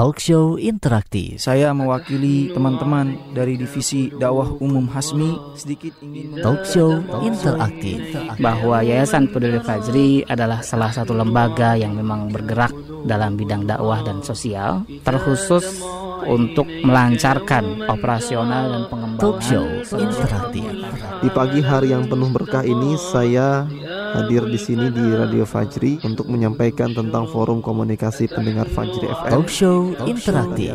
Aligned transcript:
Talk 0.00 0.16
show 0.16 0.56
interaktif. 0.56 1.44
Saya 1.44 1.76
mewakili 1.76 2.48
teman-teman 2.56 3.36
dari 3.36 3.60
divisi 3.60 4.08
dakwah 4.08 4.48
umum 4.56 4.88
Hasmi 4.88 5.52
sedikit 5.60 5.92
ingin 6.00 6.40
Talk 6.40 6.64
show 6.64 7.04
interaktif. 7.20 8.16
bahwa 8.40 8.80
Yayasan 8.80 9.28
Peduli 9.28 9.60
Fajri 9.60 10.24
adalah 10.24 10.64
salah 10.64 10.88
satu 10.88 11.12
lembaga 11.12 11.76
yang 11.76 11.92
memang 11.92 12.32
bergerak 12.32 12.72
dalam 13.04 13.36
bidang 13.36 13.68
dakwah 13.68 14.00
dan 14.00 14.24
sosial, 14.24 14.88
terkhusus 15.04 15.84
untuk 16.24 16.64
melancarkan 16.64 17.84
operasional 17.84 18.72
dan 18.72 18.82
pengembangan 18.88 19.20
Talk 19.20 19.44
show 19.44 19.68
interaktif. 20.00 20.64
Di 21.20 21.28
pagi 21.28 21.60
hari 21.60 21.92
yang 21.92 22.08
penuh 22.08 22.32
berkah 22.32 22.64
ini 22.64 22.96
saya 22.96 23.68
hadir 24.14 24.42
di 24.46 24.58
sini 24.58 24.90
di 24.90 25.04
Radio 25.14 25.46
Fajri 25.46 26.02
untuk 26.02 26.26
menyampaikan 26.26 26.90
tentang 26.92 27.30
forum 27.30 27.62
komunikasi 27.62 28.26
pendengar 28.30 28.66
Fajri 28.70 29.06
FM. 29.06 29.30
Talk 29.30 29.48
show 29.50 29.92
interaktif. 30.04 30.74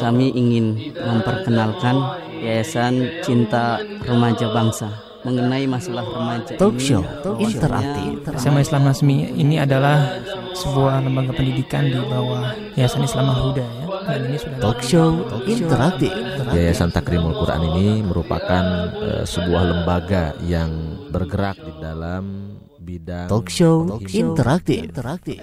Kami 0.00 0.26
ingin 0.34 0.94
memperkenalkan 0.94 1.96
Yayasan 2.44 3.24
Cinta 3.24 3.80
Remaja 4.04 4.52
Bangsa 4.52 4.88
mengenai 5.24 5.64
masalah 5.64 6.04
remaja. 6.04 6.52
Talk 6.60 6.76
ini 6.76 6.84
show 6.84 7.02
interaktif. 7.40 8.28
SMA 8.36 8.60
Islam 8.60 8.82
Hasmi 8.84 9.32
ini 9.32 9.56
adalah 9.56 10.20
sebuah 10.52 11.00
lembaga 11.00 11.32
pendidikan 11.32 11.88
di 11.88 11.96
bawah 11.96 12.52
Yayasan 12.76 13.08
Islam 13.08 13.32
Al 13.32 13.38
Huda 13.40 13.64
ya. 13.64 13.83
Dan 14.04 14.20
ini 14.28 14.36
sudah 14.36 14.58
Talk 14.60 14.80
show 14.84 15.08
interaktif. 15.48 16.12
Yayasan 16.52 16.90
Takrimul 16.92 17.34
Quran 17.40 17.62
ini 17.74 17.88
merupakan 18.04 18.64
eh, 18.92 19.24
sebuah 19.24 19.62
lembaga 19.72 20.36
yang 20.44 20.70
bergerak 21.08 21.56
di 21.60 21.72
dalam 21.80 22.24
bidang 22.84 23.26
Talk 23.32 23.48
show 23.48 23.96
interaktif. 24.12 24.92
interaktif. 24.92 25.40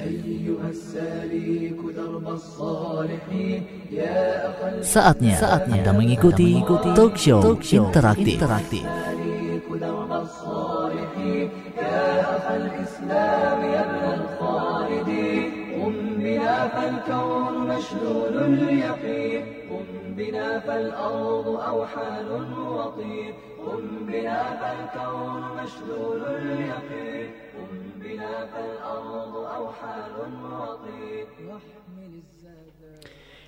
Saatnya, 4.82 5.36
saatnya 5.36 5.82
Anda 5.82 5.92
mengikuti 5.98 6.62
talk 6.94 7.18
show, 7.18 7.42
interaktif. 7.58 8.38
interaktif. 8.38 8.86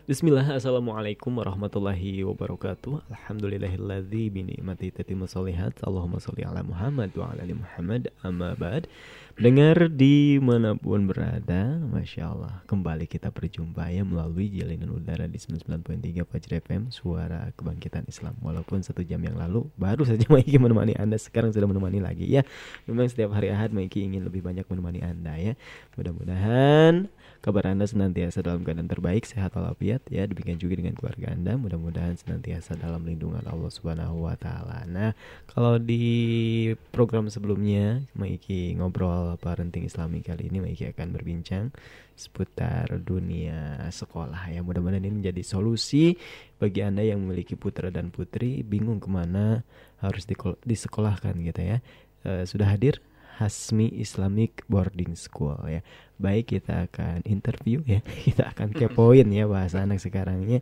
Bismillah, 0.03 0.59
Assalamualaikum 0.59 1.31
warahmatullahi 1.31 2.27
wabarakatuh 2.27 3.07
Alhamdulillahilladzi 3.07 4.27
binikmati 4.35 4.91
tatimmu 4.91 5.31
sholihat 5.31 5.79
Allahumma 5.79 6.19
sholli 6.19 6.43
ala 6.43 6.59
Muhammad 6.59 7.15
wa 7.15 7.31
ala 7.31 7.47
ali 7.47 7.55
Muhammad 7.55 8.11
amma 8.19 8.51
ba'd 8.59 8.91
Dengar 9.33 9.89
di 9.89 10.37
mana 10.37 10.77
pun 10.77 11.09
berada 11.09 11.81
Masya 11.89 12.37
Allah 12.37 12.61
Kembali 12.69 13.09
kita 13.09 13.33
berjumpa 13.33 13.89
ya 13.89 14.05
melalui 14.05 14.45
jalinan 14.45 14.93
udara 14.93 15.25
di 15.25 15.41
99.3 15.41 16.21
Fajr 16.21 16.61
FM 16.61 16.93
Suara 16.93 17.49
Kebangkitan 17.57 18.05
Islam. 18.05 18.37
Walaupun 18.45 18.85
satu 18.85 19.01
jam 19.01 19.17
yang 19.25 19.33
lalu 19.33 19.65
baru 19.73 20.05
saja 20.05 20.29
Maiki 20.33 20.61
menemani 20.61 20.93
Anda 21.01 21.17
Sekarang 21.17 21.49
sudah 21.49 21.65
menemani 21.65 21.97
lagi 21.97 22.29
ya. 22.29 22.45
Memang 22.85 23.09
setiap 23.09 23.33
hari 23.33 23.49
Ahad 23.49 23.73
Maiki 23.73 24.05
ingin 24.05 24.21
lebih 24.21 24.45
banyak 24.45 24.69
menemani 24.69 25.01
Anda 25.01 25.33
ya. 25.41 25.53
Mudah-mudahan 25.97 27.09
kabar 27.43 27.67
Anda 27.67 27.83
senantiasa 27.83 28.39
dalam 28.39 28.63
keadaan 28.63 28.87
terbaik, 28.87 29.27
sehat 29.27 29.51
walafiat 29.59 29.99
ya. 30.07 30.23
Demikian 30.23 30.55
juga 30.55 30.79
dengan 30.79 30.95
keluarga 30.95 31.35
Anda, 31.35 31.59
mudah-mudahan 31.59 32.15
senantiasa 32.15 32.79
dalam 32.79 33.03
lindungan 33.03 33.43
Allah 33.43 33.67
Subhanahu 33.67 34.23
wa 34.23 34.39
taala. 34.39 34.87
Nah, 34.87 35.11
kalau 35.51 35.75
di 35.75 36.71
program 36.95 37.27
sebelumnya 37.27 37.99
Maiki 38.15 38.79
ngobrol 38.79 39.35
parenting 39.43 39.83
Islami 39.83 40.23
kali 40.23 40.47
ini 40.47 40.63
Maiki 40.63 40.87
akan 40.87 41.11
berbincang 41.11 41.75
seputar 42.15 42.87
dunia 43.03 43.91
sekolah 43.91 44.47
ya. 44.47 44.63
Mudah-mudahan 44.63 45.03
ini 45.03 45.19
menjadi 45.19 45.43
solusi 45.43 46.15
bagi 46.63 46.79
Anda 46.79 47.03
yang 47.03 47.19
memiliki 47.27 47.59
putra 47.59 47.91
dan 47.91 48.07
putri 48.07 48.63
bingung 48.63 49.03
ke 49.03 49.11
mana 49.11 49.67
harus 49.99 50.23
disekolahkan 50.63 51.35
gitu 51.43 51.59
ya. 51.59 51.77
Eh, 52.23 52.47
sudah 52.47 52.71
hadir 52.71 53.03
Hasmi 53.41 53.89
Islamic 53.97 54.65
Boarding 54.69 55.17
School 55.17 55.57
ya. 55.65 55.81
Baik 56.21 56.57
kita 56.57 56.89
akan 56.91 57.25
interview 57.25 57.81
ya. 57.83 57.99
Kita 58.25 58.53
akan 58.53 58.71
kepoin 58.71 59.27
ya 59.33 59.49
bahasa 59.49 59.81
anak 59.81 59.99
sekarangnya 59.99 60.61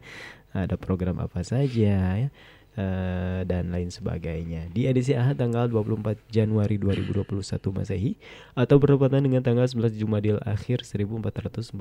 ada 0.51 0.75
program 0.75 1.19
apa 1.19 1.43
saja 1.43 2.27
ya. 2.27 2.29
eh, 2.79 3.43
dan 3.43 3.67
lain 3.67 3.91
sebagainya. 3.91 4.71
Di 4.71 4.87
edisi 4.87 5.11
Ahad 5.11 5.35
tanggal 5.39 5.67
24 5.67 6.15
Januari 6.31 6.79
2021 6.79 7.43
Masehi 7.75 8.15
atau 8.55 8.79
bertepatan 8.79 9.27
dengan 9.27 9.43
tanggal 9.43 9.67
11 9.67 9.99
Jumadil 9.99 10.39
akhir 10.39 10.87
1442 10.87 11.75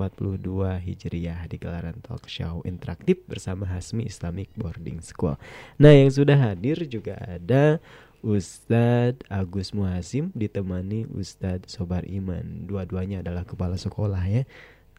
Hijriah 0.83 1.47
di 1.47 1.57
gelaran 1.59 1.95
talk 2.03 2.27
show 2.27 2.59
interaktif 2.67 3.23
bersama 3.23 3.67
Hasmi 3.71 4.03
Islamic 4.03 4.51
Boarding 4.59 4.99
School. 4.99 5.39
Nah, 5.79 5.95
yang 5.95 6.11
sudah 6.11 6.35
hadir 6.35 6.83
juga 6.87 7.15
ada 7.23 7.79
Ustadz 8.21 9.25
Agus 9.27 9.73
Muhasim 9.73 10.29
ditemani 10.37 11.09
Ustadz 11.09 11.73
Sobar 11.73 12.05
Iman. 12.05 12.69
Dua-duanya 12.69 13.25
adalah 13.25 13.45
kepala 13.45 13.75
sekolah 13.75 14.21
ya. 14.29 14.45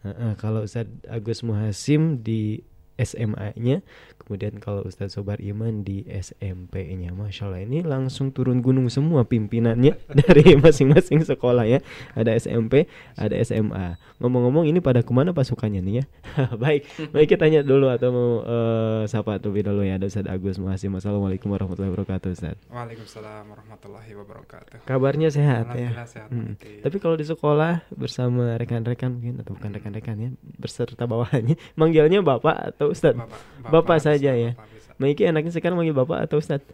Heeh, 0.03 0.33
kalau 0.35 0.67
Ustadz 0.67 0.91
Agus 1.07 1.41
Muhasim 1.41 2.19
di 2.19 2.63
SMA-nya, 2.99 3.81
kemudian 4.25 4.57
kalau 4.57 4.81
Ustadz 4.87 5.19
Sobar 5.19 5.37
Iman 5.43 5.85
di 5.85 6.07
SMP-nya. 6.07 7.13
Masya 7.13 7.51
Allah 7.51 7.61
ini 7.67 7.85
langsung 7.85 8.31
turun 8.33 8.63
gunung 8.63 8.87
semua 8.87 9.27
pimpinannya 9.27 9.93
dari 10.25 10.55
masing-masing 10.57 11.21
sekolah 11.27 11.67
ya. 11.67 11.83
Ada 12.15 12.33
SMP, 12.39 12.87
ada 13.19 13.35
SMA. 13.43 13.99
Ngomong-ngomong 14.23 14.65
ini 14.65 14.79
pada 14.79 15.03
ke 15.03 15.11
mana 15.11 15.35
pasukannya 15.35 15.83
nih 15.83 15.95
ya? 15.99 16.05
baik, 16.63 16.87
baik 17.11 17.27
kita 17.35 17.43
tanya 17.43 17.59
dulu 17.59 17.91
atau 17.91 18.09
mau 18.15 18.29
eh, 18.47 19.03
sapa 19.11 19.35
terlebih 19.35 19.67
dulu 19.67 19.83
ya 19.83 19.99
ada 19.99 20.07
Ustadz 20.07 20.31
Agus 20.31 20.55
Muhasim. 20.55 20.95
Assalamualaikum 20.95 21.51
warahmatullahi 21.51 21.91
wabarakatuh 21.91 22.29
Ustadz. 22.31 22.63
Waalaikumsalam 22.71 23.43
warahmatullahi 23.51 24.11
wabarakatuh. 24.15 24.87
Kabarnya 24.87 25.27
sehat 25.27 25.75
ya. 25.75 26.07
Sehat. 26.07 26.31
Hmm. 26.31 26.55
Nanti. 26.55 26.79
Tapi 26.79 26.97
kalau 27.03 27.19
di 27.19 27.27
sekolah 27.27 27.83
bersama 27.91 28.55
rekan-rekan 28.55 29.19
mungkin 29.19 29.43
atau 29.43 29.51
bukan 29.59 29.75
rekan-rekan 29.75 30.15
ya, 30.15 30.29
berserta 30.55 31.03
bawahannya, 31.03 31.59
manggilnya 31.79 32.23
bapak 32.23 32.75
atau 32.75 32.95
ustadz? 32.95 33.19
Bapak, 33.19 33.39
Bapak 33.67 33.97
bisa, 33.99 34.12
saja 34.13 34.31
ya. 34.33 34.51
Maiki 34.95 35.25
enaknya 35.25 35.49
sekarang 35.49 35.75
manggil 35.75 35.97
bapak 35.97 36.29
atau 36.29 36.37
ustadz? 36.37 36.65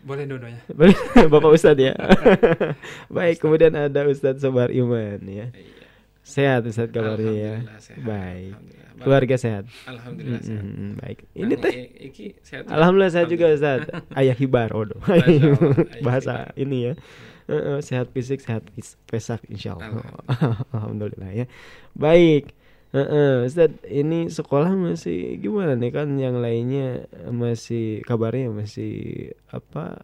Boleh 0.00 0.22
dua-duanya. 0.22 0.62
bapak 1.34 1.50
ustadz 1.50 1.82
ya. 1.82 1.92
Baik, 3.16 3.42
kemudian 3.42 3.74
ada 3.74 4.06
ustadz 4.06 4.38
Sobar 4.38 4.70
Iman 4.70 5.18
ya. 5.26 5.50
Sehat 6.22 6.62
ustadz 6.64 6.90
kabarnya 6.90 7.32
ya. 7.34 7.52
Alhamdulillah 7.58 7.80
sehat. 7.82 8.00
Baik. 8.02 8.52
Alhamdulillah. 8.54 8.84
Keluarga 8.96 9.36
sehat. 9.36 9.64
Alhamdulillah 9.84 10.40
sehat. 10.40 10.64
Mm, 10.64 10.72
mm, 10.72 10.92
baik. 10.96 11.18
Dan 11.28 11.36
Ini 11.36 11.54
teh 11.60 11.72
i- 11.76 11.90
iki 12.08 12.26
sehat 12.40 12.62
juga. 12.64 12.72
Alhamdulillah 12.80 13.12
saya 13.12 13.26
juga 13.28 13.46
Ustaz. 13.52 13.80
Ayah 14.16 14.32
hibar 14.32 14.70
odo. 14.72 14.96
Bahasa 16.00 16.48
ini 16.56 16.78
ya. 16.88 16.92
Heeh, 17.46 17.78
sehat 17.78 18.08
fisik, 18.10 18.40
sehat 18.40 18.64
pesak 19.06 19.44
insyaallah. 19.46 20.00
Alhamdulillah 20.72 21.30
ya. 21.30 21.46
Baik. 21.92 22.55
Heeh, 22.96 23.44
Ustaz, 23.44 23.76
ini 23.84 24.32
sekolah 24.32 24.72
masih 24.72 25.36
gimana 25.36 25.76
nih 25.76 25.92
kan 25.92 26.08
yang 26.16 26.40
lainnya 26.40 27.04
masih 27.28 28.00
kabarnya 28.02 28.48
masih 28.48 28.92
apa 29.52 30.00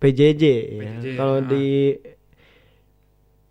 PJJ 0.00 0.44
ya. 0.72 0.90
PJJ, 0.96 1.06
Kalau 1.20 1.36
ah. 1.36 1.44
di 1.44 2.00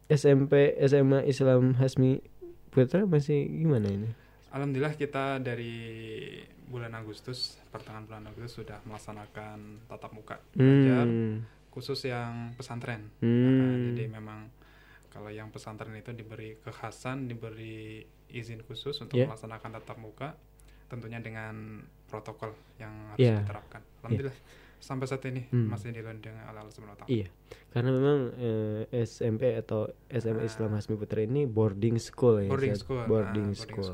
SMP 0.09 0.73
SMA 0.81 1.21
Islam 1.23 1.77
Hasmi 1.77 2.17
Putra 2.69 3.05
masih 3.05 3.45
gimana 3.45 3.85
ini? 3.85 4.09
Alhamdulillah 4.49 4.97
kita 4.97 5.37
dari 5.37 5.77
bulan 6.65 6.97
Agustus, 6.97 7.61
pertengahan 7.69 8.09
bulan 8.09 8.25
Agustus 8.25 8.65
sudah 8.65 8.81
melaksanakan 8.85 9.85
tatap 9.85 10.09
muka 10.13 10.41
belajar 10.53 11.05
Hmm. 11.05 11.45
khusus 11.69 12.09
yang 12.09 12.57
pesantren. 12.57 13.13
Hmm. 13.21 13.57
Nah, 13.61 13.73
jadi 13.93 14.03
memang 14.09 14.49
kalau 15.09 15.29
yang 15.33 15.49
pesantren 15.49 15.93
itu 15.97 16.13
diberi 16.13 16.57
kekhasan, 16.61 17.25
diberi 17.25 18.05
izin 18.29 18.61
khusus 18.65 18.97
untuk 19.01 19.17
Yeah. 19.17 19.29
melaksanakan 19.29 19.69
tatap 19.81 19.97
muka, 19.97 20.37
tentunya 20.89 21.17
dengan 21.21 21.85
protokol 22.09 22.53
yang 22.77 22.93
harus 23.13 23.21
Yeah. 23.21 23.41
diterapkan. 23.41 23.81
Alhamdulillah 24.01 24.37
sampai 24.79 25.05
saat 25.11 25.23
ini 25.27 25.43
Hmm. 25.51 25.67
masih 25.67 25.91
dilindungi 25.91 26.39
oleh 26.39 26.59
Allah 26.63 26.71
Subhanahu. 26.71 27.09
Iya, 27.11 27.27
karena 27.75 27.89
memang 27.91 28.19
eh, 28.39 28.81
SMP 29.03 29.51
atau 29.59 29.91
SMA 30.07 30.47
Islam 30.47 30.71
Hasmi 30.71 30.95
Putra 30.95 31.19
ini 31.19 31.43
boarding 31.43 31.99
school 31.99 32.39
ya. 32.39 32.49
Boarding 32.49 32.79
school. 32.79 33.03
Boarding 33.03 33.49
ah, 33.51 33.59
school. 33.59 33.91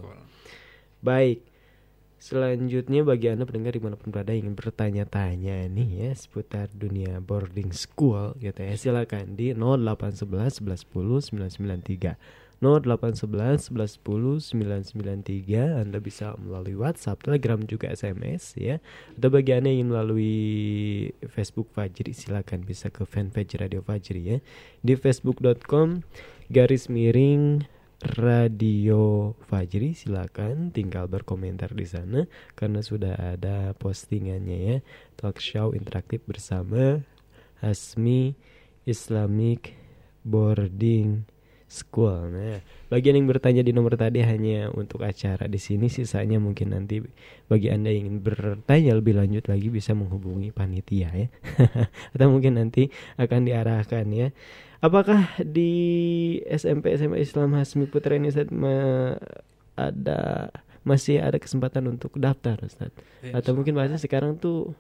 Baik. 1.02 1.55
Selanjutnya 2.16 3.04
bagi 3.04 3.28
Anda 3.30 3.44
pendengar 3.44 3.76
di 3.76 3.84
mana 3.84 4.00
pun 4.00 4.10
berada 4.10 4.32
ingin 4.32 4.56
bertanya-tanya 4.56 5.68
nih 5.68 5.90
ya 6.08 6.12
seputar 6.16 6.72
dunia 6.72 7.20
boarding 7.20 7.76
school 7.76 8.34
gitu 8.40 8.64
ya 8.64 8.74
silakan 8.80 9.36
di 9.36 9.52
0811 9.52 10.64
1110 10.64 11.36
993 11.36 12.16
0811 12.64 13.68
1110 13.70 14.56
993 14.56 15.84
Anda 15.84 16.00
bisa 16.00 16.40
melalui 16.40 16.76
WhatsApp, 16.80 17.20
Telegram 17.20 17.60
juga 17.68 17.92
SMS 17.92 18.56
ya. 18.56 18.80
Atau 19.20 19.30
bagi 19.30 19.52
Anda 19.52 19.70
yang 19.70 19.86
ingin 19.86 19.90
melalui 19.92 20.36
Facebook 21.28 21.68
Fajri 21.76 22.16
silakan 22.16 22.64
bisa 22.64 22.88
ke 22.88 23.04
fanpage 23.04 23.60
Radio 23.60 23.84
Fajri 23.84 24.22
ya. 24.24 24.38
Di 24.80 24.96
facebook.com 24.96 26.08
garis 26.48 26.88
miring 26.88 27.68
Radio 28.04 29.32
Fajri 29.48 29.96
silakan 29.96 30.76
tinggal 30.76 31.08
berkomentar 31.08 31.72
di 31.72 31.88
sana 31.88 32.28
karena 32.52 32.84
sudah 32.84 33.16
ada 33.16 33.72
postingannya 33.80 34.60
ya 34.60 34.78
talk 35.16 35.40
show 35.40 35.72
interaktif 35.72 36.20
bersama 36.28 37.00
Hasmi 37.64 38.36
Islamic 38.84 39.80
Boarding 40.28 41.24
School. 41.66 42.30
Nah, 42.30 42.62
bagian 42.94 43.18
yang 43.18 43.26
bertanya 43.26 43.66
di 43.66 43.74
nomor 43.74 43.98
tadi 43.98 44.22
hanya 44.22 44.70
untuk 44.70 45.02
acara 45.02 45.50
di 45.50 45.58
sini, 45.58 45.90
sisanya 45.90 46.38
mungkin 46.38 46.78
nanti 46.78 47.02
bagi 47.50 47.74
anda 47.74 47.90
yang 47.90 48.12
ingin 48.12 48.18
bertanya 48.22 48.94
lebih 48.94 49.18
lanjut 49.18 49.50
lagi 49.50 49.74
bisa 49.74 49.98
menghubungi 49.98 50.54
panitia 50.54 51.10
ya, 51.10 51.28
atau 52.14 52.28
mungkin 52.30 52.62
nanti 52.62 52.94
akan 53.18 53.50
diarahkan 53.50 54.06
ya. 54.14 54.30
Apakah 54.84 55.32
di 55.40 55.72
SMP 56.46 56.94
SMA 57.00 57.24
Islam 57.24 57.56
Hasmi 57.56 57.88
Putra 57.88 58.16
ini 58.20 58.30
Ustaz, 58.30 58.52
ma 58.52 59.16
ada 59.76 60.52
masih 60.86 61.20
ada 61.24 61.40
kesempatan 61.40 61.88
untuk 61.90 62.16
daftar 62.20 62.60
Ustaz? 62.62 62.92
Ya, 63.24 63.40
Atau 63.40 63.56
mungkin 63.56 63.74
bahasa 63.76 63.96
sekarang 63.98 64.38
tuh 64.38 64.76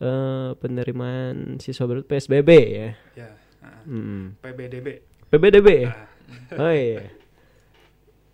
eh, 0.00 0.50
penerimaan 0.58 1.60
siswa 1.60 1.84
baru 1.86 2.02
PSBB 2.02 2.50
ya. 2.72 2.90
Ya, 3.14 3.28
ah. 3.62 3.80
Hmm. 3.84 4.36
PBDB. 4.40 5.04
PBDB. 5.32 5.68
Ah. 5.88 6.08
Oh 6.58 6.74
iya. 6.74 7.06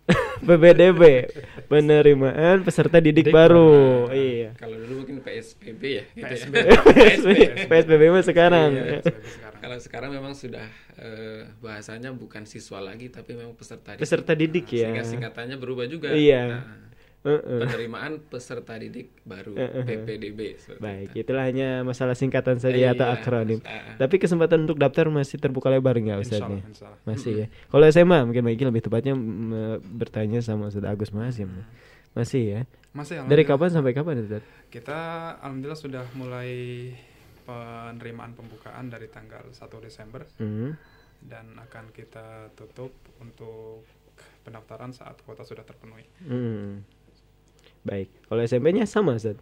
PBDB 0.47 1.29
penerimaan 1.69 2.65
peserta 2.65 2.97
didik 2.97 3.29
baru. 3.29 4.09
Iya. 4.09 4.57
Kalau 4.57 4.75
dulu 4.81 5.05
mungkin 5.05 5.21
PSBB 5.21 5.83
ya 5.85 6.03
gitu 6.17 6.25
PSBB. 6.25 6.55
ya. 6.57 6.79
PSBB, 6.81 7.39
PSBB 7.69 8.03
mah 8.17 8.23
sekarang. 8.25 8.69
Iya. 8.73 8.99
PSBB 9.05 9.23
sekarang. 9.29 9.52
Kalau 9.63 9.79
sekarang 9.79 10.11
memang 10.11 10.35
sudah 10.35 10.67
eh, 10.99 11.47
bahasanya 11.63 12.11
bukan 12.11 12.43
siswa 12.43 12.83
lagi 12.83 13.07
tapi 13.07 13.31
memang 13.31 13.55
peserta 13.55 13.95
didik. 13.95 14.03
Peserta 14.03 14.31
didik 14.35 14.67
ya. 14.67 14.91
Sehingga 14.91 15.03
singkatannya 15.07 15.55
berubah 15.55 15.87
juga. 15.87 16.11
Iya. 16.11 16.43
Nah, 16.51 16.63
Heeh. 17.23 17.63
penerimaan 17.63 18.19
peserta 18.27 18.75
didik 18.75 19.23
baru 19.23 19.55
Heeh. 19.55 19.87
PPDB 19.87 20.59
seperti 20.59 20.83
Baik, 20.83 21.09
itu. 21.15 21.23
itulah 21.23 21.47
hanya 21.47 21.79
masalah 21.79 22.19
singkatan 22.19 22.59
saja 22.59 22.91
atau 22.91 23.07
Iya. 23.07 23.15
akronim. 23.15 23.59
Ah. 23.63 23.95
Tapi 23.95 24.19
kesempatan 24.19 24.67
untuk 24.67 24.75
daftar 24.75 25.07
masih 25.07 25.39
terbuka 25.39 25.71
lebar 25.71 25.95
nggak 25.95 26.19
Insya 26.19 26.43
insya 26.43 26.91
Allah. 26.91 26.99
Masih 27.07 27.31
ya. 27.31 27.47
Kalau 27.71 27.85
SMA 27.87 28.19
mungkin 28.27 28.43
Miki 28.43 28.67
lebih 28.67 28.83
tepatnya 28.83 29.15
bertanya 29.79 30.43
sama 30.43 30.67
Ustaz 30.67 30.83
Agus 30.83 31.15
Masim. 31.15 31.47
Masih 32.11 32.43
ya. 32.43 32.61
Masih 32.91 33.23
Dari 33.23 33.47
kapan 33.47 33.71
sampai 33.71 33.95
kapan 33.95 34.19
Ustaz? 34.19 34.43
Kita 34.67 34.99
alhamdulillah 35.39 35.79
sudah 35.79 36.03
mulai 36.19 36.51
penerimaan 37.43 38.31
pembukaan 38.31 38.87
dari 38.87 39.07
tanggal 39.07 39.43
1 39.45 39.59
Desember 39.79 40.23
Hmm. 40.35 40.73
dan 41.19 41.55
akan 41.57 41.91
kita 41.91 42.25
tutup 42.53 42.89
untuk 43.17 43.83
pendaftaran 44.41 44.89
saat 44.89 45.19
kuota 45.21 45.41
sudah 45.41 45.61
terpenuhi. 45.61 46.03
Hmm. 46.21 46.83
Baik. 47.81 48.07
Kalau 48.23 48.41
SMP-nya 48.41 48.83
sama 48.83 49.13
Ustaz? 49.13 49.35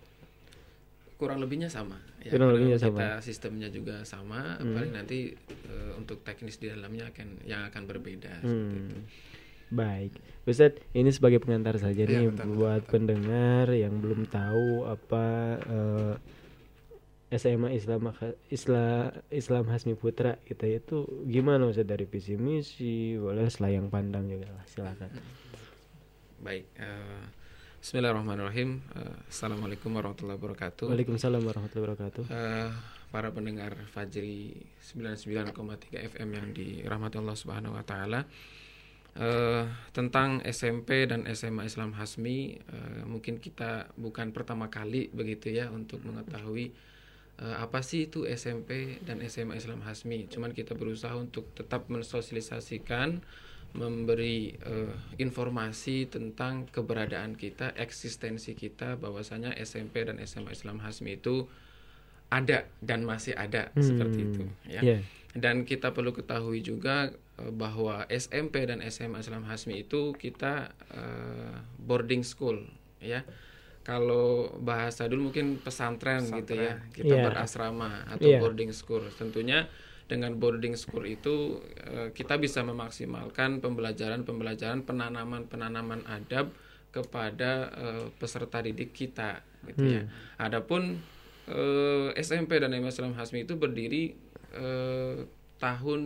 kurang 1.16 1.38
lebihnya 1.38 1.70
sama 1.70 2.02
ya 2.18 2.34
Kurang 2.34 2.50
lebihnya 2.50 2.82
kita 2.82 2.90
sama. 3.14 3.22
sistemnya 3.22 3.70
juga 3.70 4.02
sama 4.02 4.58
Hmm. 4.58 4.74
paling 4.74 4.90
nanti 4.92 5.30
eh, 5.46 5.92
untuk 5.94 6.26
teknis 6.26 6.58
di 6.58 6.66
dalamnya 6.66 7.14
akan 7.14 7.46
yang 7.46 7.62
akan 7.64 7.84
berbeda 7.86 8.42
seperti 8.42 8.50
itu. 8.76 8.98
Hmm. 8.98 9.06
Baik, 9.72 10.12
Ustadz, 10.44 10.82
ini 10.92 11.08
sebagai 11.10 11.38
pengantar 11.38 11.78
saja 11.78 12.04
Iya, 12.04 12.26
nih 12.26 12.34
betul, 12.34 12.58
buat 12.58 12.82
betul. 12.82 12.92
pendengar 12.92 13.70
yang 13.70 14.02
belum 14.02 14.26
tahu 14.28 14.90
apa 14.90 15.26
eh, 15.62 16.14
SMA 17.32 17.72
Islam 17.72 18.12
Islam 18.52 19.16
Islam 19.32 19.64
Hasmi 19.72 19.96
Putra 19.96 20.36
kita 20.44 20.68
itu 20.68 21.08
gimana 21.24 21.64
Ustadz 21.72 21.88
dari 21.88 22.04
visi 22.04 22.36
misi, 22.36 23.16
boleh 23.16 23.48
selayang 23.48 23.88
pandang 23.88 24.28
juga 24.28 24.52
lah, 24.52 24.66
silakan. 24.68 25.10
baik 26.44 26.66
eh, 26.76 27.24
Bismillahirrahmanirrahim 27.80 28.84
Eh, 29.00 29.16
Assalamualaikum 29.32 29.96
warahmatullahi 29.96 30.38
wabarakatuh 30.38 30.92
Waalaikumsalam 30.92 31.40
warahmatullahi 31.40 31.86
wabarakatuh. 31.88 32.24
Eh, 32.28 32.70
para 33.12 33.32
pendengar 33.32 33.76
Fajri 33.92 34.68
99,3 34.80 36.12
FM 36.12 36.30
yang 36.36 36.48
dirahmati 36.52 37.16
Allah 37.20 37.36
Subhanahu 37.36 37.76
wa 37.76 37.84
taala. 37.84 38.28
Eh, 39.12 39.66
tentang 39.92 40.40
SMP 40.48 41.04
dan 41.04 41.28
SMA 41.32 41.68
Islam 41.68 41.92
Hasmi 41.96 42.60
eh, 42.60 43.04
mungkin 43.04 43.44
kita 43.44 43.92
bukan 44.00 44.32
pertama 44.32 44.72
kali 44.72 45.12
begitu 45.12 45.52
ya 45.52 45.68
untuk 45.68 46.00
mengetahui 46.08 46.72
apa 47.42 47.82
sih 47.82 48.06
itu 48.06 48.30
SMP 48.30 49.02
dan 49.02 49.18
SMA 49.26 49.58
Islam 49.58 49.82
Hasmi. 49.82 50.30
Cuman 50.30 50.54
kita 50.54 50.78
berusaha 50.78 51.18
untuk 51.18 51.50
tetap 51.58 51.90
mensosialisasikan 51.90 53.22
memberi 53.72 54.52
eh, 54.60 54.94
informasi 55.18 56.12
tentang 56.12 56.68
keberadaan 56.68 57.40
kita, 57.40 57.72
eksistensi 57.80 58.52
kita 58.54 59.00
bahwasanya 59.00 59.56
SMP 59.58 60.04
dan 60.04 60.20
SMA 60.28 60.52
Islam 60.54 60.84
Hasmi 60.84 61.18
itu 61.18 61.48
ada 62.32 62.64
dan 62.80 63.04
masih 63.04 63.36
ada 63.36 63.72
seperti 63.76 64.20
Hmm, 64.24 64.28
itu 64.32 64.44
ya. 64.68 64.82
iya. 64.84 64.98
Dan 65.32 65.64
kita 65.64 65.96
perlu 65.96 66.12
ketahui 66.12 66.60
juga 66.60 67.16
eh, 67.40 67.52
bahwa 67.52 68.04
SMP 68.12 68.68
dan 68.68 68.84
SMA 68.92 69.24
Islam 69.24 69.48
Hasmi 69.48 69.88
itu 69.88 70.12
kita 70.20 70.76
eh, 70.92 71.56
boarding 71.80 72.28
school 72.28 72.68
ya. 73.00 73.24
Kalau 73.82 74.54
bahasa 74.62 75.10
dulu 75.10 75.34
mungkin 75.34 75.58
pesantren, 75.58 76.22
gitu 76.22 76.54
ya. 76.54 76.78
Kita 76.94 77.18
Iya. 77.18 77.24
berasrama 77.28 78.06
atau 78.06 78.30
Iya. 78.30 78.38
boarding 78.38 78.70
school. 78.72 79.02
Tentunya 79.12 79.66
dengan 80.06 80.38
boarding 80.38 80.78
school 80.78 81.08
itu 81.08 81.58
eh, 81.82 82.12
kita 82.12 82.38
bisa 82.38 82.62
memaksimalkan 82.62 83.58
pembelajaran-pembelajaran 83.58 84.86
penanaman-penanaman 84.86 86.06
adab 86.06 86.54
kepada 86.92 87.52
eh, 87.74 88.06
peserta 88.20 88.62
didik 88.62 88.92
kita 88.92 89.42
gitu 89.66 89.98
ya. 89.98 90.04
Hmm. 90.06 90.12
Adapun 90.38 90.82
eh, 91.48 92.10
SMP 92.22 92.62
dan 92.62 92.76
SMA 92.76 92.92
Islam 92.92 93.18
Hasmi 93.18 93.44
itu 93.44 93.58
berdiri 93.58 94.14
tahun 95.58 96.02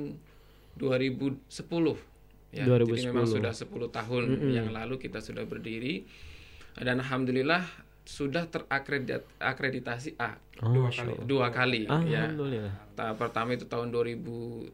2010 0.78 1.98
ya. 2.54 2.64
Jadi 2.64 2.70
2010. 2.88 3.10
memang 3.10 3.26
sudah 3.26 3.54
10 3.56 3.90
tahun 3.90 4.24
Mm-mm. 4.32 4.52
yang 4.54 4.70
lalu 4.70 5.02
kita 5.02 5.18
sudah 5.20 5.44
berdiri 5.44 6.06
dan 6.78 7.00
alhamdulillah 7.00 7.64
sudah 8.04 8.46
terakreditasi 8.46 10.16
A 10.18 10.38
Oh, 10.56 10.72
Dua 10.72 10.88
kali. 10.88 11.14
Dua 11.20 11.48
kali 11.52 11.84
ya. 12.08 12.32
Pertama 13.14 13.52
itu 13.52 13.68
tahun 13.68 13.92
2013, 13.92 14.72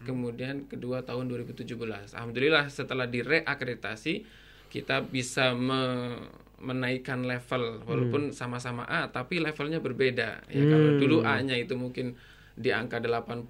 kemudian 0.00 0.62
kedua 0.64 1.02
tahun 1.02 1.26
2017. 1.26 2.14
Alhamdulillah 2.14 2.70
setelah 2.70 3.10
direakreditasi 3.10 4.22
kita 4.70 5.02
bisa 5.02 5.50
me- 5.52 6.30
menaikkan 6.60 7.24
level 7.24 7.82
walaupun 7.82 8.30
sama-sama 8.30 8.84
A 8.84 9.08
tapi 9.08 9.40
levelnya 9.40 9.80
berbeda. 9.80 10.44
Ya 10.46 10.62
kalau 10.68 10.94
Hmm. 10.94 11.00
dulu 11.00 11.16
A-nya 11.24 11.56
itu 11.56 11.74
mungkin 11.74 12.14
di 12.54 12.68
angka 12.70 13.00
86, 13.00 13.48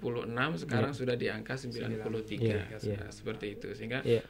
sekarang 0.57 0.95
sudah 0.95 1.13
di 1.13 1.27
angka 1.27 1.53
93. 1.53 2.01
Iya, 2.71 2.79
Sudah 2.79 3.05
iya. 3.05 3.13
Seperti 3.13 3.45
itu 3.51 3.67
sehingga 3.75 3.99
Iya. 4.01 4.23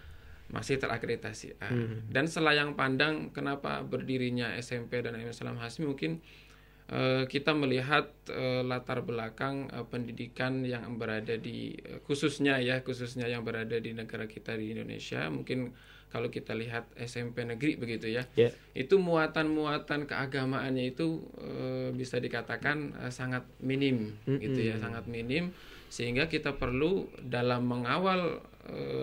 Masih 0.51 0.77
terakreditasi 0.77 1.57
A. 1.63 1.71
Hmm. 1.71 2.05
Dan 2.11 2.27
selayang 2.27 2.75
pandang 2.75 3.31
kenapa 3.31 3.81
berdirinya 3.87 4.51
SMP 4.59 4.99
dan 4.99 5.15
SMA 5.15 5.31
Islam 5.31 5.57
Hasmi 5.57 5.87
mungkin 5.87 6.19
eh, 6.91 7.23
kita 7.25 7.55
melihat 7.55 8.11
eh, 8.27 8.61
latar 8.61 8.99
belakang 9.07 9.71
eh, 9.71 9.87
pendidikan 9.87 10.67
yang 10.67 10.99
berada 10.99 11.39
di 11.39 11.79
khususnya 12.03 12.59
ya 12.59 12.83
khususnya 12.83 13.31
yang 13.31 13.47
berada 13.47 13.79
di 13.79 13.95
negara 13.95 14.27
kita 14.27 14.59
di 14.59 14.75
Indonesia 14.75 15.31
mungkin 15.31 15.71
kalau 16.11 16.27
kita 16.27 16.51
lihat 16.51 16.91
SMP 16.99 17.47
negeri 17.47 17.79
begitu 17.79 18.11
ya 18.11 18.27
Ya. 18.35 18.51
itu 18.75 18.99
muatan-muatan 18.99 20.11
keagamaannya 20.11 20.91
itu 20.91 21.23
bisa 21.95 22.19
dikatakan 22.19 23.07
sangat 23.07 23.47
minim 23.63 24.19
gitu 24.27 24.59
ya 24.59 24.75
sangat 24.75 25.07
minim 25.07 25.55
sehingga 25.87 26.27
kita 26.27 26.59
perlu 26.59 27.07
dalam 27.23 27.63
mengawal 27.63 28.43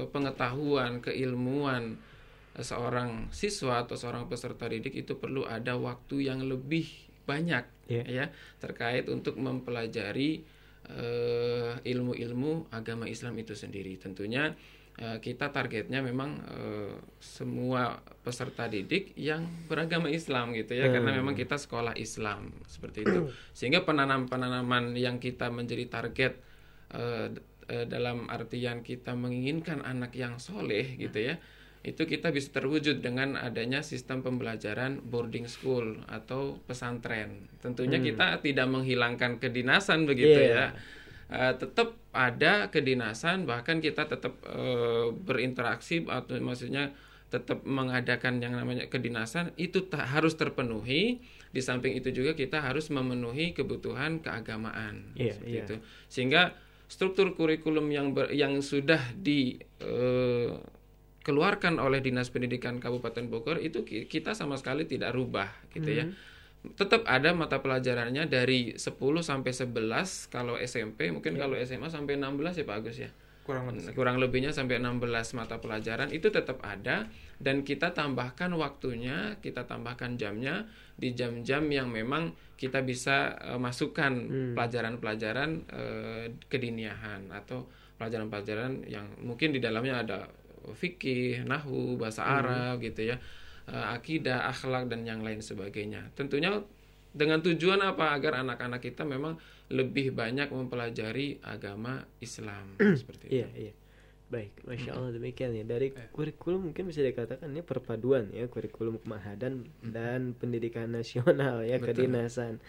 pengetahuan 0.09 1.01
keilmuan 1.01 1.99
eh, 2.55 2.63
seorang 2.63 3.31
siswa 3.31 3.83
atau 3.83 3.95
seorang 3.95 4.27
peserta 4.27 4.67
didik 4.67 4.95
itu 4.95 5.17
perlu 5.17 5.45
ada 5.45 5.75
waktu 5.75 6.29
yang 6.29 6.45
lebih 6.45 6.87
banyak 7.25 7.65
Ya. 7.89 8.05
ya 8.05 8.25
terkait 8.61 9.09
untuk 9.09 9.41
mempelajari 9.41 10.45
eh, 10.89 11.73
ilmu-ilmu 11.83 12.69
agama 12.69 13.09
Islam 13.09 13.33
itu 13.37 13.57
sendiri 13.57 13.97
tentunya 13.97 14.53
eh, 14.97 15.17
kita 15.19 15.49
targetnya 15.49 16.05
memang 16.05 16.37
eh, 16.45 16.93
semua 17.17 17.97
peserta 18.21 18.69
didik 18.69 19.17
yang 19.17 19.49
beragama 19.67 20.13
Islam 20.13 20.53
gitu 20.53 20.77
ya 20.77 20.93
karena 20.93 21.17
Hmm. 21.17 21.21
memang 21.25 21.35
kita 21.35 21.57
sekolah 21.57 21.97
Islam 21.97 22.53
seperti 22.69 23.09
itu 23.09 23.21
sehingga 23.57 23.89
penanam-penanaman 23.89 24.93
yang 24.93 25.17
kita 25.17 25.49
menjadi 25.49 25.89
target 25.89 26.33
eh, 27.69 27.85
dalam 27.85 28.27
artian 28.29 28.81
kita 28.81 29.13
menginginkan 29.15 29.85
anak 29.85 30.13
yang 30.13 30.37
soleh 30.37 30.97
gitu 30.97 31.33
ya 31.33 31.37
itu 31.79 32.05
kita 32.05 32.35
bisa 32.35 32.51
terwujud 32.51 33.01
dengan 33.01 33.39
adanya 33.39 33.87
sistem 33.87 34.21
pembelajaran 34.21 34.99
boarding 34.99 35.47
school 35.47 36.03
atau 36.11 36.59
pesantren. 36.67 37.47
Tentunya 37.63 38.03
Hmm. 38.03 38.07
kita 38.13 38.27
tidak 38.43 38.67
menghilangkan 38.67 39.39
kedinasan 39.39 40.03
begitu 40.05 40.43
Iya. 40.43 40.53
ya. 40.53 40.67
Eh, 41.29 41.55
tetap 41.55 41.95
ada 42.11 42.67
kedinasan 42.69 43.47
bahkan 43.47 43.79
kita 43.79 44.11
tetap 44.11 44.35
eh, 44.43 45.07
berinteraksi 45.15 46.03
atau 46.03 46.35
maksudnya 46.43 46.91
tetap 47.31 47.63
mengadakan 47.63 48.43
yang 48.43 48.59
namanya 48.59 48.91
kedinasan 48.91 49.55
itu 49.55 49.87
tak 49.87 50.03
harus 50.09 50.35
terpenuhi. 50.35 51.23
Di 51.49 51.63
samping 51.63 51.95
itu 51.95 52.11
juga 52.11 52.35
kita 52.35 52.59
harus 52.59 52.91
memenuhi 52.91 53.55
kebutuhan 53.55 54.19
keagamaan 54.21 55.15
Iya, 55.15 55.33
seperti 55.33 55.53
iya. 55.53 55.63
itu. 55.65 55.75
Sehingga 56.11 56.43
struktur 56.89 57.37
kurikulum 57.37 57.93
yang 57.93 58.17
ber- 58.17 58.33
yang 58.33 58.59
sudah 58.65 59.01
di 59.15 59.61
eh, 59.79 60.51
keluarkan 61.23 61.77
oleh 61.77 62.01
Dinas 62.01 62.33
Pendidikan 62.33 62.81
Kabupaten 62.81 63.29
Bogor 63.29 63.61
itu 63.61 63.85
ki- 63.85 64.09
kita 64.09 64.33
sama 64.33 64.57
sekali 64.57 64.89
tidak 64.89 65.13
rubah 65.13 65.53
gitu 65.77 65.93
ya. 65.93 66.05
Tetap 66.75 67.07
ada 67.07 67.31
mata 67.37 67.63
pelajarannya 67.63 68.27
dari 68.27 68.75
10 68.75 69.23
sampai 69.23 69.53
11 69.55 70.27
kalau 70.33 70.59
SMP, 70.59 71.13
mungkin 71.15 71.39
kalau 71.39 71.55
SMA 71.61 71.87
sampai 71.87 72.19
16 72.19 72.59
ya 72.59 72.65
Pak 72.67 72.77
Agus 72.83 72.97
ya. 72.99 73.11
Kurang 73.47 73.71
lebih. 73.71 73.95
Kurang 73.97 74.17
lebihnya 74.21 74.53
sampai 74.53 74.77
16 74.77 75.39
mata 75.39 75.57
pelajaran 75.57 76.11
itu 76.11 76.29
tetap 76.29 76.59
ada 76.61 77.09
dan 77.39 77.63
kita 77.63 77.95
tambahkan 77.95 78.51
waktunya, 78.59 79.39
kita 79.41 79.65
tambahkan 79.65 80.19
jamnya 80.19 80.67
di 80.99 81.15
jam-jam 81.15 81.63
yang 81.71 81.89
memang 81.89 82.35
kita 82.59 82.83
bisa 82.83 83.39
eh, 83.39 83.61
masukkan 83.61 84.13
pelajaran-pelajaran 84.59 85.51
eh, 85.71 86.25
kediniahan 86.51 87.31
atau 87.31 87.71
pelajaran-pelajaran 87.99 88.87
yang 88.91 89.07
mungkin 89.23 89.55
di 89.55 89.63
dalamnya 89.63 90.03
ada 90.03 90.19
fikih, 90.75 91.47
nahu, 91.47 91.97
bahasa 91.97 92.27
Arab 92.27 92.83
gitu 92.83 93.15
ya, 93.15 93.17
eh, 93.71 93.87
akidah, 93.95 94.51
akhlak 94.51 94.91
dan 94.91 95.07
yang 95.07 95.23
lain 95.23 95.39
sebagainya. 95.39 96.11
Tentunya 96.19 96.59
dengan 97.15 97.41
tujuan 97.41 97.81
apa 97.81 98.13
agar 98.13 98.45
anak-anak 98.45 98.85
kita 98.85 99.03
memang 99.07 99.41
lebih 99.73 100.13
banyak 100.13 100.53
mempelajari 100.53 101.41
agama 101.45 102.05
Islam 102.21 102.77
seperti 103.01 103.31
itu. 103.31 103.35
Iya, 103.45 103.49
iya. 103.55 103.73
Baik, 104.29 104.53
masya 104.69 104.93
Allah 104.93 105.17
demikian 105.17 105.57
ya. 105.57 105.65
Dari 105.65 105.89
kurikulum 106.13 106.69
mungkin 106.69 106.85
bisa 106.93 107.01
dikatakan 107.01 107.49
ini 107.49 107.65
perpaduan 107.65 108.29
ya 108.29 108.45
kurikulum 108.45 109.01
kemahadan 109.01 109.65
dan 109.81 110.37
pendidikan 110.37 110.93
nasional 110.93 111.65
ya 111.65 111.81
Betul. 111.81 112.09
kedinasan. 112.09 112.61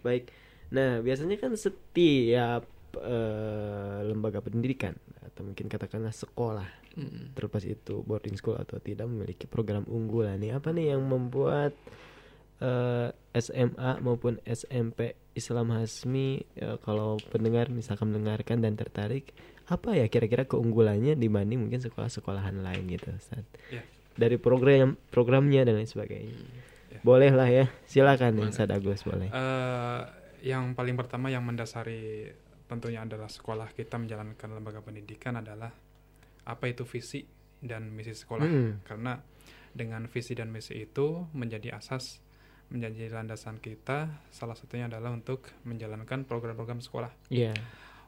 Baik. 0.00 0.32
Nah 0.72 1.04
biasanya 1.04 1.36
kan 1.36 1.52
setiap 1.52 2.64
eh, 2.96 3.98
lembaga 4.08 4.40
pendidikan 4.40 4.96
atau 5.20 5.44
mungkin 5.44 5.68
katakanlah 5.68 6.12
sekolah 6.12 6.82
Mm. 6.92 7.32
terlepas 7.32 7.64
itu 7.64 8.04
boarding 8.04 8.36
school 8.36 8.52
atau 8.60 8.76
tidak 8.76 9.08
memiliki 9.08 9.48
program 9.48 9.88
unggulan 9.88 10.36
nih 10.36 10.52
apa 10.52 10.76
nih 10.76 10.92
yang 10.92 11.00
membuat 11.08 11.72
eh, 12.60 13.08
SMA 13.32 13.96
maupun 14.04 14.36
SMP 14.44 15.16
Islam 15.32 15.72
Hasmi 15.72 16.44
ya, 16.52 16.76
kalau 16.84 17.16
pendengar 17.32 17.72
misalkan 17.72 18.12
mendengarkan 18.12 18.60
dan 18.60 18.76
tertarik 18.76 19.32
apa 19.72 19.96
ya 19.96 20.06
kira-kira 20.06 20.44
keunggulannya 20.44 21.16
dibanding 21.16 21.56
mungkin 21.58 21.80
sekolah-sekolahan 21.80 22.60
lain 22.60 22.84
gitu 22.86 23.08
Ustaz. 23.10 23.40
Ya. 23.68 23.80
dari 24.12 24.36
program 24.36 25.00
programnya 25.08 25.64
dan 25.64 25.74
lain 25.74 25.88
sebagainya 25.88 26.36
boleh 27.00 27.32
lah 27.32 27.48
ya 27.48 27.64
silakan 27.84 28.36
nih 28.36 28.46
Ustaz 28.46 28.68
Agus 28.68 29.00
boleh 29.02 29.32
Eh, 29.32 30.00
yang 30.44 30.76
paling 30.76 30.92
pertama 30.92 31.26
yang 31.26 31.40
mendasari 31.40 32.28
tentunya 32.68 33.00
adalah 33.00 33.26
sekolah 33.26 33.72
kita 33.72 33.96
menjalankan 33.96 34.48
lembaga 34.48 34.80
pendidikan 34.80 35.36
adalah 35.36 35.72
apa 36.42 36.64
itu 36.66 36.84
visi 36.84 37.24
dan 37.58 37.88
misi 37.88 38.12
sekolah 38.12 38.44
Mm. 38.44 38.72
karena 38.82 39.22
dengan 39.72 40.04
visi 40.04 40.34
dan 40.34 40.50
misi 40.50 40.76
itu 40.76 41.24
menjadi 41.32 41.76
asas 41.76 42.20
menjadi 42.68 43.08
landasan 43.08 43.56
kita 43.56 44.08
salah 44.28 44.52
satunya 44.52 44.88
adalah 44.88 45.08
untuk 45.08 45.48
menjalankan 45.62 46.24
program-program 46.24 46.80
sekolah 46.80 47.12
Iya. 47.28 47.56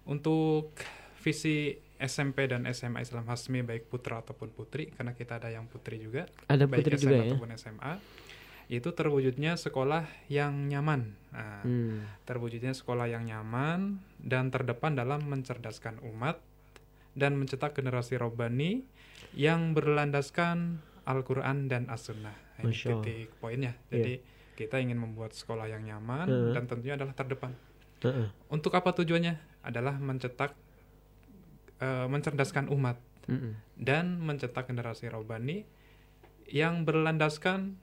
untuk 0.04 0.76
visi 1.24 1.72
SMP 1.96 2.44
dan 2.44 2.68
SMA 2.68 3.00
Islam 3.00 3.24
Hasmi 3.24 3.64
baik 3.64 3.88
putra 3.88 4.20
ataupun 4.20 4.52
putri 4.52 4.92
karena 4.92 5.16
kita 5.16 5.40
ada 5.40 5.48
yang 5.48 5.64
putri 5.64 5.96
juga 5.96 6.28
Ada 6.44 6.68
baik 6.68 6.84
putri 6.84 6.94
SMA 6.94 7.02
juga 7.02 7.16
ya? 7.16 7.24
ataupun 7.26 7.50
SMA 7.56 7.92
itu 8.66 8.88
terwujudnya 8.90 9.52
sekolah 9.56 10.04
yang 10.28 10.68
nyaman 10.68 11.16
Nah, 11.30 11.64
Hmm. 11.64 12.04
terwujudnya 12.22 12.70
sekolah 12.70 13.08
yang 13.08 13.24
nyaman 13.24 13.98
dan 14.16 14.48
terdepan 14.48 14.94
dalam 14.94 15.24
mencerdaskan 15.24 15.98
umat 16.04 16.38
dan 17.12 17.34
mencetak 17.34 17.72
generasi 17.72 18.14
robani 18.14 18.84
yang 19.32 19.72
berlandaskan 19.72 20.78
Al-Quran 21.04 21.66
dan 21.66 21.88
As-Sunnah 21.88 22.36
Nah, 22.54 22.62
ini 22.62 22.70
Masya 22.70 22.88
titik 23.00 23.34
poinnya 23.34 23.74
jadi 23.88 24.20
kita 24.54 24.78
ingin 24.78 24.96
membuat 24.96 25.32
sekolah 25.32 25.66
yang 25.66 25.82
nyaman 25.82 26.26
Heeh. 26.26 26.52
dan 26.54 26.64
tentunya 26.64 26.94
adalah 26.94 27.12
terdepan 27.12 27.50
Heeh. 28.00 28.28
untuk 28.46 28.70
apa 28.72 28.92
tujuannya? 28.92 29.34
Adalah 29.64 29.96
mencetak, 29.96 30.52
eh, 31.84 32.06
mencerdaskan 32.08 32.72
umat 32.72 32.96
Mm-mm. 33.28 33.52
dan 33.76 34.16
mencetak 34.24 34.64
generasi 34.72 35.12
robani 35.12 35.68
yang 36.48 36.88
berlandaskan 36.88 37.76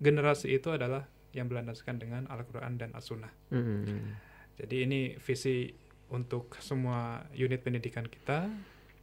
generasi 0.00 0.56
itu 0.56 0.72
adalah 0.72 1.04
yang 1.36 1.52
berlandaskan 1.52 2.00
dengan 2.00 2.24
Al-Quran 2.32 2.80
dan 2.80 2.96
As-Sunnah. 2.96 3.32
Mm-mm. 3.52 4.16
Jadi 4.56 4.76
ini 4.88 5.00
visi 5.20 5.68
untuk 6.08 6.56
semua 6.64 7.28
unit 7.36 7.60
pendidikan 7.60 8.08
kita 8.08 8.48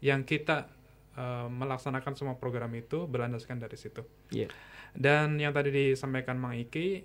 yang 0.02 0.25
kita 0.25 0.66
eh, 1.14 1.48
melaksanakan 1.50 2.14
semua 2.18 2.36
program 2.42 2.74
itu 2.74 3.06
berlandaskan 3.06 3.62
dari 3.62 3.78
situ. 3.78 4.02
Iya. 4.34 4.50
Dan 4.96 5.38
yang 5.38 5.52
tadi 5.52 5.75
disampaikan 5.75 6.40
Mang 6.40 6.56
Iki, 6.56 7.04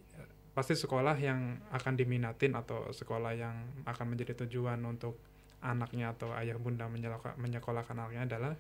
pasti 0.54 0.74
sekolah 0.78 1.18
yang 1.18 1.58
akan 1.74 1.94
diminatin 1.94 2.54
atau 2.58 2.90
sekolah 2.90 3.32
yang 3.34 3.82
akan 3.86 4.06
menjadi 4.14 4.46
tujuan 4.46 4.82
untuk 4.86 5.18
anaknya 5.60 6.16
atau 6.16 6.32
ayah 6.36 6.56
bunda 6.56 6.88
menyekolahkan 7.36 7.96
anaknya 7.96 8.24
adalah 8.26 8.52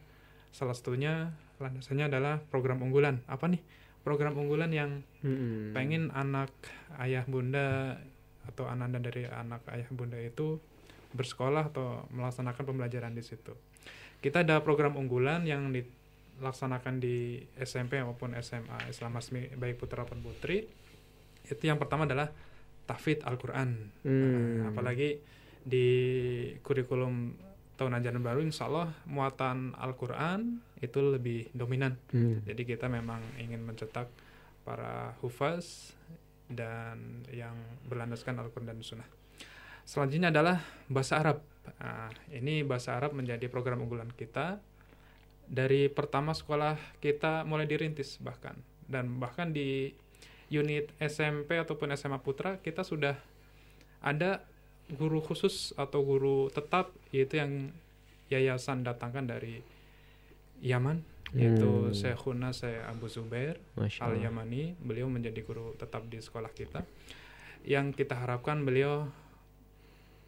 salah 0.50 0.74
satunya 0.74 1.32
landasannya 1.62 2.10
adalah 2.10 2.42
program 2.50 2.82
unggulan. 2.82 3.22
Apa 3.30 3.48
nih? 3.48 3.62
Program 4.00 4.36
unggulan 4.36 4.72
yang 4.72 5.04
Mm-mm. 5.20 5.76
pengen 5.76 6.08
anak 6.16 6.50
ayah 6.98 7.24
bunda 7.28 8.00
atau 8.48 8.64
ananda 8.66 8.96
dari 8.98 9.28
anak 9.28 9.62
ayah 9.70 9.86
bunda 9.92 10.16
itu 10.16 10.56
bersekolah 11.12 11.70
atau 11.70 12.08
melaksanakan 12.10 12.64
pembelajaran 12.64 13.12
di 13.12 13.22
situ. 13.22 13.52
Kita 14.20 14.44
ada 14.44 14.60
program 14.64 14.96
unggulan 14.96 15.44
yang 15.44 15.72
dilaksanakan 15.72 17.00
di 17.00 17.44
SMP 17.60 18.00
maupun 18.00 18.36
SMA 18.40 18.88
Islam 18.88 19.16
Hasmi 19.16 19.56
baik 19.56 19.80
putra 19.80 20.04
maupun 20.04 20.24
putri. 20.24 20.64
Itu 21.44 21.60
yang 21.60 21.76
pertama 21.76 22.04
adalah 22.08 22.32
tahfidz 22.88 23.24
Al-Qur'an. 23.24 23.70
Hmm. 24.02 24.64
Nah, 24.64 24.66
apalagi 24.72 25.20
di 25.64 25.88
kurikulum 26.64 27.36
tahun 27.80 27.96
ajaran 27.96 28.20
baru 28.20 28.40
insya 28.44 28.68
Allah 28.68 28.92
muatan 29.08 29.72
Al-Quran 29.76 30.60
itu 30.84 31.00
lebih 31.00 31.48
dominan. 31.56 31.96
Hmm. 32.12 32.44
jadi 32.44 32.76
kita 32.76 32.92
memang 32.92 33.20
ingin 33.40 33.64
mencetak 33.64 34.08
para 34.64 35.16
hufaz 35.24 35.96
dan 36.50 37.24
yang 37.32 37.56
berlandaskan 37.88 38.36
Al-Quran 38.36 38.74
dan 38.74 38.84
Sunnah. 38.84 39.08
Selanjutnya 39.86 40.28
adalah 40.28 40.60
bahasa 40.86 41.18
Arab. 41.18 41.38
Nah, 41.80 42.10
ini 42.34 42.62
bahasa 42.66 42.94
Arab 42.98 43.16
menjadi 43.16 43.46
program 43.48 43.80
unggulan 43.80 44.10
kita. 44.12 44.60
Dari 45.50 45.90
pertama 45.90 46.30
sekolah 46.36 46.78
kita 47.02 47.42
mulai 47.48 47.66
dirintis 47.66 48.20
bahkan. 48.22 48.54
Dan 48.86 49.18
bahkan 49.18 49.50
di 49.50 49.90
unit 50.50 50.90
SMP 50.98 51.58
ataupun 51.58 51.94
SMA 51.94 52.18
Putra 52.22 52.58
kita 52.58 52.82
sudah 52.82 53.14
ada 54.02 54.42
guru 54.92 55.18
khusus 55.18 55.70
atau 55.74 56.00
guru 56.00 56.48
tetap 56.48 56.90
yaitu 57.10 57.36
yang 57.36 57.70
yayasan 58.26 58.82
datangkan 58.82 59.26
dari 59.26 59.62
Yaman 60.60 61.02
yaitu 61.30 61.66
Hmm. 61.88 61.94
Syekhuna 61.94 62.50
Syekh 62.50 62.82
Abu 62.82 63.06
Zubair 63.06 63.54
Al. 63.78 64.18
Yamani 64.18 64.74
beliau 64.76 65.06
menjadi 65.06 65.38
guru 65.40 65.74
tetap 65.74 66.02
di 66.04 66.18
sekolah 66.18 66.50
kita 66.50 66.82
yang 67.62 67.90
kita 67.90 68.14
harapkan 68.14 68.60
beliau 68.60 69.06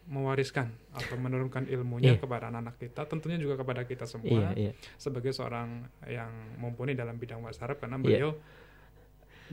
mewariskan 0.03 0.67
atau 0.91 1.15
menurunkan 1.15 1.63
ilmunya 1.65 2.15
Iya. 2.15 2.19
kepada 2.19 2.51
anak-anak 2.51 2.75
kita 2.77 3.01
tentunya 3.05 3.35
juga 3.35 3.55
kepada 3.55 3.83
kita 3.83 4.03
semua 4.03 4.51
Iya, 4.51 4.69
iya. 4.69 4.71
sebagai 4.95 5.31
seorang 5.31 5.79
yang 6.05 6.27
mumpuni 6.55 6.91
dalam 6.91 7.15
bidang 7.15 7.39
bahasa 7.39 7.63
Arab 7.63 7.79
karena 7.79 7.95
beliau 7.97 8.35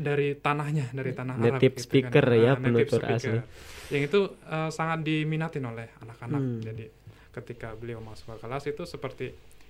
dari 0.01 0.33
tanahnya 0.35 0.89
dari 0.91 1.13
tanah 1.13 1.37
Arab 1.37 1.55
Native 1.55 1.77
gitu 1.77 1.85
speaker 1.85 2.25
kan. 2.25 2.35
ya, 2.35 2.51
Ah, 2.51 2.57
native 2.57 2.65
penutur 2.65 3.01
speaker. 3.01 3.37
asli. 3.37 3.39
yang 3.91 4.03
itu 4.05 4.21
eh, 4.47 4.71
sangat 4.71 4.99
diminatin 5.03 5.65
oleh 5.65 5.87
anak-anak 5.99 6.41
Hmm. 6.41 6.61
jadi 6.61 6.85
ketika 7.31 7.69
beliau 7.73 8.01
masuk 8.01 8.33
ke 8.33 8.37
kelas 8.41 8.65
itu 8.67 8.83
seperti 8.85 9.27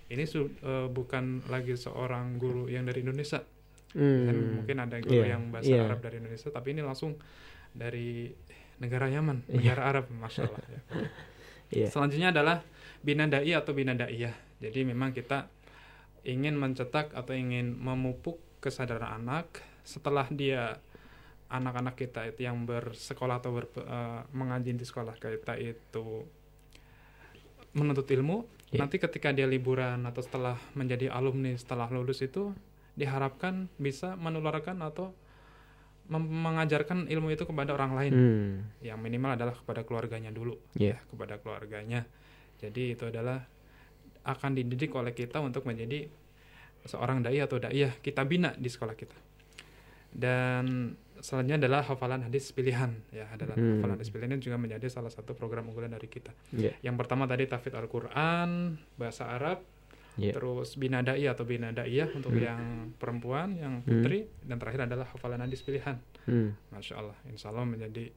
ini 0.08 0.24
eh, 0.24 0.46
bukan 0.86 1.24
lagi 1.46 1.74
seorang 1.74 2.36
guru 2.36 2.66
yang 2.66 2.84
dari 2.84 3.00
Indonesia 3.00 3.42
Hmm. 3.90 4.22
kan 4.22 4.36
mungkin 4.56 4.76
ada 4.78 4.96
guru 4.98 5.18
Iya, 5.18 5.34
yang 5.34 5.50
bahasa 5.50 5.66
iya. 5.68 5.82
Arab 5.82 5.98
dari 5.98 6.16
Indonesia 6.16 6.46
tapi 6.48 6.68
ini 6.70 6.80
langsung 6.80 7.18
dari 7.70 8.30
negara 8.78 9.06
Yaman 9.06 9.44
Iya. 9.44 9.54
negara 9.56 9.82
Arab 9.84 10.04
masya 10.10 10.46
Allah 10.46 10.66
ya. 10.68 10.80
Iya. 11.70 11.86
Selanjutnya 11.86 12.30
adalah 12.30 12.66
bina 12.98 13.24
dai 13.24 13.50
atau 13.50 13.70
bina 13.70 13.94
daiyah. 13.94 14.34
Jadi 14.58 14.82
memang 14.82 15.10
kita 15.10 15.46
ingin 16.22 16.52
mencetak 16.52 17.10
atau 17.10 17.30
ingin 17.30 17.72
memupuk 17.72 18.36
kesadaran 18.58 19.06
anak 19.16 19.46
setelah 19.90 20.30
dia 20.30 20.78
anak-anak 21.50 21.98
kita 21.98 22.30
itu 22.30 22.46
yang 22.46 22.62
bersekolah 22.62 23.42
atau 23.42 23.50
ber, 23.50 23.66
uh, 23.82 24.22
mengaji 24.30 24.70
di 24.72 24.86
sekolah 24.86 25.18
kita 25.18 25.58
itu 25.58 26.22
menuntut 27.74 28.06
ilmu 28.06 28.46
Iya. 28.70 28.86
nanti 28.86 29.02
ketika 29.02 29.34
dia 29.34 29.50
liburan 29.50 30.06
atau 30.06 30.22
setelah 30.22 30.54
menjadi 30.78 31.10
alumni 31.10 31.58
setelah 31.58 31.90
lulus 31.90 32.22
itu 32.22 32.54
diharapkan 32.94 33.66
bisa 33.74 34.14
menularkan 34.14 34.78
atau 34.78 35.10
mengajarkan 36.06 37.06
ilmu 37.06 37.30
itu 37.30 37.42
kepada 37.42 37.70
orang 37.70 37.94
lain 37.94 38.12
Hmm. 38.14 38.50
yang 38.78 38.98
minimal 38.98 39.34
adalah 39.34 39.54
kepada 39.54 39.82
keluarganya 39.82 40.30
dulu 40.30 40.54
Iya. 40.74 40.94
ya 40.94 40.96
kepada 41.06 41.38
keluarganya 41.38 42.06
jadi 42.58 42.94
itu 42.94 43.10
adalah 43.10 43.46
akan 44.22 44.54
dididik 44.54 44.94
oleh 44.94 45.10
kita 45.10 45.38
untuk 45.38 45.66
menjadi 45.66 46.06
seorang 46.82 47.22
dai 47.22 47.38
atau 47.38 47.58
daiyah 47.58 47.94
kita 48.02 48.22
bina 48.22 48.54
di 48.54 48.66
sekolah 48.66 48.94
kita 48.94 49.14
dan 50.12 50.94
selanjutnya 51.20 51.60
adalah 51.60 51.84
hafalan 51.84 52.24
hadis 52.24 52.48
pilihan 52.50 52.96
ya 53.12 53.28
adalah 53.28 53.52
Hmm. 53.52 53.78
hafalan 53.78 53.94
hadis 53.94 54.08
pilihan 54.08 54.30
ini 54.32 54.40
juga 54.40 54.56
menjadi 54.56 54.86
salah 54.88 55.12
satu 55.12 55.36
program 55.36 55.68
unggulan 55.68 55.92
dari 55.92 56.08
kita 56.08 56.32
Iya. 56.50 56.72
yang 56.80 56.96
pertama 56.96 57.28
tadi 57.28 57.44
tafid 57.44 57.76
Al-Quran 57.76 58.48
bahasa 58.96 59.28
Arab 59.28 59.60
Iya. 60.16 60.32
terus 60.34 60.74
bina 60.74 61.00
dai 61.00 61.22
atau 61.24 61.44
bina 61.44 61.70
daiyah 61.70 62.08
untuk 62.12 62.32
Hmm. 62.32 62.42
yang 62.42 62.60
perempuan 62.96 63.52
yang 63.54 63.80
Hmm. 63.80 63.86
putri 63.86 64.26
dan 64.42 64.56
terakhir 64.56 64.88
adalah 64.88 65.06
hafalan 65.06 65.40
hadis 65.40 65.60
pilihan 65.60 66.00
Hmm. 66.24 66.52
Masya 66.70 66.94
Allah, 66.96 67.16
Insya 67.26 67.48
Allah 67.48 67.64
menjadi 67.64 68.12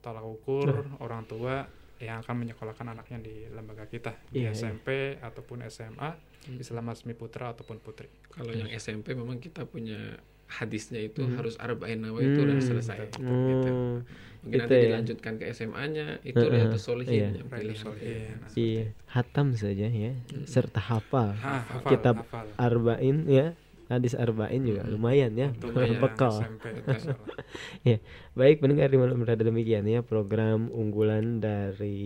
tolak 0.00 0.24
ukur 0.24 0.68
orang 0.98 1.24
tua 1.24 1.64
yang 2.00 2.18
akan 2.18 2.34
menyekolahkan 2.36 2.86
anaknya 2.88 3.22
di 3.22 3.46
lembaga 3.46 3.86
kita 3.86 4.12
di 4.28 4.42
Iya, 4.42 4.50
iya. 4.50 4.58
SMP 4.74 4.88
ataupun 5.20 5.62
SMA, 5.62 6.10
Islam 6.58 6.90
Asmi 6.90 7.14
Putra 7.14 7.54
ataupun 7.54 7.78
Putri. 7.78 8.10
Kalau 8.26 8.50
yang 8.50 8.66
SMP 8.68 9.14
memang 9.14 9.38
kita 9.38 9.62
punya 9.62 10.18
hadisnya 10.52 11.00
itu 11.00 11.24
Hmm. 11.24 11.34
harus 11.34 11.56
arba'in 11.56 11.98
nawa 11.98 12.20
itu 12.20 12.44
udah 12.44 12.60
Hmm. 12.60 12.68
selesai. 12.68 12.98
betul, 13.08 13.24
Gitu. 13.24 13.70
Oh, 13.72 13.96
Mungkin 14.42 14.58
itu 14.58 14.62
nanti 14.66 14.74
ya. 14.74 14.82
dilanjutkan 14.90 15.32
ke 15.38 15.44
SMA-nya 15.48 16.06
itu 16.22 16.34
Heeh, 16.36 16.50
Riyadhus 16.50 16.82
Sholihin 16.82 17.14
iya. 17.14 17.28
pilihan. 17.46 17.78
Sholihin. 17.78 18.34
Nah, 18.36 18.50
Iya, 18.52 18.84
hatam 19.08 19.46
saja 19.54 19.86
ya, 19.86 20.12
serta 20.44 20.80
hafal. 20.82 21.38
Ah, 21.38 21.62
hafal, 21.62 21.88
Kitab 21.88 22.14
hafal. 22.26 22.46
Arba'in 22.58 23.22
ya, 23.24 23.54
hadis 23.86 24.12
Arba'in 24.12 24.66
juga 24.66 24.82
Hmm. 24.82 24.92
lumayan 24.92 25.32
ya, 25.32 25.48
lumayan, 25.54 26.02
bekal. 26.02 26.42
Allah. 26.42 27.98
Baik, 28.34 28.58
pendengar 28.58 28.88
di 28.88 28.98
malam 28.98 29.22
berada 29.22 29.42
demikian 29.42 29.86
ya 29.86 30.02
program 30.02 30.66
unggulan 30.74 31.38
dari 31.38 32.02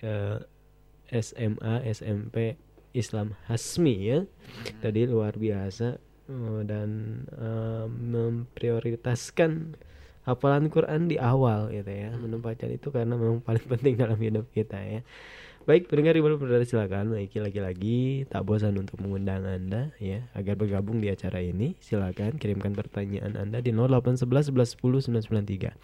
eh, 0.00 0.38
SMA 1.08 1.80
SMP 1.86 2.60
Islam 2.92 3.38
Hasmi 3.48 3.94
ya. 4.04 4.18
Tadi 4.78 5.06
luar 5.06 5.34
biasa 5.34 5.96
dan 6.64 6.88
eh, 7.34 7.86
memprioritaskan 7.88 9.76
hafalan 10.24 10.70
Quran 10.70 11.10
di 11.10 11.16
awal 11.16 11.72
gitu 11.74 11.90
ya. 11.90 12.14
Menempatkan 12.14 12.70
itu 12.70 12.88
karena 12.92 13.16
memang 13.16 13.42
paling 13.42 13.66
penting 13.76 13.94
dalam 13.98 14.18
hidup 14.20 14.46
kita 14.52 14.78
ya. 14.78 15.00
Baik, 15.68 15.92
pendengar 15.92 16.16
malam 16.24 16.40
berada 16.40 16.64
silakan 16.64 17.12
Maiki 17.12 17.36
lagi-lagi 17.36 18.24
tak 18.32 18.48
bosan 18.48 18.80
untuk 18.80 18.96
mengundang 18.96 19.44
Anda 19.44 19.92
ya 20.00 20.24
agar 20.32 20.56
bergabung 20.56 21.04
di 21.04 21.12
acara 21.12 21.44
ini. 21.44 21.76
Silakan 21.84 22.40
kirimkan 22.40 22.72
pertanyaan 22.72 23.36
Anda 23.36 23.60
di 23.60 23.68
0811 23.68 24.50
11 24.56 24.80
10 24.80 25.20
993. 25.20 25.76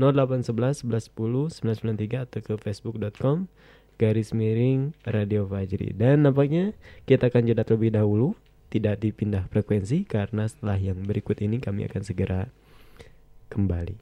0811 0.00 0.80
11 0.80 1.12
10 1.12 1.60
993 1.60 2.24
atau 2.24 2.40
ke 2.40 2.54
facebook.com 2.56 3.52
garis 4.00 4.32
miring 4.32 4.96
Radio 5.04 5.44
Fajri. 5.44 5.92
Dan 5.92 6.24
nampaknya 6.24 6.72
kita 7.04 7.28
akan 7.28 7.52
jeda 7.52 7.66
terlebih 7.66 7.92
dahulu, 7.92 8.32
tidak 8.68 9.00
dipindah 9.00 9.48
frekuensi 9.48 10.04
karena 10.04 10.48
setelah 10.48 10.76
yang 10.76 11.00
berikut 11.04 11.40
ini 11.40 11.60
kami 11.60 11.88
akan 11.88 12.02
segera 12.04 12.48
kembali. 13.48 13.96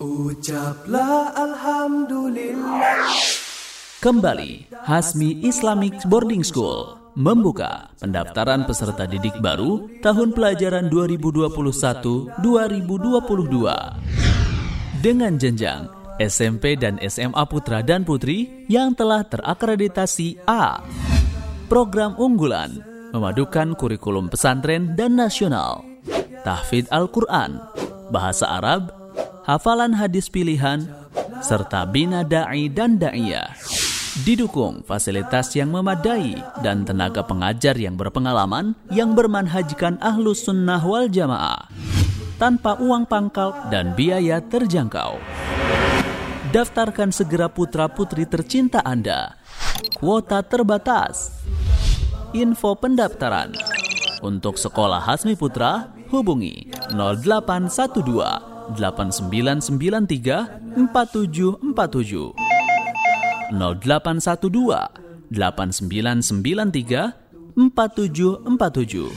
Ucaplah 0.00 1.36
Alhamdulillah 1.36 3.04
Kembali, 4.00 4.72
Hasmi 4.88 5.44
Islamic 5.44 5.92
Boarding 6.08 6.40
School 6.40 6.96
membuka 7.20 7.92
pendaftaran 8.00 8.64
peserta 8.64 9.04
didik 9.04 9.36
baru 9.44 9.92
tahun 10.00 10.32
pelajaran 10.32 10.88
2021-2022 10.88 12.40
dengan 15.04 15.36
jenjang 15.36 15.92
SMP 16.16 16.80
dan 16.80 16.96
SMA 17.04 17.44
putra 17.44 17.84
dan 17.84 18.08
putri 18.08 18.64
yang 18.72 18.96
telah 18.96 19.20
terakreditasi 19.20 20.48
A. 20.48 20.80
Program 21.68 22.16
unggulan 22.16 22.89
memadukan 23.10 23.74
kurikulum 23.74 24.30
pesantren 24.30 24.94
dan 24.94 25.18
nasional, 25.18 25.82
tahfidz 26.46 26.90
Al-Quran, 26.90 27.58
bahasa 28.14 28.46
Arab, 28.46 28.90
hafalan 29.46 29.94
hadis 29.94 30.30
pilihan, 30.30 30.86
serta 31.42 31.86
bina 31.86 32.22
da'i 32.22 32.70
dan 32.70 32.98
da'iyah. 32.98 33.54
Didukung 34.26 34.82
fasilitas 34.84 35.54
yang 35.54 35.70
memadai 35.70 36.34
dan 36.66 36.82
tenaga 36.82 37.22
pengajar 37.22 37.78
yang 37.78 37.94
berpengalaman 37.94 38.74
yang 38.90 39.14
bermanhajkan 39.14 40.02
ahlus 40.02 40.44
sunnah 40.44 40.82
wal 40.82 41.06
jamaah 41.06 41.70
tanpa 42.40 42.80
uang 42.80 43.04
pangkal 43.04 43.52
dan 43.68 43.92
biaya 43.92 44.40
terjangkau. 44.40 45.20
Daftarkan 46.50 47.14
segera 47.14 47.46
putra-putri 47.46 48.26
tercinta 48.26 48.82
Anda. 48.82 49.38
Kuota 49.94 50.42
terbatas. 50.42 51.39
Info 52.30 52.78
pendaftaran. 52.78 53.50
Untuk 54.22 54.54
sekolah 54.54 55.02
Hasmi 55.02 55.34
Putra, 55.34 55.90
hubungi 56.14 56.70
0812 56.94 58.78
8993 58.78 60.86
4747. 60.94 62.38
0812 63.50 65.34
8993 65.34 67.58
4747. 67.58 69.10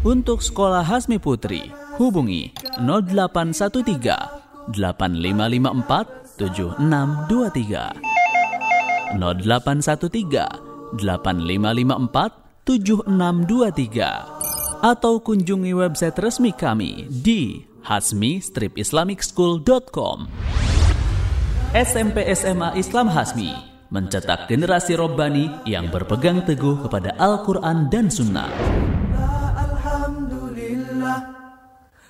Untuk 0.00 0.40
sekolah 0.40 0.80
Hasmi 0.80 1.20
Putri, 1.20 1.68
hubungi 2.00 2.56
0813 2.80 4.72
8554 4.72 6.40
7623. 6.40 9.20
0813 9.20 10.71
8554 10.96 12.42
7623 12.62 14.78
atau 14.82 15.22
kunjungi 15.22 15.70
website 15.74 16.18
resmi 16.18 16.52
kami 16.54 17.06
di 17.10 17.66
hasmi-islamicschool.com. 17.86 20.26
SMP 21.72 22.28
SMA 22.36 22.76
Islam 22.76 23.08
Hasmi 23.08 23.56
mencetak 23.88 24.44
generasi 24.48 24.92
robbani 24.92 25.48
yang 25.64 25.88
berpegang 25.88 26.44
teguh 26.44 26.76
kepada 26.84 27.16
Al-Quran 27.16 27.88
dan 27.88 28.12
Sunnah. 28.12 28.52
Alhamdulillah 29.56 31.32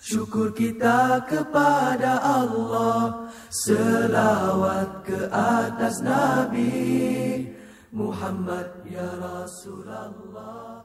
Syukur 0.03 0.51
kita 0.51 1.23
kepada 1.31 2.18
Allah 2.18 3.31
Selawat 3.47 5.07
ke 5.07 5.31
atas 5.31 6.03
Nabi 6.03 7.62
Muhammad 7.92 8.88
ya 8.88 9.05
Rasulullah 9.20 10.81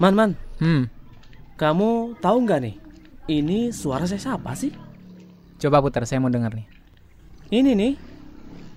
Man, 0.00 0.16
man, 0.16 0.30
Hmm, 0.58 0.88
kamu 1.60 2.16
tahu 2.18 2.36
nggak 2.48 2.60
nih? 2.64 2.76
Ini 3.28 3.70
suara 3.76 4.08
saya 4.08 4.20
siapa 4.20 4.56
sih? 4.56 4.72
coba 5.60 5.80
putar 5.80 6.04
saya 6.04 6.20
mau 6.20 6.28
dengar 6.28 6.52
nih. 6.52 6.66
Ini 7.48 7.72
nih. 7.72 7.92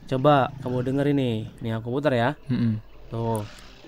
Coba 0.08 0.52
kamu 0.64 0.88
denger 0.88 1.12
ini. 1.12 1.52
Nih 1.60 1.72
aku 1.76 1.92
putar 1.92 2.16
ya. 2.16 2.36
Hmm. 2.48 2.80
Tuh. 3.12 3.44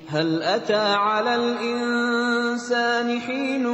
هل 0.10 0.44
أتى 0.44 0.86
على 0.98 1.36
الإنسان 1.36 3.20
حين 3.20 3.66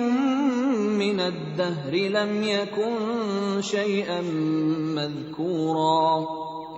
من 0.99 1.19
الدهر 1.19 1.93
لم 1.95 2.43
يكن 2.43 2.95
شيئا 3.61 4.21
مذكورا؟ 4.99 6.25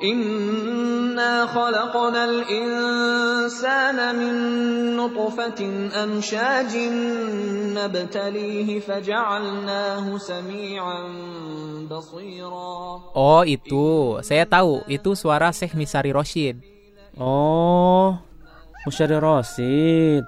إنا 0.03 1.45
خلقنا 1.45 2.25
الإنسان 2.25 3.97
من 4.15 4.35
نطفة 4.97 5.89
أمشاج 6.03 6.73
نبتليه 7.73 8.79
فجعلناه 8.79 10.17
سميعا 10.17 11.01
بصيرا. 11.89 13.01
Oh 13.17 13.41
itu, 13.41 14.21
saya 14.21 14.45
tahu. 14.45 14.85
Itu 14.85 15.17
suara 15.17 15.49
Syekh 15.49 15.73
Misari 15.73 16.13
Roshid. 16.13 16.61
Oh, 17.17 18.21
Musyari 18.85 19.17
Rosid. 19.17 20.21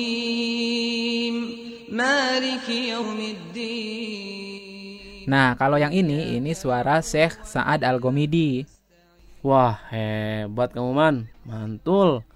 alamin. 1.30 1.86
Maliki 1.89 2.93
yaumiddin. 2.93 4.30
Nah, 5.30 5.54
kalau 5.58 5.78
yang 5.78 5.93
ini, 5.93 6.41
ini 6.41 6.58
suara 6.58 7.06
Syekh 7.06 7.38
Sa'ad 7.45 7.86
Al-Gomidi. 7.86 8.65
Wah, 9.39 9.80
hebat 9.88 10.75
kamu, 10.75 10.91
Man. 10.91 11.15
Mantul. 11.47 12.28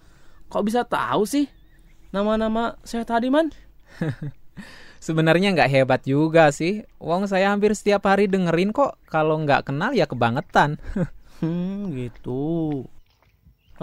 Kok 0.48 0.64
bisa 0.64 0.88
tahu 0.88 1.28
sih 1.28 1.52
nama-nama 2.16 2.80
saya 2.88 3.04
tadi, 3.04 3.28
Man? 3.28 3.52
Sebenarnya 5.04 5.52
nggak 5.52 5.68
hebat 5.68 6.02
juga 6.08 6.48
sih. 6.56 6.88
Wong 7.04 7.28
saya 7.28 7.52
hampir 7.52 7.76
setiap 7.76 8.08
hari 8.08 8.32
dengerin 8.32 8.72
kok. 8.72 8.96
Kalau 9.12 9.36
nggak 9.44 9.68
kenal 9.68 9.92
ya 9.92 10.08
kebangetan. 10.08 10.80
hmm, 11.44 11.92
gitu. 11.92 12.88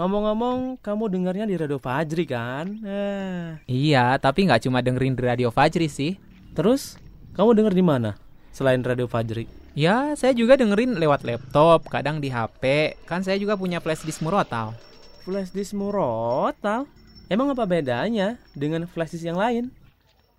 Ngomong-ngomong, 0.01 0.81
kamu 0.81 1.03
dengarnya 1.13 1.45
di 1.45 1.61
Radio 1.61 1.77
Fajri 1.77 2.25
kan? 2.25 2.65
Eh. 2.81 3.61
Iya, 3.69 4.17
tapi 4.17 4.49
nggak 4.49 4.65
cuma 4.65 4.81
dengerin 4.81 5.13
di 5.13 5.21
Radio 5.21 5.53
Fajri 5.53 5.85
sih. 5.85 6.17
Terus, 6.57 6.97
kamu 7.37 7.53
denger 7.53 7.73
di 7.77 7.85
mana? 7.85 8.17
Selain 8.49 8.81
Radio 8.81 9.05
Fajri? 9.05 9.60
Ya, 9.71 10.11
saya 10.19 10.35
juga 10.35 10.59
dengerin 10.59 10.99
lewat 10.99 11.23
laptop, 11.23 11.87
kadang 11.87 12.19
di 12.19 12.27
HP. 12.27 12.95
Kan 13.07 13.23
saya 13.23 13.39
juga 13.39 13.55
punya 13.55 13.79
flash 13.79 14.03
disk 14.03 14.19
murotal. 14.19 14.75
Flash 15.23 15.55
disk 15.55 15.71
murotal? 15.71 16.91
Emang 17.31 17.55
apa 17.55 17.63
bedanya 17.63 18.35
dengan 18.51 18.83
flash 18.83 19.15
disk 19.15 19.23
yang 19.23 19.39
lain? 19.39 19.71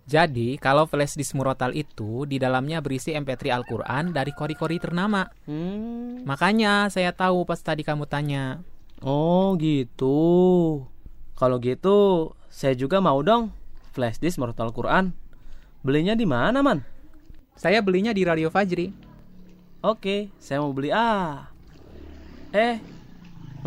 Jadi, 0.05 0.61
kalau 0.61 0.85
flash 0.85 1.17
disk 1.17 1.33
murotal 1.33 1.73
itu 1.73 2.29
di 2.29 2.37
dalamnya 2.37 2.77
berisi 2.77 3.17
MP3 3.17 3.49
Al-Quran 3.49 4.13
dari 4.13 4.29
kori-kori 4.37 4.77
ternama. 4.77 5.25
Hmm. 5.49 6.21
Makanya 6.29 6.93
saya 6.93 7.09
tahu 7.09 7.41
pas 7.41 7.57
tadi 7.57 7.81
kamu 7.81 8.05
tanya. 8.05 8.61
Oh 9.01 9.57
gitu. 9.57 10.85
Kalau 11.33 11.57
gitu, 11.57 12.29
saya 12.53 12.77
juga 12.77 13.01
mau 13.01 13.17
dong 13.25 13.49
flash 13.97 14.21
disk 14.21 14.37
murotal 14.37 14.69
Quran. 14.69 15.09
Belinya 15.81 16.13
di 16.13 16.29
mana, 16.29 16.61
Man? 16.61 16.85
Saya 17.57 17.81
belinya 17.81 18.13
di 18.13 18.21
Radio 18.21 18.53
Fajri. 18.53 19.12
Oke, 19.83 20.31
saya 20.39 20.63
mau 20.63 20.71
beli 20.71 20.95
ah. 20.95 21.51
Eh, 22.55 22.79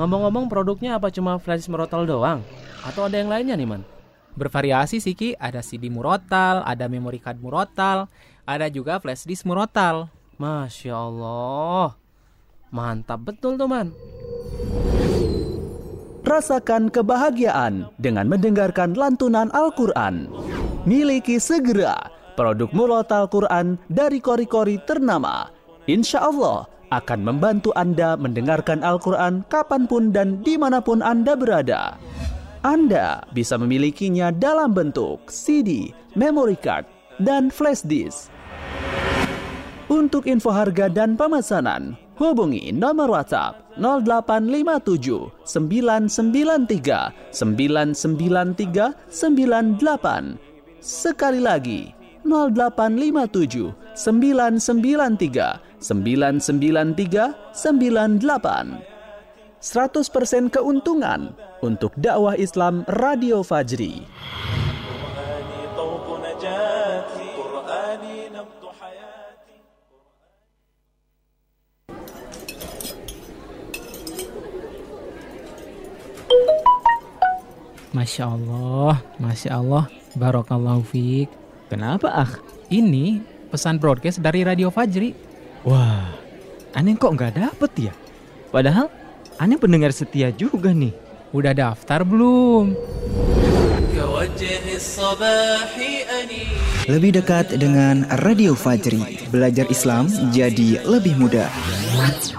ngomong-ngomong 0.00 0.48
produknya 0.48 0.96
apa 0.96 1.12
cuma 1.12 1.36
flash 1.36 1.68
murotal 1.68 2.08
doang? 2.08 2.40
Atau 2.80 3.04
ada 3.04 3.20
yang 3.20 3.28
lainnya 3.28 3.52
nih, 3.52 3.68
Man? 3.68 3.84
Bervariasi 4.32 4.96
sih 4.96 5.12
Ki, 5.12 5.36
ada 5.36 5.60
CD 5.60 5.92
murotal, 5.92 6.64
ada 6.64 6.88
memory 6.88 7.20
card 7.20 7.36
murotal, 7.36 8.08
ada 8.48 8.64
juga 8.72 8.96
flash 8.96 9.28
disk 9.28 9.44
murotal. 9.44 10.08
Masya 10.40 10.96
Allah, 10.96 12.00
mantap 12.72 13.20
betul 13.20 13.60
tuh 13.60 13.68
man. 13.68 13.92
Rasakan 16.24 16.92
kebahagiaan 16.92 17.92
dengan 18.00 18.24
mendengarkan 18.28 18.96
lantunan 18.96 19.52
Al-Quran. 19.52 20.32
Miliki 20.88 21.36
segera 21.36 21.96
produk 22.36 22.72
murotal 22.72 23.28
Quran 23.28 23.80
dari 23.88 24.20
kori-kori 24.20 24.80
ternama. 24.84 25.55
Insya 25.86 26.18
Allah 26.26 26.66
akan 26.90 27.22
membantu 27.22 27.70
Anda 27.78 28.18
mendengarkan 28.18 28.82
Al-Quran 28.82 29.46
kapan 29.46 29.86
pun 29.86 30.10
dan 30.10 30.42
di 30.42 30.58
mana 30.58 30.82
pun 30.82 30.98
Anda 30.98 31.38
berada. 31.38 31.94
Anda 32.66 33.22
bisa 33.30 33.54
memilikinya 33.54 34.34
dalam 34.34 34.74
bentuk 34.74 35.30
CD, 35.30 35.94
memory 36.18 36.58
card, 36.58 36.90
dan 37.22 37.54
flash 37.54 37.86
disk. 37.86 38.34
Untuk 39.86 40.26
info 40.26 40.50
harga 40.50 40.90
dan 40.90 41.14
pemesanan, 41.14 41.94
hubungi 42.18 42.74
nomor 42.74 43.06
WhatsApp 43.06 43.78
0857 43.78 45.46
993 45.46 47.30
993 47.30 48.90
98. 49.06 50.82
Sekali 50.82 51.38
lagi, 51.38 51.94
0857 52.26 53.94
993 53.94 55.75
993 55.80 57.54
98. 57.54 58.96
100% 59.56 60.52
keuntungan 60.52 61.34
untuk 61.64 61.90
dakwah 61.98 62.38
Islam 62.38 62.84
Radio 62.86 63.40
Fajri. 63.42 64.04
Masya 77.96 78.28
Allah, 78.28 79.00
Masya 79.16 79.50
Allah, 79.56 79.88
Barokallahu 80.20 80.84
fiq. 80.84 81.32
Kenapa 81.72 82.12
ah? 82.12 82.30
Ini 82.68 83.24
pesan 83.48 83.80
broadcast 83.80 84.20
dari 84.20 84.44
Radio 84.44 84.68
Fajri. 84.68 85.25
Wah, 85.66 86.14
aneh 86.78 86.94
kok 86.94 87.18
nggak 87.18 87.42
dapet 87.42 87.90
ya? 87.90 87.94
Padahal 88.54 88.86
aneh 89.34 89.58
pendengar 89.58 89.90
setia 89.90 90.30
juga 90.30 90.70
nih. 90.70 90.94
Udah 91.34 91.50
daftar 91.50 92.06
belum? 92.06 92.78
Lebih 96.86 97.10
dekat 97.18 97.58
dengan 97.58 98.06
Radio 98.22 98.54
Fajri, 98.54 99.26
belajar 99.34 99.66
Islam 99.66 100.06
jadi 100.30 100.86
lebih 100.86 101.18
mudah. 101.18 101.50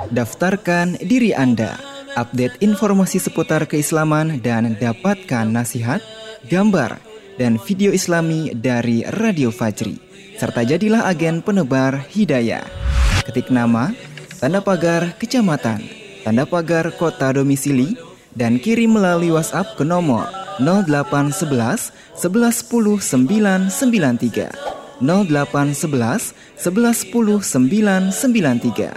Daftarkan 0.08 0.96
diri 1.04 1.36
Anda, 1.36 1.76
update 2.16 2.64
informasi 2.64 3.20
seputar 3.20 3.68
keislaman 3.68 4.40
dan 4.40 4.80
dapatkan 4.80 5.52
nasihat, 5.52 6.00
gambar, 6.48 6.96
dan 7.36 7.60
video 7.60 7.92
islami 7.92 8.56
dari 8.56 9.04
Radio 9.20 9.52
Fajri. 9.52 10.00
Serta 10.40 10.64
jadilah 10.64 11.04
agen 11.12 11.44
penebar 11.44 12.08
hidayah. 12.08 12.88
Ketik 13.28 13.52
nama, 13.52 13.92
tanda 14.40 14.64
pagar 14.64 15.12
kecamatan, 15.20 15.84
tanda 16.24 16.48
pagar 16.48 16.96
kota 16.96 17.36
domisili, 17.36 18.00
dan 18.32 18.56
kirim 18.56 18.96
melalui 18.96 19.36
WhatsApp 19.36 19.76
ke 19.76 19.84
nomor 19.84 20.32
0811 20.64 21.92
1110 22.16 23.04
993 23.04 25.04
0811 25.04 26.32
1110 26.56 27.44
993 27.44 28.96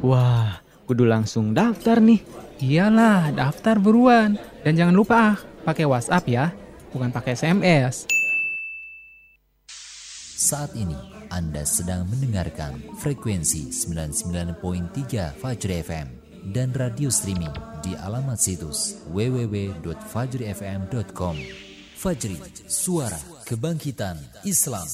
Wah, 0.00 0.64
kudu 0.88 1.04
langsung 1.04 1.52
daftar 1.52 2.00
nih. 2.00 2.24
Iyalah, 2.64 3.28
daftar 3.36 3.76
buruan. 3.76 4.40
Dan 4.64 4.72
jangan 4.72 4.96
lupa 4.96 5.16
ah, 5.16 5.36
pakai 5.68 5.84
WhatsApp 5.84 6.24
ya, 6.32 6.56
bukan 6.96 7.12
pakai 7.12 7.36
SMS. 7.36 8.08
Saat 10.36 10.76
ini 10.76 11.15
Anda 11.31 11.63
sedang 11.63 12.03
mendengarkan 12.09 12.81
frekuensi 12.99 13.69
99.3 13.69 15.39
Fajri 15.39 15.79
FM 15.81 16.07
dan 16.51 16.73
radio 16.73 17.09
streaming 17.13 17.53
di 17.81 17.95
alamat 17.97 18.39
situs 18.41 18.95
www.fajrifm.com. 19.13 21.35
Fajri, 21.97 22.37
suara 22.65 23.17
kebangkitan 23.45 24.17
Islam. 24.45 24.87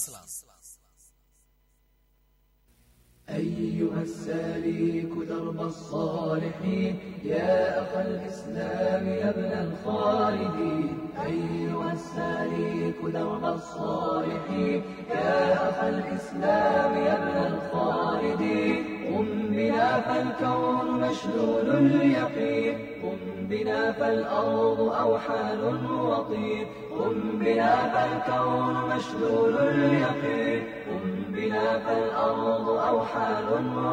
أيها 3.30 3.91
السالك 4.03 5.13
درب 5.29 5.61
الصالحين. 5.61 6.99
يا 7.25 7.83
أخ 7.83 7.93
الإسلام 7.97 9.07
يا 9.07 9.31
ابن 9.31 9.53
الخالدين. 9.67 10.99
أيها 11.27 11.93
السالك 11.93 12.99
درب 13.15 13.45
الصالحين. 13.45 14.83
يا 15.11 15.55
أخ 15.69 15.85
الإسلام 15.85 16.93
يا 17.07 17.15
ابن 17.21 17.37
الخالدين. 17.55 18.77
قم 19.13 19.29
بنا 19.51 20.01
فالكون 20.01 20.87
مشلول 21.01 21.69
اليقين. 21.71 22.75
قم 23.03 23.47
بنا 23.51 23.93
فالأرض 23.93 24.81
أوحال 24.81 25.61
وطين. 26.01 26.67
قم 26.99 27.39
بنا 27.41 27.75
فالكون 27.93 28.75
مشلول 28.97 29.59
اليقين. 29.59 30.63
قم 30.87 31.23
بنا 31.29 31.79
فالأرض 31.79 32.69
أوحال 32.69 33.49
وطين 33.77 33.92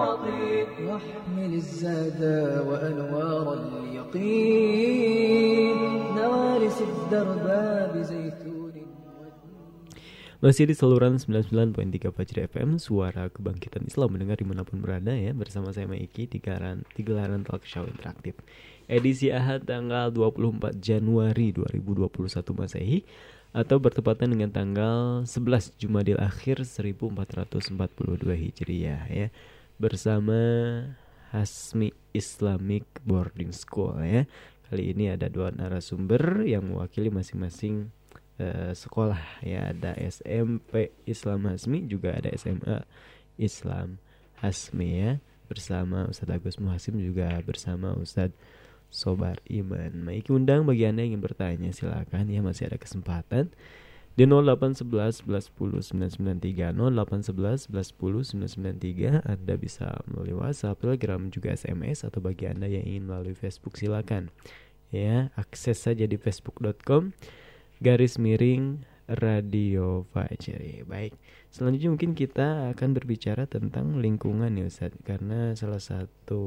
واحمل 0.94 1.53
الزاد 1.55 2.22
وأنوار 2.68 3.46
اليقين 3.83 4.98
نوارس 6.14 6.79
الدرب 6.83 7.46
بزيتون 7.94 8.55
Masih 10.44 10.68
di 10.68 10.77
saluran 10.77 11.16
99.3 11.16 12.12
Fajri 12.12 12.44
FM 12.53 12.77
Suara 12.77 13.33
Kebangkitan 13.33 13.88
Islam 13.88 14.12
mendengar 14.12 14.37
dimanapun 14.37 14.85
berada 14.85 15.16
ya 15.16 15.33
Bersama 15.33 15.72
saya 15.72 15.88
Maiki 15.88 16.29
di 16.29 16.37
gelaran, 16.37 16.85
di 16.92 17.00
gelaran 17.00 17.48
talk 17.48 17.64
show 17.64 17.88
interaktif 17.88 18.37
Edisi 18.85 19.33
Ahad 19.33 19.64
tanggal 19.64 20.12
24 20.12 20.77
Januari 20.85 21.48
2021 21.48 22.61
Masehi 22.61 23.09
Atau 23.57 23.81
bertepatan 23.81 24.37
dengan 24.37 24.53
tanggal 24.53 25.24
11 25.24 25.81
Jumadil 25.81 26.20
Akhir 26.20 26.61
1442 26.61 27.88
Hijriah 28.37 29.09
ya 29.09 29.33
Bersama 29.80 30.36
Hasmi 31.32 31.96
Islamic 32.12 32.84
Boarding 33.08 33.56
School 33.56 33.96
ya. 34.04 34.28
Kali 34.68 34.92
ini 34.92 35.08
ada 35.08 35.32
dua 35.32 35.56
narasumber 35.56 36.44
yang 36.44 36.68
mewakili 36.68 37.08
masing-masing 37.08 37.88
uh, 38.44 38.76
sekolah 38.76 39.39
ya. 39.39 39.72
Ada 39.72 39.96
SMP 40.12 40.92
Islam 41.08 41.48
Hasmi 41.48 41.88
juga 41.88 42.12
ada 42.12 42.28
SMA 42.36 42.84
Islam 43.39 44.04
Hasmi 44.44 44.89
ya. 45.00 45.12
Bersama 45.48 46.12
Ustadz 46.12 46.36
Agus 46.36 46.60
Muhasim 46.60 47.00
juga 47.00 47.39
bersama 47.42 47.96
Ustadz 47.96 48.36
Sobar 48.92 49.39
Iman. 49.48 49.96
Maiki 49.96 50.36
undang 50.36 50.68
bagi 50.68 50.86
Anda 50.86 51.08
yang 51.08 51.15
ingin 51.15 51.24
bertanya 51.24 51.72
silakan. 51.72 52.28
Ya 52.28 52.44
masih 52.44 52.68
ada 52.68 52.76
kesempatan 52.76 53.48
di 54.19 54.27
0811 54.27 55.23
11 55.23 55.95
993 55.95 56.75
0811 56.75 57.71
11 57.71 58.36
993 58.36 59.23
Anda 59.23 59.55
bisa 59.55 60.03
melalui 60.12 60.36
WhatsApp, 60.36 60.75
Telegram 60.84 61.32
juga 61.32 61.55
SMS 61.55 62.03
atau 62.03 62.19
bagi 62.19 62.51
Anda 62.51 62.67
yang 62.67 62.84
ingin 62.84 63.08
melalui 63.08 63.32
Facebook 63.32 63.79
silakan. 63.79 64.27
Ya 64.91 65.32
akses 65.39 65.88
saja 65.88 66.03
di 66.03 66.19
facebook.com 66.19 67.15
garis 67.79 68.19
miring 68.19 68.84
Radio 69.10 70.06
Fajri. 70.13 70.86
Baik, 70.86 71.17
selanjutnya 71.50 71.89
mungkin 71.89 72.13
kita 72.13 72.69
akan 72.78 72.93
berbicara 72.93 73.50
tentang 73.50 73.98
lingkungan 73.98 74.54
ya 74.54 74.69
Ustaz 74.69 74.93
karena 75.02 75.58
salah 75.58 75.82
satu 75.82 76.43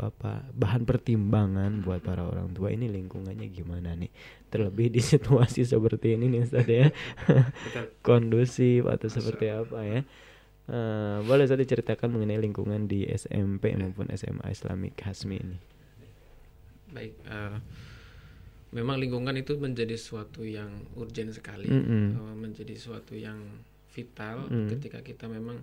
apa 0.00 0.48
bahan 0.56 0.88
pertimbangan 0.88 1.84
buat 1.84 2.00
para 2.00 2.24
orang 2.24 2.56
tua 2.56 2.72
ini 2.72 2.88
lingkungannya 2.88 3.52
gimana 3.52 3.92
nih. 3.92 4.08
Terlebih 4.48 4.88
di 4.96 5.04
situasi 5.12 5.68
seperti 5.68 6.16
ini 6.16 6.32
nih 6.32 6.40
Ustaz 6.48 6.64
ya. 6.64 6.88
Kondusif 8.06 8.88
atau 8.88 9.08
seperti 9.12 9.52
apa 9.52 9.84
ya. 9.84 10.00
Uh, 10.70 11.20
boleh 11.26 11.44
saya 11.44 11.60
diceritakan 11.60 12.14
mengenai 12.14 12.40
lingkungan 12.40 12.86
di 12.88 13.04
SMP 13.12 13.76
maupun 13.76 14.08
SMA 14.16 14.48
Islamik 14.48 14.96
Hasmi 15.04 15.36
ini. 15.36 15.58
Baik, 16.90 17.14
uh, 17.26 17.58
memang 18.70 19.02
lingkungan 19.02 19.34
itu 19.34 19.58
menjadi 19.58 19.98
suatu 19.98 20.46
yang 20.46 20.70
urgent 20.94 21.34
sekali, 21.34 21.66
mm 21.66 21.82
-hmm. 21.82 22.34
menjadi 22.38 22.74
suatu 22.78 23.18
yang 23.18 23.38
vital 23.90 24.46
Mm. 24.46 24.70
ketika 24.70 25.02
kita 25.02 25.26
memang 25.26 25.58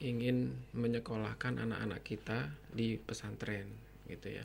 ingin 0.00 0.56
menyekolahkan 0.72 1.60
anak-anak 1.60 2.00
kita 2.00 2.48
di 2.72 2.96
pesantren, 2.96 3.68
gitu 4.08 4.32
ya. 4.32 4.44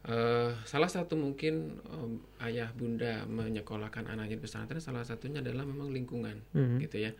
Uh, 0.00 0.56
salah 0.64 0.88
satu 0.88 1.12
mungkin 1.12 1.76
um, 1.92 2.24
ayah 2.40 2.72
bunda 2.72 3.28
menyekolahkan 3.28 4.08
anaknya 4.08 4.40
di 4.40 4.42
pesantren 4.48 4.80
salah 4.80 5.04
satunya 5.04 5.44
adalah 5.44 5.66
memang 5.68 5.92
lingkungan, 5.92 6.40
Mhm. 6.56 6.78
gitu 6.86 7.04
ya. 7.04 7.12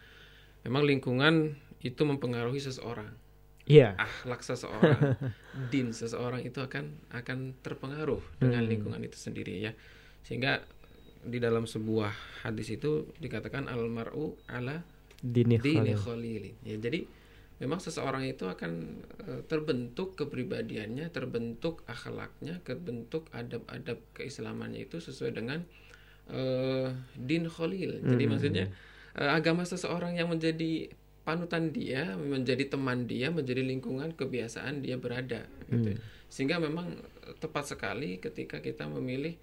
Memang 0.65 0.87
lingkungan 0.89 1.59
itu 1.83 2.03
mempengaruhi 2.07 2.63
seseorang. 2.63 3.11
Iya. 3.65 3.95
Akhlak 3.97 4.41
seseorang, 4.41 5.17
din 5.73 5.93
seseorang 5.93 6.41
itu 6.43 6.59
akan 6.59 6.91
akan 7.13 7.39
terpengaruh 7.61 8.21
dengan 8.39 8.65
Hmm. 8.65 8.71
lingkungan 8.71 9.03
itu 9.03 9.17
sendiri 9.17 9.61
ya. 9.61 9.73
Sehingga 10.23 10.65
di 11.21 11.37
dalam 11.37 11.69
sebuah 11.69 12.11
hadis 12.43 12.73
itu 12.73 13.13
dikatakan 13.21 13.69
almaru 13.69 14.41
ala 14.49 14.81
Dini 15.21 15.61
dini 15.61 15.93
khalil. 15.93 16.01
khalili. 16.01 16.53
Ya, 16.65 16.81
jadi 16.81 17.05
memang 17.61 17.77
seseorang 17.77 18.25
itu 18.25 18.49
akan 18.49 18.73
eh, 19.29 19.41
terbentuk 19.45 20.17
kepribadiannya, 20.17 21.13
terbentuk 21.13 21.85
akhlaknya, 21.85 22.65
terbentuk 22.65 23.29
adab-adab 23.31 24.01
keislamannya 24.17 24.89
itu 24.89 24.97
sesuai 24.99 25.37
dengan 25.37 25.61
eh, 26.31 26.89
din 27.15 27.45
khalil. 27.47 28.01
Jadi 28.01 28.25
Hmm. 28.25 28.33
maksudnya 28.33 28.65
eh, 29.13 29.31
agama 29.31 29.63
seseorang 29.63 30.17
yang 30.17 30.33
menjadi 30.33 30.89
panutan 31.31 31.71
dia, 31.71 32.19
menjadi 32.19 32.67
teman 32.67 33.07
dia, 33.07 33.31
menjadi 33.31 33.63
lingkungan 33.63 34.19
kebiasaan 34.19 34.83
dia 34.83 34.99
berada 34.99 35.47
gitu. 35.71 35.95
Hmm. 35.95 36.03
Sehingga 36.27 36.59
memang 36.59 36.99
eh, 36.99 37.35
tepat 37.39 37.71
sekali 37.71 38.19
ketika 38.19 38.59
kita 38.59 38.91
memilih 38.91 39.39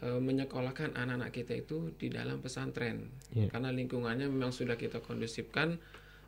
eh, 0.00 0.20
menyekolahkan 0.20 0.96
anak-anak 0.96 1.36
kita 1.36 1.52
itu 1.60 1.92
di 2.00 2.08
dalam 2.08 2.40
pesantren. 2.40 3.12
Iya. 3.36 3.52
Karena 3.52 3.68
lingkungannya 3.68 4.32
memang 4.32 4.56
sudah 4.56 4.80
kita 4.80 5.04
kondusifkan 5.04 5.76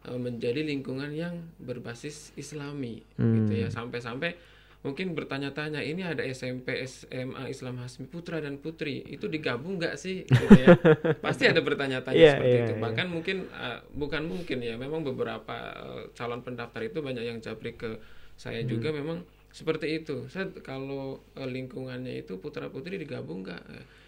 eh, 0.05 0.21
menjadi 0.21 0.61
lingkungan 0.61 1.17
yang 1.17 1.49
berbasis 1.57 2.37
Islami 2.37 3.01
Hmm. 3.17 3.49
gitu 3.49 3.65
ya. 3.65 3.69
Sampai-sampai 3.73 4.60
mungkin 4.81 5.13
bertanya-tanya 5.13 5.85
ini 5.85 6.01
ada 6.01 6.25
SMP 6.25 6.81
SMA 6.89 7.53
Islam 7.53 7.77
Hasmi 7.85 8.09
putra 8.09 8.41
dan 8.41 8.57
putri 8.57 9.05
itu 9.05 9.29
digabung 9.29 9.77
nggak 9.77 9.95
sih 10.01 10.25
gitu 10.25 10.57
ya 10.57 10.73
pasti 11.25 11.45
ada 11.45 11.61
bertanya-tanya 11.61 12.17
Iya, 12.17 12.33
seperti 12.33 12.57
iya, 12.57 12.65
itu 12.65 12.73
iya. 12.77 12.81
bahkan 12.81 13.07
mungkin 13.13 13.45
uh, 13.53 13.85
bukan 13.93 14.23
mungkin 14.25 14.59
ya 14.65 14.81
memang 14.81 15.05
beberapa 15.05 15.57
uh, 15.77 16.03
calon 16.17 16.41
pendaftar 16.41 16.81
itu 16.81 17.05
banyak 17.05 17.25
yang 17.29 17.39
japri 17.45 17.77
ke 17.77 18.01
saya 18.41 18.65
Hmm. 18.65 18.73
juga 18.73 18.89
memang 18.97 19.21
seperti 19.53 20.01
itu 20.01 20.25
saya 20.33 20.49
kalau 20.65 21.21
uh, 21.37 21.45
lingkungannya 21.49 22.17
itu 22.25 22.41
putra 22.41 22.73
putri 22.73 22.97
digabung 22.97 23.45
nggak 23.45 23.61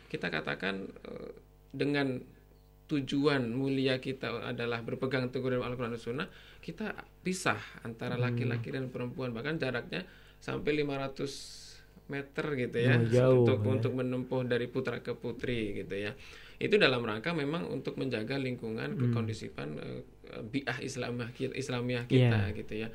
kita 0.08 0.32
katakan 0.32 0.88
uh, 1.04 1.30
dengan 1.72 2.16
tujuan 2.88 3.48
mulia 3.56 3.96
kita 4.02 4.44
adalah 4.44 4.84
berpegang 4.84 5.32
teguh 5.32 5.48
dalam 5.56 5.64
Al-Quran 5.64 5.96
dan 5.96 6.02
Sunnah 6.02 6.28
kita 6.60 6.92
pisah 7.24 7.60
antara 7.84 8.16
Hmm. 8.16 8.24
laki-laki 8.28 8.68
dan 8.68 8.92
perempuan 8.92 9.32
bahkan 9.32 9.56
jaraknya 9.56 10.04
sampai 10.42 10.82
500 10.82 11.70
meter 12.10 12.46
gitu 12.58 12.76
ya 12.76 12.98
Oh, 12.98 13.06
jauh, 13.06 13.32
untuk 13.40 13.58
ya. 13.62 13.68
untuk 13.72 13.92
menempuh 13.94 14.42
dari 14.44 14.66
putra 14.66 14.98
ke 14.98 15.14
putri 15.14 15.78
gitu 15.78 15.94
ya 15.96 16.12
itu 16.58 16.74
dalam 16.76 17.00
rangka 17.00 17.30
memang 17.32 17.66
untuk 17.66 17.94
menjaga 17.94 18.36
lingkungan 18.36 18.94
Hmm. 18.94 19.00
kekondisipan 19.08 19.68
eh, 19.78 20.00
eh, 20.28 20.42
biah 20.42 20.78
Islamiyah 20.78 21.30
kita, 21.30 21.54
Islamiyah 21.54 22.04
kita 22.04 22.40
Iya. 22.50 22.56
gitu 22.56 22.74
ya 22.76 22.88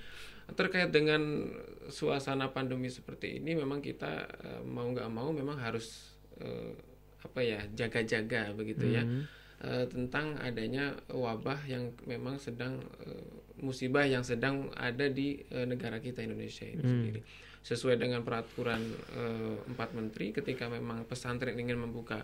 terkait 0.50 0.88
dengan 0.90 1.52
suasana 1.88 2.48
pandemi 2.48 2.88
seperti 2.88 3.38
ini 3.38 3.52
memang 3.54 3.80
kita 3.80 4.12
eh, 4.28 4.62
mau 4.64 4.88
nggak 4.88 5.10
mau 5.10 5.32
memang 5.32 5.56
harus 5.58 6.14
eh, 6.38 6.76
apa 7.18 7.40
ya 7.42 7.64
jaga-jaga 7.72 8.52
begitu 8.54 8.92
ya 8.92 9.02
Hmm. 9.02 9.24
Eh, 9.58 9.90
tentang 9.90 10.38
adanya 10.38 10.94
wabah 11.10 11.66
yang 11.66 11.90
memang 12.06 12.38
sedang 12.38 12.78
eh, 13.02 13.26
musibah 13.60 14.04
yang 14.04 14.22
sedang 14.22 14.70
ada 14.74 15.08
di 15.08 15.42
eh, 15.48 15.64
negara 15.64 15.98
kita 15.98 16.22
Indonesia 16.22 16.64
ini 16.64 16.78
Hmm. 16.78 16.92
sendiri 17.04 17.22
sesuai 17.62 17.98
dengan 17.98 18.22
peraturan 18.22 18.80
eh, 19.12 19.56
empat 19.68 19.92
menteri 19.92 20.32
ketika 20.32 20.68
memang 20.68 21.04
pesantren 21.04 21.54
ingin 21.54 21.76
membuka 21.78 22.24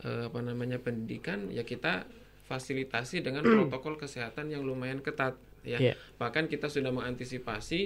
eh, 0.00 0.26
apa 0.26 0.40
namanya 0.40 0.76
pendidikan 0.76 1.46
ya 1.48 1.62
kita 1.62 2.08
fasilitasi 2.44 3.20
dengan 3.20 3.44
protokol 3.46 3.94
kesehatan 3.96 4.50
yang 4.50 4.62
lumayan 4.62 4.98
ketat 4.98 5.38
ya 5.62 5.76
Iya. 5.78 5.94
bahkan 6.16 6.48
kita 6.48 6.66
sudah 6.66 6.90
mengantisipasi 6.90 7.80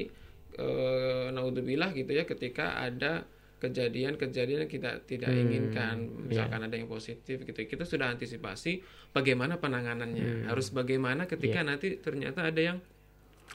eh, 0.55 1.27
naudzubillah 1.31 1.91
gitu 1.93 2.11
ya 2.11 2.25
ketika 2.25 2.79
ada 2.79 3.27
kejadian-kejadian 3.59 4.59
yang 4.61 4.71
kita 4.71 5.01
tidak 5.03 5.31
Hmm, 5.31 5.43
inginkan 5.43 5.97
iya. 5.99 6.21
misalkan 6.27 6.61
ada 6.62 6.75
yang 6.75 6.87
positif 6.87 7.37
gitu 7.40 7.57
kita 7.57 7.83
sudah 7.83 8.11
antisipasi 8.11 8.83
bagaimana 9.11 9.57
penanganannya 9.57 10.25
Hmm. 10.25 10.45
harus 10.47 10.69
bagaimana 10.69 11.25
ketika 11.25 11.61
Iya. 11.61 11.67
nanti 11.67 11.88
ternyata 11.97 12.45
ada 12.45 12.61
yang 12.61 12.79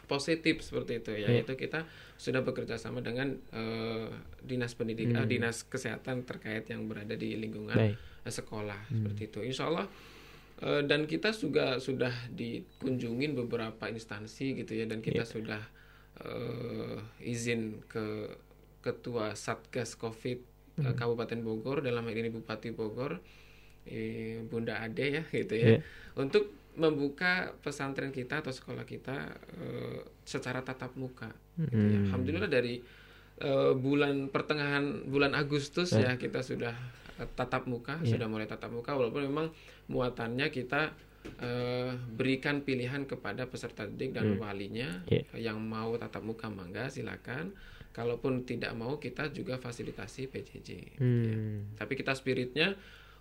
positif 0.05 0.59
seperti 0.59 0.97
itu 0.97 1.11
ya 1.13 1.29
Iya. 1.29 1.43
itu 1.43 1.53
kita 1.55 1.85
sudah 2.15 2.41
bekerja 2.41 2.75
sama 2.75 2.99
dengan 2.99 3.37
eh, 3.51 4.07
dinas 4.41 4.73
pendidikan 4.73 5.21
Hmm. 5.21 5.25
eh, 5.25 5.31
dinas 5.31 5.61
kesehatan 5.63 6.23
terkait 6.23 6.65
yang 6.65 6.85
berada 6.85 7.13
di 7.13 7.35
lingkungan 7.35 7.73
Baik. 7.73 7.95
eh, 7.97 8.33
sekolah 8.33 8.79
Hmm. 8.87 9.05
seperti 9.05 9.21
itu 9.27 9.39
insya 9.43 9.67
Allah 9.67 9.85
eh, 10.59 10.81
dan 10.83 11.05
kita 11.05 11.29
juga 11.31 11.77
sudah 11.77 12.11
dikunjungin 12.29 13.37
beberapa 13.37 13.87
instansi 13.87 14.57
gitu 14.57 14.73
ya 14.73 14.83
dan 14.83 14.99
kita 14.99 15.21
Iya. 15.21 15.29
sudah 15.29 15.61
eh, 16.19 16.97
izin 17.23 17.79
ke 17.85 18.27
ketua 18.79 19.35
satgas 19.35 19.93
covid 19.93 20.39
eh, 20.39 20.47
Hmm. 20.81 20.95
Kabupaten 20.95 21.39
Bogor 21.39 21.83
dalam 21.83 22.03
hal 22.03 22.15
ini 22.15 22.29
Bupati 22.29 22.71
Bogor 22.71 23.19
eh, 23.85 24.39
Bunda 24.43 24.79
Ade 24.79 25.05
ya 25.11 25.23
gitu 25.25 25.53
ya 25.53 25.67
Iya. 25.75 25.79
untuk 26.15 26.47
membuka 26.73 27.51
pesantren 27.59 28.09
kita 28.09 28.39
atau 28.39 28.49
sekolah 28.49 28.83
kita 28.83 29.35
eh, 29.59 29.99
secara 30.23 30.61
tatap 30.61 30.95
muka. 30.95 31.27
gitu 31.59 31.75
ya. 31.75 31.99
Hmm. 31.99 32.05
Alhamdulillah 32.07 32.47
dari 32.47 32.79
eh, 33.39 33.73
bulan 33.73 34.27
pertengahan 34.27 35.03
bulan 35.05 35.31
Agustus 35.33 35.91
Ya. 35.91 36.11
ya 36.11 36.11
kita 36.15 36.39
sudah 36.39 36.71
tatap 37.35 37.67
muka, 37.67 37.99
Ya. 37.99 38.15
sudah 38.15 38.27
mulai 38.27 38.47
tatap 38.47 38.71
muka 38.71 38.95
walaupun 38.95 39.27
memang 39.27 39.51
muatannya 39.87 40.47
kita 40.47 40.95
eh, 41.37 41.91
berikan 42.09 42.63
pilihan 42.63 43.03
kepada 43.03 43.43
peserta 43.43 43.83
didik 43.83 44.15
dan 44.15 44.33
Hmm. 44.33 44.39
walinya 44.39 45.03
Ya. 45.05 45.27
yang 45.35 45.59
mau 45.59 45.91
tatap 45.93 46.23
muka 46.23 46.47
mangga 46.47 46.87
silakan. 46.87 47.51
Kalaupun 47.89 48.45
tidak 48.45 48.71
mau 48.77 49.01
kita 49.01 49.33
juga 49.33 49.57
fasilitasi 49.57 50.29
PJJ. 50.29 50.69
Hmm. 51.01 51.73
Tapi 51.75 51.93
kita 51.97 52.13
spiritnya 52.13 52.77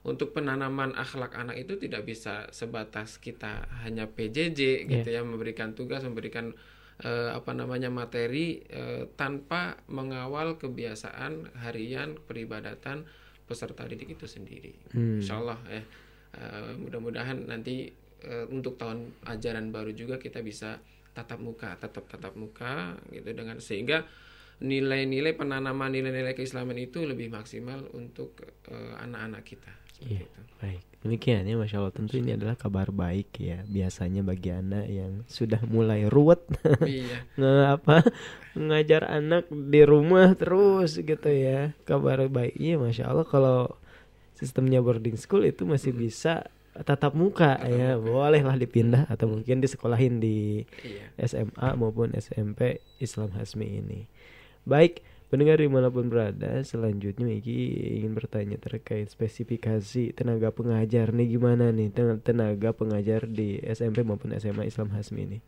untuk 0.06 0.30
penanaman 0.30 0.94
akhlak 0.94 1.34
anak 1.34 1.58
itu 1.58 1.74
tidak 1.74 2.06
bisa 2.06 2.46
sebatas 2.54 3.18
kita 3.18 3.66
hanya 3.82 4.06
PJJ 4.06 4.86
gitu 4.86 5.08
ya 5.10 5.26
memberikan 5.26 5.74
tugas 5.74 6.06
memberikan 6.06 6.54
eh, 7.02 7.30
apa 7.34 7.50
namanya 7.50 7.90
materi 7.90 8.62
eh, 8.70 9.10
tanpa 9.18 9.82
mengawal 9.90 10.54
kebiasaan 10.60 11.58
harian 11.66 12.14
peribadatan 12.14 13.08
peserta 13.48 13.88
didik 13.88 14.14
itu 14.14 14.28
sendiri. 14.28 14.72
Hmm. 14.94 15.18
Insya 15.18 15.40
Allah 15.42 15.58
ya 15.66 15.82
Eh, 16.38 16.72
mudah-mudahan 16.76 17.48
nanti 17.48 17.88
untuk 18.50 18.74
tahun 18.74 19.14
ajaran 19.30 19.70
baru 19.70 19.94
juga 19.94 20.18
kita 20.18 20.42
bisa 20.42 20.76
tatap 21.14 21.38
muka 21.38 21.78
tetap 21.78 22.04
tatap 22.10 22.34
muka 22.34 22.98
gitu 23.14 23.30
dengan 23.30 23.62
sehingga 23.62 24.02
nilai-nilai 24.58 25.34
penanaman 25.34 25.90
nilai-nilai 25.92 26.34
keislaman 26.34 26.76
itu 26.76 27.06
lebih 27.06 27.30
maksimal 27.30 27.86
untuk 27.94 28.38
eh, 28.68 28.94
anak-anak 28.98 29.42
kita. 29.46 29.72
Iya, 29.98 30.26
baik. 30.62 30.82
Demikian 30.98 31.46
ya, 31.46 31.54
masya 31.54 31.78
Allah. 31.78 31.94
Tentu 31.94 32.18
ini 32.18 32.34
adalah 32.34 32.58
kabar 32.58 32.90
baik 32.90 33.38
ya. 33.38 33.62
Biasanya 33.66 34.26
bagi 34.26 34.50
anak 34.50 34.86
yang 34.90 35.22
sudah 35.30 35.62
mulai 35.66 36.06
ruwet, 36.10 36.42
Iya. 36.82 37.22
nge 37.38 37.54
apa 37.78 37.96
ngajar 38.54 39.06
anak 39.06 39.46
di 39.50 39.82
rumah 39.86 40.34
terus 40.34 40.98
gitu 40.98 41.30
ya. 41.30 41.70
Kabar 41.86 42.26
baiknya, 42.26 42.78
masya 42.78 43.10
Allah 43.10 43.26
kalau 43.26 43.74
sistemnya 44.34 44.78
boarding 44.78 45.18
school 45.18 45.42
itu 45.42 45.66
masih 45.66 45.94
bisa 45.94 46.46
tatap 46.78 47.10
muka 47.14 47.58
ya, 47.66 47.98
bolehlah 47.98 48.54
dipindah 48.54 49.10
atau 49.10 49.26
mungkin 49.26 49.58
disekolahin 49.58 50.22
di 50.22 50.62
Iya. 50.82 51.26
SMA 51.26 51.74
maupun 51.74 52.14
SMP 52.14 52.78
Islam 52.98 53.34
Hasmi 53.34 53.82
ini. 53.82 54.06
Baik, 54.68 55.00
pendengar 55.32 55.56
di 55.56 55.64
mana 55.64 55.88
pun 55.88 56.12
berada, 56.12 56.60
selanjutnya 56.60 57.32
Iki 57.40 57.56
ingin 58.04 58.12
bertanya 58.12 58.60
terkait 58.60 59.08
spesifikasi 59.08 60.12
tenaga 60.12 60.52
pengajar 60.52 61.16
nih 61.16 61.40
gimana 61.40 61.72
nih 61.72 61.88
ten- 61.88 62.20
tenaga 62.20 62.76
pengajar 62.76 63.24
di 63.24 63.56
SMP 63.64 64.04
maupun 64.04 64.36
SMA 64.36 64.68
Islam 64.68 64.92
Hasmi 64.92 65.24
ini. 65.24 65.38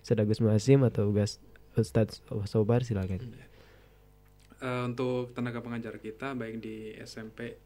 Ustaz 0.00 0.16
Agus 0.16 0.40
Muhasim 0.40 0.80
atau 0.88 1.12
Gas 1.12 1.36
Ustadz 1.76 2.24
Sobar 2.48 2.80
silakan. 2.80 3.20
Eh, 3.20 4.82
untuk 4.88 5.36
tenaga 5.36 5.60
pengajar 5.60 6.00
kita 6.00 6.32
baik 6.32 6.64
di 6.64 6.96
SMP 7.04 7.60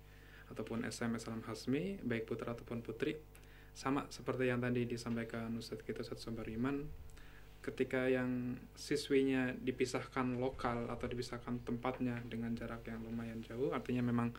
ataupun 0.50 0.82
SM 0.82 1.14
Islam 1.14 1.46
Hasmi 1.46 2.02
baik 2.02 2.26
putra 2.26 2.58
ataupun 2.58 2.82
putri 2.82 3.22
sama 3.70 4.06
seperti 4.10 4.50
yang 4.50 4.58
tadi 4.58 4.82
disampaikan 4.82 5.50
Ustadz 5.54 5.86
kita 5.86 6.02
Ustadz 6.02 6.26
Sobariman 6.26 6.90
ketika 7.64 8.04
yang 8.06 8.28
siswinya 8.74 9.56
dipisahkan 9.56 10.36
lokal 10.36 10.84
atau 10.86 11.06
dipisahkan 11.08 11.64
tempatnya 11.64 12.20
dengan 12.28 12.52
jarak 12.52 12.84
yang 12.84 13.00
lumayan 13.00 13.40
jauh 13.40 13.72
artinya 13.72 14.04
memang 14.04 14.36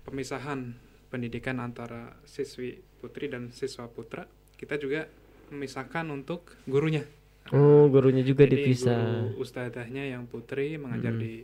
pemisahan 0.00 0.74
pendidikan 1.10 1.58
antara 1.58 2.14
siswi 2.24 2.78
putri 2.98 3.26
dan 3.26 3.50
siswa 3.50 3.84
putra 3.86 4.24
kita 4.54 4.78
juga 4.78 5.10
memisahkan 5.50 6.06
untuk 6.08 6.54
gurunya 6.64 7.02
Oh, 7.50 7.90
gurunya 7.90 8.22
juga 8.22 8.46
Jadi 8.46 8.54
dipisah. 8.54 8.94
guru 9.34 9.42
ustadzahnya 9.42 10.06
yang 10.08 10.30
putri 10.30 10.78
mengajar 10.78 11.10
Mm. 11.10 11.20
di 11.20 11.34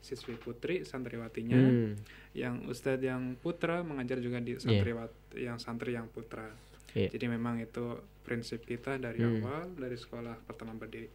siswi 0.00 0.34
putri 0.34 0.82
santriwatinya 0.82 1.60
Hmm. 1.60 1.92
yang 2.32 2.64
ustadz 2.66 3.04
yang 3.04 3.36
putra 3.36 3.84
mengajar 3.84 4.16
juga 4.18 4.40
di 4.40 4.56
Iya. 4.56 4.64
santriwat 4.64 5.12
yang 5.36 5.60
santri 5.60 5.92
yang 5.92 6.08
putra 6.08 6.48
Iya. 6.92 7.08
jadi 7.10 7.26
memang 7.28 7.56
itu 7.58 7.96
prinsip 8.20 8.62
kita 8.62 8.96
dari 8.96 9.18
Hmm. 9.18 9.40
awal 9.40 9.64
dari 9.74 9.96
sekolah 9.96 10.36
pertama 10.42 10.72
berdiri 10.72 11.08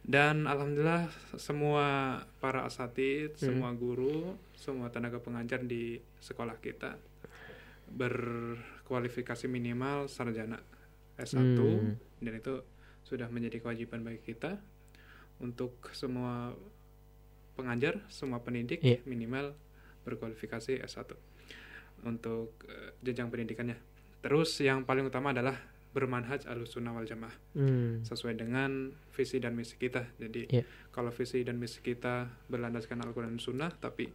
dan 0.00 0.46
alhamdulillah 0.46 1.10
semua 1.36 1.86
para 2.38 2.62
asatid 2.62 3.34
Hmm. 3.34 3.42
semua 3.44 3.70
guru 3.72 4.32
semua 4.54 4.88
tenaga 4.88 5.18
pengajar 5.18 5.60
di 5.60 5.98
sekolah 6.18 6.56
kita 6.56 6.94
berkualifikasi 7.88 9.44
minimal 9.46 10.06
sarjana 10.06 10.60
S1 11.16 11.58
Hmm. 11.58 11.94
dan 12.20 12.32
itu 12.34 12.62
sudah 13.02 13.26
menjadi 13.26 13.58
kewajiban 13.58 14.00
bagi 14.02 14.20
kita 14.22 14.60
untuk 15.38 15.90
semua 15.92 16.52
pengajar, 17.54 17.98
semua 18.08 18.38
pendidik 18.38 18.78
Iya. 18.80 19.02
minimal 19.04 19.56
berkualifikasi 20.04 20.78
S1 20.78 21.16
untuk 22.04 22.54
eh, 22.64 22.94
jenjang 23.02 23.28
pendidikannya. 23.28 23.74
Terus 24.18 24.50
yang 24.58 24.82
paling 24.82 25.06
utama 25.06 25.30
adalah 25.30 25.54
bermanhaj 25.88 26.44
alusunnah 26.44 26.92
wal 26.92 27.02
jamaah 27.02 27.32
Hmm. 27.54 28.04
sesuai 28.04 28.36
dengan 28.36 28.92
visi 29.10 29.38
dan 29.38 29.54
misi 29.54 29.74
kita. 29.74 30.04
Jadi 30.16 30.46
Iya. 30.48 30.62
kalau 30.90 31.10
visi 31.10 31.42
dan 31.42 31.56
misi 31.56 31.80
kita 31.80 32.28
berlandaskan 32.46 33.00
Al-Quran 33.00 33.34
dan 33.34 33.42
Sunnah, 33.42 33.70
tapi 33.72 34.06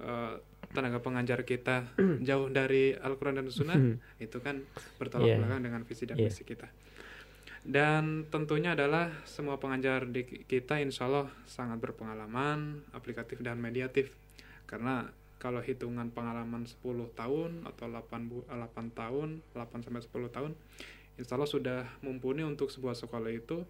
eh, 0.00 0.34
tenaga 0.72 0.96
pengajar 0.98 1.44
kita 1.44 1.84
jauh 2.24 2.48
dari 2.48 2.94
Al-Quran 2.94 3.36
dan 3.36 3.50
Sunnah, 3.50 3.76
Hmm. 3.76 4.00
itu 4.16 4.40
kan 4.40 4.64
bertolak 4.96 5.28
Iya. 5.28 5.36
belakang 5.36 5.60
dengan 5.60 5.82
visi 5.84 6.08
dan 6.08 6.16
Iya. 6.16 6.30
misi 6.30 6.40
kita. 6.40 6.68
Dan 7.60 8.24
tentunya 8.32 8.72
adalah 8.72 9.12
semua 9.28 9.60
pengajar 9.60 10.08
di 10.08 10.24
kita 10.24 10.80
insya 10.80 11.04
Allah 11.04 11.28
sangat 11.44 11.76
berpengalaman, 11.76 12.80
aplikatif 12.90 13.44
dan 13.44 13.60
mediatif. 13.60 14.08
Karena 14.64 15.04
kalau 15.40 15.58
hitungan 15.58 16.06
pengalaman 16.08 16.62
10 16.62 16.84
tahun 17.10 17.64
atau 17.64 17.88
8, 17.88 17.96
bu- 18.22 18.44
8 18.44 18.60
tahun, 18.92 19.28
8 19.50 19.80
sampai 19.80 20.02
10 20.02 20.28
tahun, 20.28 20.52
insya 21.16 21.34
Allah 21.34 21.48
sudah 21.48 21.80
mumpuni 21.98 22.42
untuk 22.42 22.68
sebuah 22.68 22.92
sekolah 22.94 23.30
itu 23.30 23.64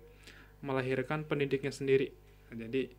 melahirkan 0.60 1.22
pendidiknya 1.22 1.70
sendiri. 1.70 2.10
Jadi 2.50 2.90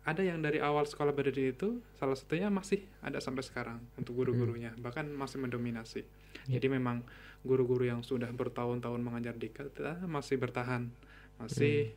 ada 0.00 0.22
yang 0.22 0.38
dari 0.38 0.56
awal 0.58 0.82
sekolah 0.82 1.10
berdiri 1.10 1.52
itu 1.52 1.68
salah 1.92 2.14
satunya 2.14 2.48
masih 2.48 2.80
ada 3.00 3.18
sampai 3.18 3.42
sekarang 3.42 3.76
untuk 3.94 4.16
guru-gurunya 4.16 4.72
bahkan 4.78 5.04
masih 5.06 5.36
mendominasi 5.38 6.08
Ya. 6.40 6.56
jadi 6.56 6.72
memang 6.72 7.04
guru-guru 7.42 7.84
yang 7.84 8.00
sudah 8.00 8.32
bertahun-tahun 8.32 8.96
mengajar 8.98 9.34
di 9.34 9.50
kita 9.50 10.00
masih 10.02 10.38
bertahan 10.38 10.88
masih 11.36 11.92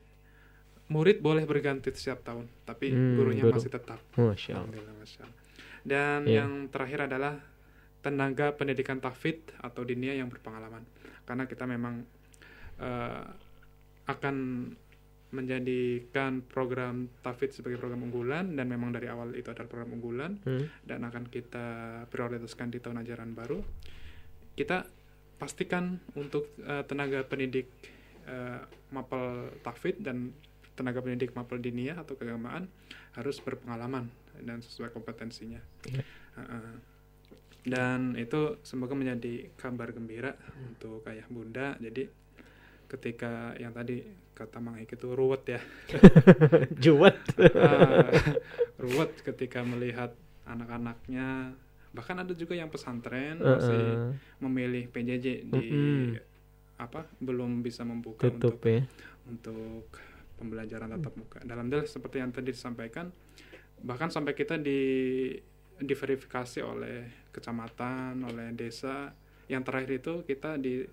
murid 0.86 1.22
boleh 1.22 1.46
berganti 1.46 1.90
setiap 1.92 2.20
tahun 2.24 2.52
tapi 2.62 2.92
Hmm, 2.92 3.16
gurunya 3.16 3.40
guru. 3.42 3.56
masih 3.56 3.72
tetap 3.72 4.04
Masya 4.12 4.52
Allah. 4.52 4.68
Alhamdulillah, 4.68 4.96
Masya 5.00 5.20
Allah. 5.22 5.38
Dan 5.84 6.24
Ya. 6.24 6.42
yang 6.42 6.68
terakhir 6.68 7.06
adalah 7.06 7.40
tenaga 8.00 8.52
pendidikan 8.52 9.00
tahfidz 9.00 9.56
atau 9.58 9.84
dinia 9.84 10.12
yang 10.12 10.28
berpengalaman 10.28 10.84
karena 11.24 11.44
kita 11.46 11.64
memang 11.64 12.04
eh, 12.76 13.24
akan 14.06 14.36
menjadikan 15.34 16.44
program 16.44 17.10
tahfidz 17.20 17.58
sebagai 17.58 17.78
program 17.78 18.04
unggulan 18.04 18.54
dan 18.54 18.66
memang 18.66 18.92
dari 18.92 19.08
awal 19.08 19.34
itu 19.34 19.50
adalah 19.50 19.66
program 19.66 19.92
unggulan 19.94 20.38
Hmm. 20.42 20.70
dan 20.84 21.02
akan 21.02 21.26
kita 21.26 21.66
prioritaskan 22.08 22.70
di 22.70 22.78
tahun 22.78 23.02
ajaran 23.02 23.34
baru 23.34 23.60
kita 24.54 24.86
pastikan 25.36 25.98
untuk 26.14 26.54
eh, 26.60 26.84
tenaga 26.84 27.24
pendidik 27.24 27.66
eh, 28.24 28.62
mapel 28.90 29.52
tahfidz 29.60 30.00
dan 30.00 30.32
tenaga 30.74 31.00
pendidik 31.00 31.34
mapel 31.34 31.58
dinia 31.58 31.98
atau 31.98 32.14
keagamaan 32.14 32.70
harus 33.14 33.38
berpengalaman 33.40 34.10
dan 34.42 34.60
sesuai 34.60 34.90
kompetensinya 34.90 35.62
Iya. 35.86 36.04
Heeh. 36.36 36.76
dan 37.64 38.18
itu 38.18 38.60
semoga 38.62 38.92
menjadi 38.92 39.48
kabar 39.56 39.94
gembira 39.94 40.36
untuk 40.60 41.06
ayah 41.08 41.24
bunda 41.30 41.78
jadi 41.80 42.10
ketika 42.90 43.56
yang 43.56 43.72
tadi 43.72 44.04
kata 44.34 44.58
Mang 44.60 44.76
Eki 44.78 44.98
itu 44.98 45.08
ruwet 45.14 45.46
ya 45.48 45.62
Juwet. 46.84 47.16
Ah, 47.54 48.10
ruwet 48.76 49.14
ketika 49.22 49.62
melihat 49.62 50.12
anak-anaknya 50.44 51.54
bahkan 51.94 52.18
ada 52.18 52.34
juga 52.34 52.58
yang 52.58 52.68
pesantren 52.68 53.38
masih 53.38 53.78
Heeh. 53.78 54.18
memilih 54.42 54.90
PJJ 54.90 55.46
di 55.46 55.66
Mm-mm. 55.70 56.18
apa 56.76 57.06
belum 57.22 57.62
bisa 57.62 57.86
membuka 57.86 58.26
Tutup 58.26 58.58
untuk 58.58 58.66
ya. 58.66 58.82
untuk 59.30 59.86
pembelajaran 60.44 60.92
tatap 60.92 61.16
muka. 61.16 61.40
Dalam 61.48 61.72
hal 61.72 61.88
seperti 61.88 62.20
yang 62.20 62.36
tadi 62.36 62.52
disampaikan, 62.52 63.08
bahkan 63.80 64.12
sampai 64.12 64.36
kita 64.36 64.60
di 64.60 65.32
diverifikasi 65.80 66.60
oleh 66.62 67.28
kecamatan, 67.32 68.22
oleh 68.28 68.52
desa. 68.54 69.10
Yang 69.48 69.64
terakhir 69.68 69.92
itu 70.00 70.14
kita 70.24 70.60
di 70.60 70.84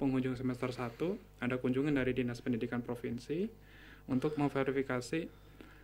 penghujung 0.00 0.32
semester 0.32 0.72
1 0.72 1.44
ada 1.44 1.60
kunjungan 1.60 1.92
dari 1.92 2.16
Dinas 2.16 2.40
Pendidikan 2.40 2.80
Provinsi 2.80 3.44
untuk 4.08 4.40
memverifikasi 4.40 5.28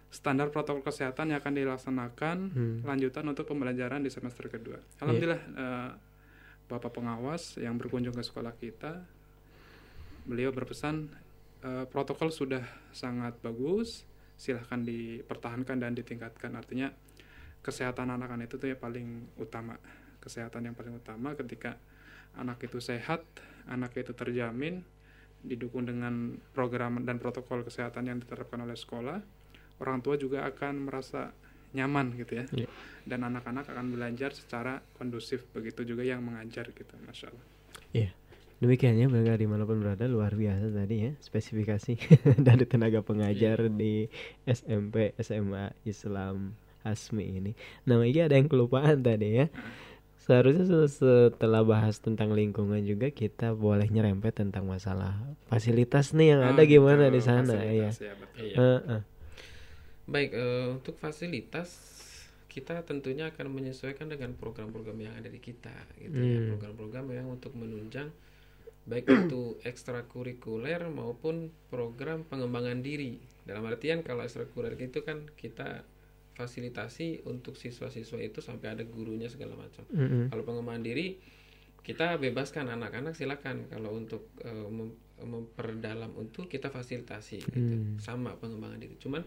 standar 0.09 0.49
protokol 0.49 0.81
kesehatan 0.81 1.35
yang 1.35 1.39
akan 1.45 1.55
dilaksanakan 1.55 2.37
Hmm. 2.55 2.79
lanjutan 2.87 3.27
untuk 3.29 3.45
pembelajaran 3.45 4.01
di 4.01 4.09
semester 4.09 4.49
kedua. 4.49 4.81
Alhamdulillah 5.03 5.43
eh, 5.43 5.91
Bapak 6.67 6.99
pengawas 6.99 7.61
yang 7.63 7.79
berkunjung 7.79 8.17
ke 8.17 8.25
sekolah 8.27 8.51
kita 8.59 9.05
beliau 10.27 10.51
berpesan 10.51 11.07
eh, 11.63 11.85
protokol 11.89 12.29
sudah 12.33 12.65
sangat 12.93 13.39
bagus, 13.41 14.05
silahkan 14.37 14.83
dipertahankan 14.83 15.81
dan 15.81 15.93
ditingkatkan. 15.97 16.53
Artinya 16.57 16.93
kesehatan 17.65 18.13
anak-anak 18.13 18.51
itu 18.51 18.57
tuh 18.61 18.69
ya 18.73 18.77
paling 18.77 19.33
utama, 19.41 19.77
kesehatan 20.21 20.71
yang 20.71 20.75
paling 20.77 20.97
utama 20.97 21.33
ketika 21.35 21.77
anak 22.37 22.61
itu 22.65 22.79
sehat, 22.83 23.25
anak 23.67 23.97
itu 23.97 24.13
terjamin, 24.13 24.85
didukung 25.41 25.87
dengan 25.89 26.37
program 26.53 27.01
dan 27.07 27.17
protokol 27.17 27.65
kesehatan 27.65 28.11
yang 28.11 28.19
diterapkan 28.21 28.61
oleh 28.61 28.77
sekolah, 28.77 29.19
orang 29.81 29.99
tua 30.05 30.21
juga 30.21 30.45
akan 30.45 30.89
merasa 30.91 31.33
nyaman 31.77 32.17
gitu 32.17 32.41
ya 32.41 32.45
Iya. 32.57 32.69
dan 33.05 33.21
anak-anak 33.29 33.69
akan 33.69 33.93
belajar 33.93 34.33
secara 34.33 34.81
kondusif 34.97 35.45
begitu 35.53 35.85
juga 35.85 36.07
yang 36.07 36.25
mengajar 36.25 36.73
gitu 36.73 36.95
masya 37.05 37.29
Allah 37.29 37.47
Iya. 37.93 38.11
Demikiannya 38.57 39.13
Bangga 39.13 39.37
di 39.37 39.45
mana 39.45 39.69
pun 39.69 39.85
berada 39.85 40.09
luar 40.09 40.33
biasa 40.33 40.73
tadi 40.73 40.97
ya 41.05 41.13
spesifikasi 41.21 41.93
dari 42.47 42.65
tenaga 42.65 43.05
pengajar 43.05 43.69
di 43.69 44.09
SMP 44.49 45.13
SMA 45.21 45.77
Islam 45.85 46.57
Hasmi 46.81 47.25
ini. 47.37 47.53
Nah 47.85 48.01
ini 48.01 48.21
ada 48.25 48.33
yang 48.33 48.49
kelupaan 48.49 49.05
tadi 49.05 49.45
ya. 49.45 49.47
Seharusnya 50.17 50.65
se- 50.67 50.91
setelah 50.99 51.63
bahas 51.63 52.01
tentang 52.01 52.33
lingkungan 52.33 52.81
juga 52.83 53.13
kita 53.13 53.53
boleh 53.53 53.87
nyerempet 53.93 54.41
tentang 54.41 54.65
masalah 54.65 55.15
fasilitas 55.47 56.17
nih 56.17 56.35
yang 56.35 56.43
ada 56.43 56.63
gimana 56.65 57.13
betul, 57.13 57.15
di 57.15 57.21
sana 57.23 57.55
ya. 57.61 57.91
ya, 57.93 58.15
betul. 58.17 58.41
Iya. 58.41 58.57
Heeh. 58.57 59.01
Baik, 60.07 60.31
eh, 60.33 60.67
untuk 60.73 60.97
fasilitas 60.97 61.69
kita 62.49 62.81
tentunya 62.89 63.29
akan 63.29 63.53
menyesuaikan 63.53 64.09
dengan 64.09 64.33
program-program 64.33 64.97
yang 64.97 65.13
ada 65.13 65.29
di 65.29 65.37
kita 65.45 65.77
gitu 66.01 66.17
ya. 66.17 66.39
Hmm. 66.41 66.49
Program-program 66.57 67.05
yang 67.13 67.29
untuk 67.29 67.53
menunjang 67.53 68.09
baik 68.87 69.07
itu 69.11 69.59
ekstrakurikuler 69.67 70.87
maupun 70.87 71.51
program 71.69 72.23
pengembangan 72.27 72.81
diri. 72.81 73.19
Dalam 73.43 73.67
artian 73.67 74.07
kalau 74.07 74.23
ekstrakurikuler 74.23 74.79
itu 74.79 75.03
kan 75.03 75.27
kita 75.35 75.83
fasilitasi 76.37 77.27
untuk 77.27 77.57
siswa-siswa 77.57 78.21
itu 78.21 78.39
sampai 78.45 78.77
ada 78.79 78.85
gurunya 78.85 79.27
segala 79.27 79.57
macam. 79.57 79.83
Mm-mm. 79.91 80.31
Kalau 80.31 80.43
pengembangan 80.47 80.85
diri 80.85 81.19
kita 81.87 82.19
bebaskan 82.19 82.67
anak-anak 82.67 83.15
silakan 83.15 83.71
kalau 83.71 83.95
untuk 83.95 84.35
eh, 84.43 84.67
mem- 84.67 84.99
memperdalam 85.23 86.13
untuk 86.19 86.51
kita 86.51 86.69
fasilitasi 86.69 87.47
gitu. 87.47 87.75
Hmm. 87.79 87.97
sama 88.03 88.37
pengembangan 88.37 88.83
diri. 88.83 88.99
Cuman 89.01 89.25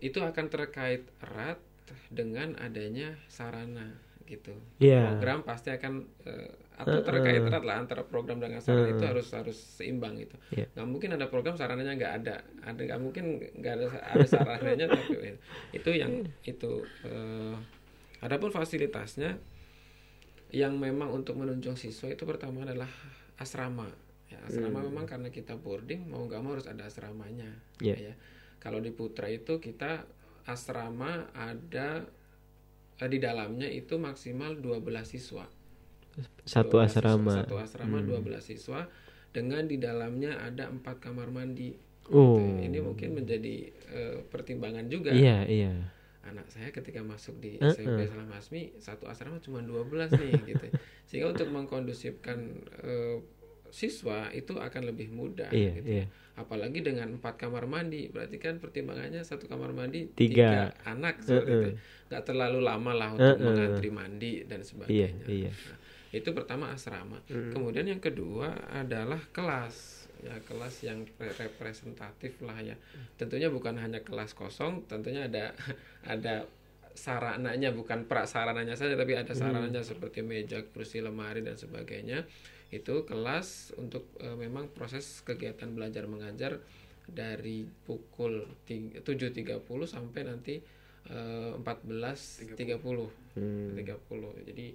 itu 0.00 0.22
akan 0.22 0.46
terkait 0.48 1.04
erat 1.20 1.60
dengan 2.08 2.56
adanya 2.56 3.18
sarana 3.28 3.90
gitu. 4.24 4.54
Iya. 4.78 5.18
Program 5.18 5.42
pasti 5.42 5.74
akan 5.74 6.06
eh, 6.24 6.54
atau 6.80 6.98
terkait 7.04 7.42
erat 7.42 7.60
lah 7.60 7.76
antara 7.78 8.02
program 8.02 8.40
dengan 8.40 8.58
sarana 8.58 8.88
itu 8.88 9.04
harus 9.04 9.28
harus 9.30 9.56
seimbang 9.56 10.16
gitu. 10.16 10.36
Iya. 10.52 10.66
Nggak 10.72 10.88
mungkin 10.88 11.10
ada 11.14 11.26
program 11.28 11.54
sarananya 11.54 11.92
nggak 11.94 12.12
ada, 12.24 12.36
ada 12.64 12.80
nggak 12.80 13.00
mungkin 13.00 13.24
nggak 13.54 13.72
ada 13.76 13.86
ada 14.00 14.26
sarananya 14.26 14.86
tapi 14.88 15.36
itu 15.78 15.90
yang 15.92 16.24
itu. 16.42 16.72
eh, 17.04 17.54
adapun 18.20 18.48
fasilitasnya 18.48 19.36
yang 20.50 20.76
memang 20.76 21.08
untuk 21.10 21.38
menunjang 21.38 21.78
siswa 21.78 22.10
itu 22.10 22.26
pertama 22.26 22.66
adalah 22.66 22.90
asrama. 23.38 23.86
Ya, 24.26 24.38
asrama 24.46 24.82
Hmm. 24.82 24.90
memang 24.90 25.06
karena 25.06 25.28
kita 25.28 25.54
boarding 25.54 26.06
mau 26.06 26.26
nggak 26.26 26.40
mau 26.40 26.54
harus 26.54 26.66
ada 26.66 26.86
asramanya. 26.86 27.50
Iya. 27.78 28.12
Ya. 28.12 28.14
Kalau 28.58 28.78
di 28.78 28.90
Putra 28.90 29.26
itu 29.26 29.56
kita 29.56 30.04
asrama 30.44 31.30
ada 31.32 32.04
eh, 32.96 33.08
di 33.08 33.18
dalamnya 33.18 33.66
itu 33.66 33.96
maksimal 33.96 34.58
12 34.58 35.06
siswa. 35.06 35.46
Satu 36.42 36.76
12 36.76 36.88
siswa, 36.88 37.00
asrama. 37.00 37.34
Satu 37.36 37.54
asrama 37.56 37.98
Hmm. 37.98 38.08
12 38.20 38.42
siswa 38.42 38.80
dengan 39.30 39.62
di 39.64 39.76
dalamnya 39.76 40.36
ada 40.36 40.66
empat 40.66 40.98
kamar 41.00 41.28
mandi. 41.28 41.70
Oh. 42.10 42.36
Gitu. 42.36 42.66
Ini 42.66 42.78
mungkin 42.80 43.08
menjadi 43.14 43.54
eh, 43.88 44.16
pertimbangan 44.24 44.86
juga. 44.86 45.10
Iya, 45.10 45.46
iya. 45.46 45.72
Anak 46.20 46.46
saya 46.48 46.68
ketika 46.68 47.00
masuk 47.00 47.38
di. 47.38 47.56
SMP 47.56 48.04
Islam 48.04 48.28
Hasmi 48.28 48.74
satu 48.76 49.06
asrama 49.06 49.38
cuma 49.38 49.62
12 49.62 50.10
nih 50.12 50.32
gitu. 50.50 50.66
Sehingga 51.04 51.30
untuk 51.30 51.48
mengkondusifkan 51.48 52.38
eh, 52.80 53.16
siswa 53.70 54.26
itu 54.30 54.58
akan 54.58 54.82
lebih 54.84 55.08
mudah 55.08 55.46
Iya, 55.48 55.72
gitu. 55.76 55.86
iya. 55.88 56.06
Apalagi 56.34 56.80
dengan 56.80 57.06
empat 57.14 57.36
kamar 57.36 57.68
mandi, 57.68 58.08
berarti 58.08 58.36
kan 58.36 58.58
pertimbangannya 58.58 59.20
satu 59.20 59.46
kamar 59.46 59.70
mandi 59.70 60.08
Tiga. 60.10 60.72
anak 60.82 61.22
seperti 61.22 61.46
Uh-uh. 61.46 61.62
itu. 61.62 61.70
Nggak 62.08 62.22
terlalu 62.24 62.58
lama 62.60 62.92
lah 62.92 63.08
untuk 63.12 63.30
Uh-uh. 63.30 63.46
mengantri 63.46 63.88
mandi 63.88 64.32
dan 64.44 64.60
sebagainya. 64.60 65.14
Iya, 65.22 65.46
iya. 65.46 65.52
Nah, 65.52 65.78
itu 66.10 66.30
pertama 66.30 66.70
asrama. 66.70 67.22
Mm. 67.26 67.50
Kemudian 67.50 67.86
yang 67.86 68.02
kedua 68.02 68.50
adalah 68.68 69.20
kelas. 69.30 69.98
Ya, 70.20 70.36
kelas 70.44 70.84
yang 70.84 71.08
re- 71.16 71.32
representatif 71.32 72.36
lah 72.44 72.60
ya. 72.60 72.76
Tentunya 73.16 73.48
bukan 73.48 73.72
hanya 73.74 74.04
kelas 74.04 74.36
kosong, 74.36 74.84
tentunya 74.84 75.24
ada 75.24 75.56
ada 76.04 76.44
sarananya 76.92 77.70
bukan 77.72 78.04
prasarananya 78.04 78.74
saja 78.76 78.98
tapi 78.98 79.16
ada 79.16 79.32
Hmm. 79.32 79.40
sarananya 79.48 79.80
seperti 79.80 80.20
meja, 80.20 80.60
kursi, 80.68 81.00
lemari 81.00 81.40
dan 81.40 81.56
sebagainya. 81.56 82.28
Itu 82.68 83.08
kelas 83.08 83.72
untuk 83.80 84.12
eh, 84.20 84.36
memang 84.36 84.68
proses 84.70 85.24
kegiatan 85.24 85.72
belajar 85.72 86.04
mengajar 86.04 86.60
dari 87.08 87.64
pukul 87.64 88.44
ting- 88.68 88.92
7.30 89.00 89.64
sampai 89.86 90.20
nanti 90.22 90.54
eh, 91.08 91.52
14.30. 91.56 92.60
Hmm. 93.40 93.72
30. 93.72 94.48
Jadi 94.52 94.66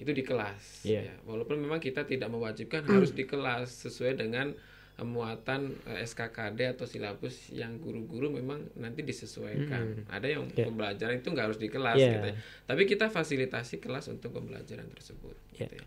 itu 0.00 0.10
di 0.10 0.24
kelas 0.24 0.82
Iya. 0.82 1.00
ya. 1.06 1.14
Walaupun 1.22 1.60
memang 1.60 1.76
kita 1.76 2.02
tidak 2.02 2.26
mewajibkan 2.26 2.82
harus 2.82 3.12
di 3.12 3.24
kelas 3.24 3.68
sesuai 3.84 4.16
dengan 4.16 4.50
eh, 4.96 5.04
muatan 5.04 5.76
eh, 5.86 6.00
SKKD 6.00 6.72
atau 6.72 6.84
silabus 6.84 7.52
yang 7.52 7.76
guru-guru 7.76 8.32
memang 8.32 8.64
nanti 8.74 9.00
disesuaikan. 9.00 10.00
Hmm. 10.00 10.08
Ada 10.08 10.26
yang 10.34 10.48
Iya. 10.50 10.66
pembelajaran 10.66 11.20
itu 11.20 11.28
nggak 11.28 11.46
harus 11.46 11.60
di 11.60 11.68
kelas 11.68 11.96
Iya. 11.96 12.10
gitu 12.16 12.26
ya. 12.32 12.36
Tapi 12.64 12.82
kita 12.84 13.06
fasilitasi 13.08 13.76
kelas 13.78 14.08
untuk 14.08 14.32
pembelajaran 14.32 14.88
tersebut 14.88 15.36
Iya. 15.52 15.68
gitu 15.68 15.74
ya. 15.78 15.86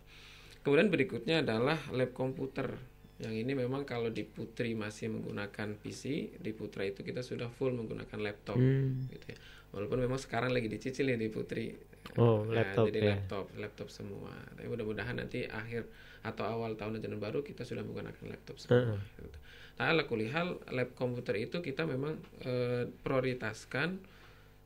Kemudian 0.62 0.88
berikutnya 0.88 1.36
adalah 1.42 1.76
lab 1.90 2.14
komputer. 2.14 2.93
Yang 3.16 3.34
ini 3.40 3.52
memang 3.54 3.82
kalau 3.84 4.10
di 4.10 4.22
Putri 4.22 4.74
masih 4.74 5.06
menggunakan 5.08 5.76
PC, 5.76 6.34
di 6.34 6.50
Putra 6.50 6.82
itu 6.82 7.00
kita 7.00 7.20
sudah 7.20 7.46
full 7.48 7.70
menggunakan 7.70 8.18
laptop 8.18 8.56
Hmm. 8.56 9.06
gitu 9.06 9.30
ya. 9.30 9.38
Walaupun 9.70 9.98
memang 9.98 10.18
sekarang 10.18 10.50
lagi 10.50 10.66
dicicil 10.66 11.06
ya 11.06 11.16
di 11.16 11.28
Putri. 11.28 11.70
Oh, 12.14 12.42
Nah, 12.44 12.58
laptop 12.60 12.86
jadi 12.88 12.98
ya. 13.00 13.06
laptop, 13.14 13.44
laptop 13.56 13.88
semua. 13.88 14.30
Tapi 14.52 14.66
mudah-mudahan 14.66 15.14
nanti 15.16 15.42
akhir 15.44 15.86
atau 16.20 16.44
awal 16.44 16.74
tahun 16.74 16.98
ajaran 16.98 17.18
baru 17.18 17.40
kita 17.40 17.62
sudah 17.62 17.82
menggunakan 17.82 18.24
laptop 18.24 18.56
semua. 18.56 18.82
Heeh. 18.92 19.00
gitu. 19.20 19.38
Nah, 19.74 19.90
ala 19.90 20.02
kulihal 20.04 20.58
lab 20.68 20.94
komputer 20.94 21.38
itu 21.40 21.58
kita 21.58 21.82
memang 21.84 22.14
eh, 22.40 22.86
prioritaskan 23.00 23.98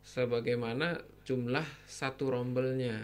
sebagaimana 0.02 0.98
jumlah 1.22 1.64
satu 1.84 2.28
rombelnya 2.28 2.96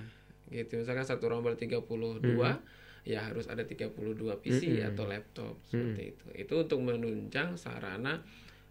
gitu. 0.47 0.77
Misalkan 0.77 1.05
satu 1.05 1.27
rombel 1.27 1.55
32 1.55 1.81
Hmm. 2.21 2.61
Ya 3.05 3.21
harus 3.23 3.45
ada 3.47 3.63
32 3.63 3.93
PC 4.41 4.61
Mm-mm. 4.75 4.89
atau 4.91 5.05
laptop 5.05 5.55
seperti 5.63 6.03
itu. 6.11 6.27
Itu 6.35 6.55
untuk 6.61 6.81
menunjang 6.81 7.55
sarana 7.55 8.25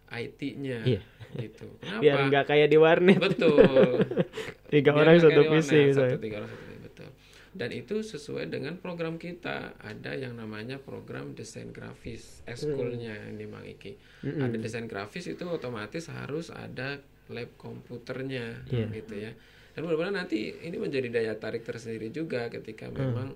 IT-nya 0.06 0.84
Iya. 0.84 1.00
gitu. 1.36 1.66
Kenapa? 1.80 2.02
Biar 2.02 2.18
nggak 2.28 2.44
kayak 2.46 2.68
di 2.68 2.76
warnet. 2.76 3.18
Betul. 3.18 3.58
Tiga 4.72 4.90
Biar 4.90 5.00
orang 5.00 5.16
satu 5.18 5.40
PC 5.44 5.70
misalnya. 5.88 6.16
Satu 6.18 6.20
tiga 6.20 6.36
orang 6.42 6.50
satu 6.50 6.64
betul. 6.82 7.08
Dan 7.54 7.70
itu 7.70 7.94
sesuai 8.02 8.44
dengan 8.48 8.74
program 8.76 9.14
kita. 9.16 9.78
Ada 9.78 10.18
yang 10.18 10.34
namanya 10.34 10.76
program 10.76 11.32
desain 11.32 11.70
grafis, 11.70 12.42
eskulnya 12.44 13.14
ini 13.30 13.46
Bang 13.46 13.62
Iki. 13.62 13.92
Mm-mm. 14.26 14.42
Ada 14.42 14.56
desain 14.58 14.84
grafis 14.84 15.24
itu 15.26 15.44
otomatis 15.44 16.10
harus 16.10 16.50
ada 16.50 16.98
lab 17.30 17.50
komputernya 17.56 18.66
Iya. 18.66 18.86
gitu 18.92 19.14
ya. 19.16 19.32
Dan 19.72 19.86
mudah-mudahan 19.86 20.14
nanti 20.16 20.54
ini 20.54 20.76
menjadi 20.76 21.08
daya 21.08 21.34
tarik 21.34 21.62
tersendiri 21.62 22.10
juga 22.10 22.46
ketika 22.46 22.86
Hmm. 22.86 22.98
memang 23.00 23.28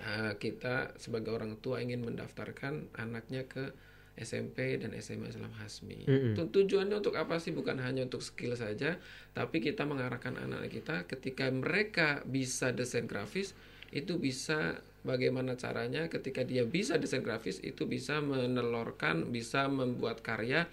uh, 0.00 0.32
kita 0.40 0.96
sebagai 0.96 1.34
orang 1.34 1.58
tua 1.60 1.82
ingin 1.84 2.00
mendaftarkan 2.00 2.92
anaknya 2.96 3.44
ke 3.44 3.74
SMP 4.12 4.76
dan 4.76 4.92
SMA 5.00 5.32
Islam 5.32 5.52
Hasmi. 5.56 6.04
Mm-mm. 6.04 6.34
Tu- 6.36 6.50
Tujuannya 6.52 7.00
untuk 7.00 7.16
apa 7.16 7.40
sih? 7.40 7.56
Bukan 7.56 7.80
hanya 7.80 8.04
untuk 8.04 8.20
skill 8.20 8.52
saja, 8.52 9.00
tapi 9.32 9.64
kita 9.64 9.88
mengarahkan 9.88 10.36
anak 10.36 10.68
kita 10.68 11.08
ketika 11.08 11.48
mereka 11.48 12.20
bisa 12.28 12.76
desain 12.76 13.08
grafis, 13.08 13.56
itu 13.88 14.20
bisa 14.20 14.84
bagaimana 15.02 15.56
caranya 15.56 16.06
ketika 16.12 16.44
dia 16.44 16.62
bisa 16.68 17.00
desain 17.00 17.24
grafis 17.24 17.58
itu 17.64 17.88
bisa 17.88 18.20
menelorkan, 18.20 19.32
bisa 19.32 19.64
membuat 19.72 20.20
karya 20.20 20.68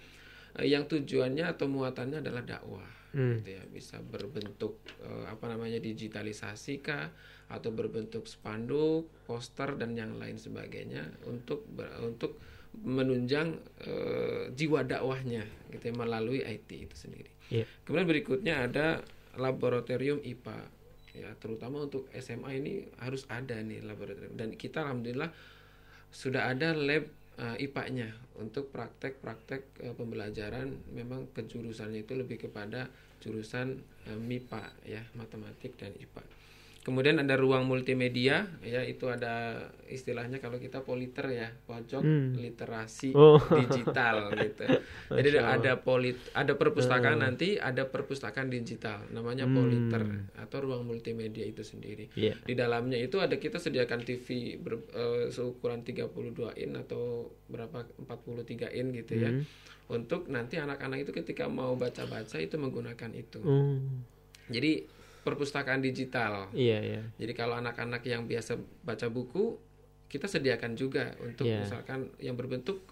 eh, 0.60 0.68
yang 0.68 0.84
tujuannya 0.84 1.48
atau 1.48 1.64
muatannya 1.64 2.20
adalah 2.20 2.44
dakwah. 2.44 2.88
Hmm. 3.16 3.40
Gitu 3.40 3.56
ya, 3.56 3.64
bisa 3.72 4.04
berbentuk 4.04 4.76
eh, 5.00 5.26
apa 5.32 5.48
namanya 5.48 5.80
digitalisasi 5.80 6.84
kah 6.84 7.08
atau 7.50 7.74
berbentuk 7.74 8.30
spanduk, 8.30 9.10
poster 9.26 9.74
dan 9.74 9.98
yang 9.98 10.14
lain 10.16 10.38
sebagainya 10.38 11.02
untuk 11.26 11.66
ber- 11.66 11.98
untuk 12.06 12.38
menunjang 12.70 13.58
eh, 13.82 14.54
jiwa 14.54 14.86
dakwahnya 14.86 15.42
gitu 15.74 15.90
ya, 15.90 15.94
melalui 15.94 16.40
IT 16.46 16.70
itu 16.70 16.94
sendiri. 16.94 17.30
Iya. 17.50 17.66
Kemudian 17.82 18.06
berikutnya 18.06 18.54
ada 18.70 19.02
laboratorium 19.34 20.22
IPA. 20.22 20.58
Ya, 21.10 21.34
terutama 21.42 21.82
untuk 21.90 22.06
SMA 22.14 22.62
ini 22.62 22.86
harus 23.02 23.26
ada 23.26 23.58
nih 23.58 23.82
laboratorium 23.82 24.38
dan 24.38 24.54
kita 24.54 24.86
alhamdulillah 24.86 25.34
sudah 26.14 26.54
ada 26.54 26.70
lab 26.70 27.10
eh, 27.34 27.56
IPA-nya 27.66 28.14
untuk 28.38 28.70
praktek-praktek 28.70 29.62
eh, 29.82 29.94
pembelajaran 29.98 30.70
memang 30.94 31.26
kejurusannya 31.34 32.06
itu 32.06 32.14
lebih 32.14 32.46
kepada 32.46 32.86
jurusan 33.18 33.82
eh, 34.06 34.14
MIPA 34.14 34.62
ya, 34.86 35.02
matematik 35.18 35.74
dan 35.74 35.90
IPA. 35.98 36.22
Kemudian 36.80 37.20
ada 37.20 37.36
ruang 37.36 37.68
multimedia, 37.68 38.48
ya 38.64 38.80
itu 38.80 39.04
ada 39.12 39.68
istilahnya 39.84 40.40
kalau 40.40 40.56
kita 40.56 40.80
politer 40.80 41.28
ya, 41.28 41.52
pojok 41.68 42.00
Hmm. 42.00 42.32
literasi 42.40 43.12
Oh. 43.12 43.36
digital 43.60 44.32
gitu. 44.32 44.64
Jadi 45.12 45.28
ada 45.36 45.76
polit, 45.76 46.16
ada 46.32 46.56
perpustakaan 46.56 47.20
Hmm. 47.20 47.26
nanti, 47.28 47.60
ada 47.60 47.84
perpustakaan 47.84 48.48
digital, 48.48 49.04
namanya 49.12 49.44
Hmm. 49.44 49.60
politer 49.60 50.02
atau 50.40 50.58
ruang 50.64 50.88
multimedia 50.88 51.44
itu 51.44 51.60
sendiri. 51.60 52.08
Iya. 52.16 52.40
Di 52.48 52.56
dalamnya 52.56 52.96
itu 52.96 53.20
ada 53.20 53.36
kita 53.36 53.60
sediakan 53.60 54.00
TV 54.00 54.56
ber, 54.56 54.80
eh, 54.96 55.28
seukuran 55.28 55.84
32 55.84 56.56
in 56.56 56.72
atau 56.80 57.28
berapa 57.44 57.84
43 58.00 58.72
in 58.72 58.96
gitu 58.96 59.20
ya. 59.20 59.28
Hmm. 59.28 59.44
Untuk 59.92 60.32
nanti 60.32 60.56
anak-anak 60.56 61.04
itu 61.04 61.12
ketika 61.12 61.44
mau 61.44 61.76
baca-baca 61.76 62.40
itu 62.40 62.56
menggunakan 62.56 63.12
itu. 63.12 63.42
Hmm. 63.44 64.00
Jadi 64.48 64.96
perpustakaan 65.20 65.80
digital. 65.80 66.48
Iya, 66.52 66.78
iya. 66.80 67.02
Jadi 67.16 67.32
kalau 67.32 67.56
anak-anak 67.56 68.00
yang 68.04 68.24
biasa 68.24 68.56
baca 68.82 69.06
buku, 69.08 69.56
kita 70.06 70.26
sediakan 70.26 70.74
juga 70.74 71.14
untuk 71.20 71.46
Iya. 71.46 71.62
misalkan 71.64 72.10
yang 72.18 72.34
berbentuk 72.34 72.82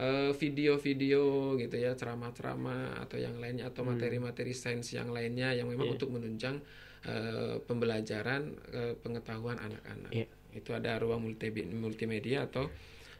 eh, 0.00 0.32
video-video 0.32 1.56
gitu 1.60 1.76
ya, 1.76 1.92
ceramah-ceramah 1.92 3.04
atau 3.04 3.20
yang 3.20 3.36
lainnya 3.36 3.68
atau 3.68 3.84
Hmm. 3.84 3.92
materi-materi 3.92 4.56
sains 4.56 4.96
yang 4.96 5.12
lainnya 5.12 5.52
yang 5.52 5.68
memang 5.68 5.92
Iya. 5.92 5.94
untuk 6.00 6.08
menunjang 6.10 6.56
eh, 7.00 7.56
pembelajaran 7.64 8.42
eh, 8.72 8.92
pengetahuan 8.96 9.56
anak-anak. 9.56 10.12
Iya. 10.12 10.28
Itu 10.52 10.72
ada 10.72 10.96
ruang 10.96 11.24
multi 11.24 11.48
multimedia 11.68 12.44
atau 12.44 12.68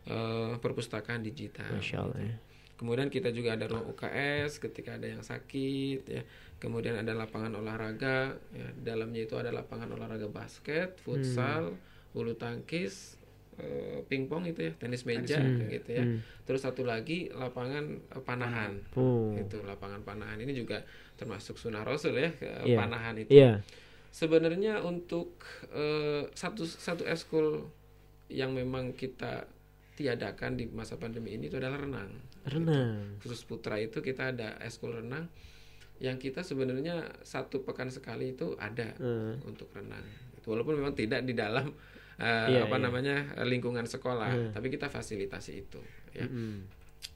eh, 0.04 0.52
perpustakaan 0.56 1.20
digital. 1.20 1.68
Masya 1.76 1.96
Allah, 2.00 2.16
gitu. 2.16 2.28
ya. 2.28 2.36
Kemudian 2.76 3.08
kita 3.08 3.28
juga 3.28 3.52
ada 3.52 3.68
ruang 3.68 3.92
UKS 3.92 4.56
ketika 4.58 4.96
ada 4.96 5.04
yang 5.04 5.20
sakit 5.20 6.00
ya. 6.08 6.24
Kemudian 6.60 6.92
ada 6.94 7.16
lapangan 7.16 7.56
olahraga 7.56 8.36
ya. 8.52 8.68
Dalamnya 8.76 9.24
itu 9.24 9.34
ada 9.34 9.48
lapangan 9.48 9.88
olahraga 9.90 10.28
basket, 10.28 11.00
futsal, 11.00 11.72
bulu 12.12 12.36
tangkis, 12.36 13.16
eh, 13.56 14.04
pingpong 14.04 14.44
itu 14.44 14.68
ya, 14.68 14.72
tenis 14.76 15.02
meja 15.02 15.40
Hmm. 15.40 15.64
gitu 15.66 15.88
ya. 15.90 16.04
Hmm. 16.04 16.20
Terus 16.44 16.60
satu 16.60 16.84
lagi 16.84 17.32
lapangan 17.32 17.84
eh, 17.96 18.20
panahan. 18.20 18.76
Oh. 18.92 19.32
Itu 19.32 19.64
lapangan 19.64 20.04
panahan 20.04 20.36
ini 20.38 20.52
juga 20.52 20.84
termasuk 21.16 21.56
sunnah 21.56 21.80
Rasul 21.80 22.12
ya, 22.14 22.28
ke- 22.30 22.68
Iya. 22.68 22.76
panahan 22.76 23.14
itu. 23.16 23.30
Iya. 23.32 23.64
Sebenarnya 24.10 24.84
untuk 24.84 25.40
eh, 25.72 26.28
satu 26.34 26.68
satu 26.68 27.08
eskul 27.08 27.64
yang 28.28 28.52
memang 28.52 28.92
kita 28.92 29.48
tiadakan 29.96 30.56
di 30.56 30.68
masa 30.68 30.96
pandemi 30.96 31.34
ini 31.34 31.48
itu 31.48 31.56
adalah 31.56 31.80
renang. 31.80 32.10
Renang. 32.44 33.16
Gitu. 33.16 33.28
Khusus 33.28 33.44
putra 33.44 33.76
itu 33.76 34.00
kita 34.00 34.32
ada 34.32 34.56
eskul 34.60 34.96
renang 34.96 35.28
yang 36.00 36.16
kita 36.16 36.40
sebenarnya 36.40 37.04
satu 37.20 37.60
pekan 37.60 37.88
sekali 37.88 38.32
itu 38.32 38.56
ada 38.56 38.96
Hmm. 38.96 39.36
untuk 39.44 39.68
renang. 39.70 40.02
Walaupun 40.42 40.80
memang 40.80 40.92
tidak 40.94 41.22
di 41.22 41.32
dalam 41.32 41.68
eh, 42.16 42.52
Iya, 42.52 42.68
apa 42.68 42.76
iya. 42.76 42.84
namanya 42.84 43.16
lingkungan 43.44 43.84
sekolah, 43.86 44.28
Hmm. 44.28 44.50
tapi 44.50 44.68
kita 44.68 44.88
fasilitasi 44.88 45.52
itu. 45.58 45.80
Ya. 46.12 46.24
Mm-mm. 46.24 46.68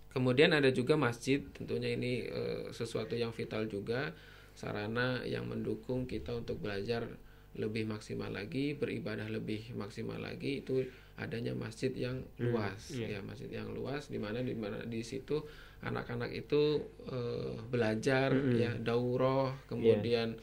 Kemudian 0.09 0.49
ada 0.49 0.71
juga 0.71 0.95
masjid, 0.95 1.45
tentunya 1.53 1.93
ini 1.93 2.25
eh, 2.25 2.71
sesuatu 2.71 3.13
yang 3.13 3.29
vital 3.29 3.67
juga, 3.67 4.17
sarana 4.55 5.21
yang 5.25 5.45
mendukung 5.45 6.07
kita 6.07 6.33
untuk 6.33 6.57
belajar 6.57 7.05
lebih 7.53 7.85
maksimal 7.85 8.31
lagi, 8.31 8.73
beribadah 8.73 9.29
lebih 9.29 9.75
maksimal 9.75 10.17
lagi 10.17 10.63
itu 10.63 10.87
adanya 11.15 11.53
masjid 11.53 11.93
yang 11.93 12.25
Hmm, 12.35 12.51
luas, 12.51 12.91
iya. 12.91 13.19
ya 13.19 13.21
masjid 13.21 13.51
yang 13.53 13.71
luas 13.71 14.09
di 14.09 14.17
mana 14.17 14.41
di 14.41 14.55
mana 14.55 14.83
di 14.83 15.03
situ 15.03 15.43
anak-anak 15.85 16.33
itu 16.33 16.81
eh, 17.07 17.55
belajar 17.69 18.33
Mm-mm. 18.33 18.57
ya 18.57 18.73
daurah, 18.75 19.53
kemudian 19.69 20.35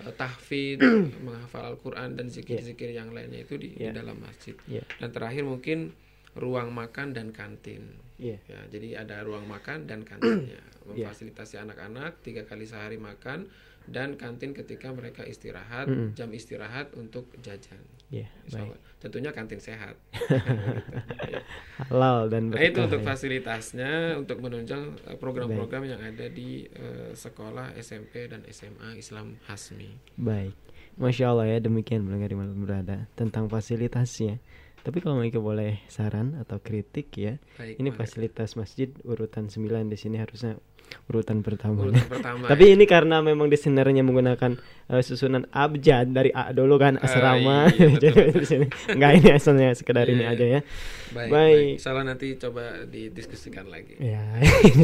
eh, 0.00 0.12
tahfidz, 0.12 0.80
menghafal 1.24 1.76
Al-Qur'an 1.76 2.16
dan 2.16 2.26
zikir-zikir 2.26 2.90
yang 2.90 3.12
lainnya 3.12 3.44
itu 3.44 3.54
di, 3.56 3.72
di 3.72 3.84
Iya. 3.84 3.92
dalam 3.94 4.16
masjid. 4.18 4.56
Iya. 4.66 4.82
Dan 4.98 5.12
terakhir 5.12 5.44
mungkin 5.44 5.92
ruang 6.34 6.72
makan 6.72 7.12
dan 7.12 7.32
kantin. 7.32 7.96
Iya. 8.16 8.38
Ya, 8.48 8.60
jadi 8.68 9.04
ada 9.04 9.20
ruang 9.22 9.44
makan 9.44 9.84
dan 9.84 10.00
kantinnya, 10.02 10.56
Iya. 10.94 11.12
memfasilitasi 11.12 11.60
anak-anak 11.60 12.20
tiga 12.20 12.42
kali 12.42 12.64
sehari 12.64 12.96
makan 12.96 13.46
dan 13.86 14.18
kantin 14.18 14.50
ketika 14.50 14.90
mereka 14.90 15.22
istirahat, 15.22 15.86
Mm-mm. 15.86 16.10
jam 16.12 16.32
istirahat 16.32 16.90
untuk 16.94 17.30
jajan. 17.38 17.78
Iya, 18.10 18.26
Insya 18.46 18.66
baik. 18.66 18.78
Tentunya 18.98 19.30
kantin 19.30 19.58
sehat. 19.58 19.94
Gitu, 20.10 21.30
ya. 21.34 21.42
Halal 21.86 22.26
dan 22.26 22.50
Nah, 22.50 22.58
itu 22.58 22.78
untuk 22.82 23.02
ya. 23.02 23.06
fasilitasnya 23.06 23.92
untuk 24.16 24.38
menunjang 24.40 24.94
eh, 25.06 25.14
program-program 25.14 25.86
yang 25.86 26.00
ada 26.02 26.26
di 26.26 26.66
eh, 26.66 27.10
sekolah 27.12 27.78
SMP 27.78 28.26
dan 28.26 28.42
SMA 28.48 28.98
Islam 28.98 29.38
Hasmi. 29.46 30.18
Baik. 30.18 30.54
Masya 30.96 31.28
Allah 31.28 31.46
ya 31.46 31.58
demikian 31.60 32.02
mendengar 32.02 32.32
di 32.32 32.38
malam 32.38 32.56
berada 32.58 33.04
tentang 33.14 33.46
fasilitasnya. 33.46 34.40
Tapi 34.86 35.02
kalau 35.02 35.18
Maika 35.18 35.42
boleh 35.42 35.82
saran 35.90 36.38
atau 36.38 36.62
kritik 36.62 37.10
ya, 37.18 37.42
Baik, 37.58 37.82
ini 37.82 37.90
fasilitas 37.90 38.54
masjid 38.54 38.86
urutan 39.02 39.50
9 39.50 39.90
di 39.90 39.98
sini 39.98 40.22
harusnya 40.22 40.62
urutan 41.06 41.40
pertama. 41.40 41.86
Urutan 41.86 42.06
pertama, 42.12 42.44
Tapi 42.46 42.64
ya. 42.66 42.72
ini 42.74 42.84
karena 42.84 43.20
memang 43.20 43.46
desainерnya 43.46 44.02
menggunakan 44.02 44.58
eh, 44.88 45.02
susunan 45.02 45.46
abjad 45.50 46.10
dari 46.10 46.30
A 46.30 46.50
dulu 46.50 46.76
kan 46.76 46.98
asrama. 46.98 47.70
iya, 47.72 47.86
betul, 47.90 47.98
Jadi 48.02 48.18
betul. 48.20 48.40
di 48.42 48.46
sini 48.46 48.66
enggak 48.92 49.12
ini 49.16 49.28
asalnya 49.32 49.68
sekedar 49.72 50.06
ini 50.06 50.22
Iya, 50.22 50.32
aja 50.32 50.46
ya. 50.46 50.60
Baik, 51.06 51.30
Baik. 51.30 51.30
baik. 51.32 51.74
Salah 51.78 52.02
nanti 52.02 52.26
coba 52.36 52.84
didiskusikan 52.84 53.66
lagi. 53.66 53.94
Ya, 53.98 54.20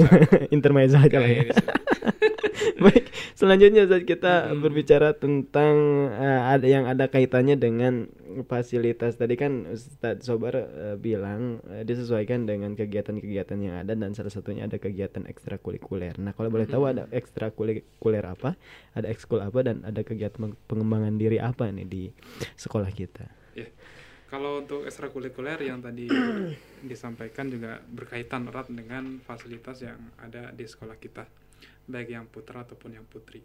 intermezzo 0.55 0.97
aja 0.97 1.19
lah 1.19 1.29
ya. 1.29 1.51
Baik, 2.79 3.05
selanjutnya 3.35 3.87
Ustaz 3.87 4.03
kita 4.03 4.55
berbicara 4.55 5.15
tentang 5.15 5.75
eh, 6.15 6.41
ada 6.49 6.67
yang 6.67 6.87
ada 6.87 7.07
kaitannya 7.07 7.59
dengan 7.59 8.07
fasilitas. 8.47 9.19
Tadi 9.19 9.35
kan 9.35 9.67
Ustaz 9.69 10.23
Sobar 10.25 10.55
eh, 10.57 10.97
bilang 10.97 11.59
eh, 11.69 11.83
disesuaikan 11.83 12.47
dengan 12.47 12.73
kegiatan-kegiatan 12.75 13.59
yang 13.59 13.75
ada 13.83 13.93
dan 13.93 14.15
salah 14.15 14.31
satunya 14.31 14.65
ada 14.65 14.79
kegiatan 14.79 15.27
ekstrakurikuler. 15.27 15.83
Nah, 15.99 16.33
kalau 16.33 16.49
boleh 16.49 16.69
tahu 16.69 16.89
ada 16.89 17.09
ekstrakurikuler 17.13 18.25
apa, 18.25 18.57
ada 18.97 19.07
ekskul 19.11 19.43
apa 19.43 19.61
dan 19.61 19.85
ada 19.85 20.01
kegiatan 20.01 20.55
pengembangan 20.69 21.17
diri 21.19 21.37
apa 21.43 21.69
nih 21.69 21.87
di 21.89 22.03
sekolah 22.57 22.89
kita? 22.93 23.27
Ya, 23.53 23.69
kalau 24.33 24.65
untuk 24.65 24.89
ekstrakurikuler 24.89 25.61
yang 25.61 25.85
tadi 25.85 26.09
disampaikan 26.91 27.53
juga 27.53 27.85
berkaitan 27.85 28.49
erat 28.49 28.73
dengan 28.73 29.21
fasilitas 29.21 29.85
yang 29.85 30.01
ada 30.17 30.49
di 30.57 30.65
sekolah 30.65 30.97
kita, 30.97 31.29
baik 31.85 32.09
yang 32.09 32.25
putra 32.33 32.65
ataupun 32.65 32.97
yang 32.97 33.05
putri. 33.05 33.45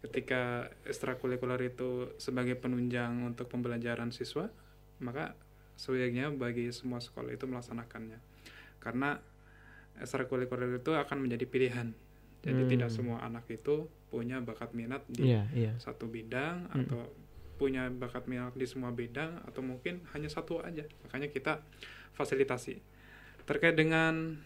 Ketika 0.00 0.68
ekstrakurikuler 0.84 1.60
itu 1.68 2.12
sebagai 2.20 2.56
penunjang 2.56 3.24
untuk 3.24 3.48
pembelajaran 3.48 4.12
siswa, 4.12 4.48
maka 5.00 5.36
sebaiknya 5.76 6.30
bagi 6.32 6.70
semua 6.70 7.00
sekolah 7.02 7.32
itu 7.32 7.44
melaksanakannya. 7.48 8.20
Karena 8.80 9.16
ekstrakurikuler 9.98 10.78
itu 10.78 10.90
akan 10.90 11.18
menjadi 11.20 11.44
pilihan. 11.44 11.94
Jadi 12.40 12.60
Hmm. 12.60 12.70
tidak 12.70 12.90
semua 12.90 13.18
anak 13.20 13.48
itu 13.48 13.88
punya 14.08 14.38
bakat 14.38 14.70
minat 14.72 15.02
di 15.08 15.32
Iya, 15.32 15.48
iya. 15.50 15.72
satu 15.76 16.06
bidang 16.06 16.68
Mm. 16.70 16.76
atau 16.86 17.00
punya 17.54 17.86
bakat 17.88 18.26
minat 18.26 18.52
di 18.52 18.62
semua 18.62 18.90
bidang 18.90 19.42
atau 19.42 19.62
mungkin 19.62 20.02
hanya 20.12 20.26
satu 20.26 20.58
aja 20.58 20.82
makanya 21.02 21.30
kita 21.30 21.62
fasilitasi 22.12 22.82
terkait 23.42 23.74
dengan 23.74 24.38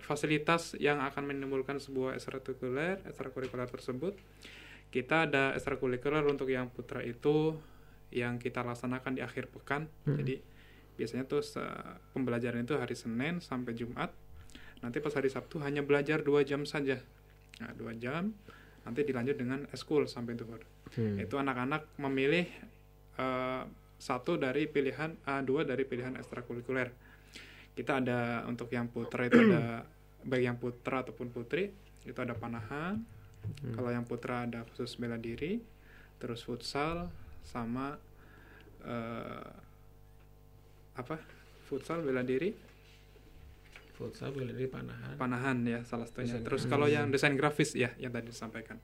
fasilitas 0.00 0.72
yang 0.76 1.00
akan 1.00 1.28
menimbulkan 1.28 1.76
sebuah 1.76 2.16
ekstrakurikuler 2.16 3.04
ekstrakurikuler 3.04 3.68
tersebut 3.68 4.16
kita 4.88 5.24
ada 5.24 5.52
ekstrakurikuler 5.52 6.24
untuk 6.24 6.48
yang 6.48 6.68
putra 6.68 7.00
itu 7.00 7.56
yang 8.08 8.36
kita 8.36 8.60
laksanakan 8.60 9.16
di 9.16 9.22
akhir 9.22 9.48
pekan 9.48 9.88
Mm. 10.04 10.16
jadi 10.20 10.34
biasanya 10.96 11.24
tuh 11.24 11.40
pembelajaran 12.12 12.62
itu 12.62 12.76
hari 12.76 12.94
Senin 12.94 13.40
sampai 13.40 13.72
Jumat 13.72 14.12
nanti 14.84 15.00
pas 15.00 15.16
hari 15.16 15.32
Sabtu 15.32 15.64
hanya 15.64 15.80
belajar 15.80 16.20
dua 16.20 16.44
jam 16.44 16.68
saja. 16.68 17.00
Nah 17.64 17.72
dua 17.72 17.96
jam 17.96 18.36
nanti 18.84 19.00
dilanjut 19.00 19.40
dengan 19.40 19.64
eskul 19.72 20.04
sampai 20.04 20.36
duhur. 20.36 20.60
Hmm. 20.94 21.18
itu 21.18 21.34
anak-anak 21.34 21.96
memilih 21.98 22.46
eh, 23.18 23.62
satu 23.98 24.36
dari 24.38 24.68
pilihan 24.68 25.16
a 25.24 25.40
dua 25.40 25.64
dari 25.64 25.88
pilihan 25.88 26.14
ekstrakurikuler. 26.20 26.92
Kita 27.74 27.98
ada 27.98 28.44
untuk 28.46 28.68
yang 28.70 28.92
putra 28.92 29.26
itu 29.26 29.40
ada 29.40 29.82
baik 30.30 30.44
yang 30.44 30.58
putra 30.60 31.02
ataupun 31.02 31.32
putri 31.32 31.72
itu 32.04 32.18
ada 32.20 32.36
panahan. 32.36 33.00
Hmm. 33.44 33.76
kalau 33.76 33.92
yang 33.92 34.08
putra 34.08 34.48
ada 34.48 34.64
khusus 34.64 34.96
bela 34.96 35.20
diri 35.20 35.60
terus 36.16 36.40
futsal 36.48 37.12
sama 37.44 37.96
eh, 38.84 39.52
apa? 40.96 41.16
Futsal 41.68 42.04
bela 42.04 42.24
diri 42.24 42.52
Futsal 43.94 44.34
dari 44.34 44.66
panahan. 44.66 45.14
panahan 45.14 45.56
ya 45.62 45.80
salah 45.82 46.04
satunya. 46.04 46.34
Desain 46.34 46.42
Terus 46.42 46.62
grafis. 46.62 46.72
kalau 46.72 46.86
yang 46.86 47.06
desain 47.08 47.34
grafis 47.34 47.70
ya 47.72 47.90
yang 47.96 48.10
tadi 48.10 48.28
disampaikan. 48.28 48.78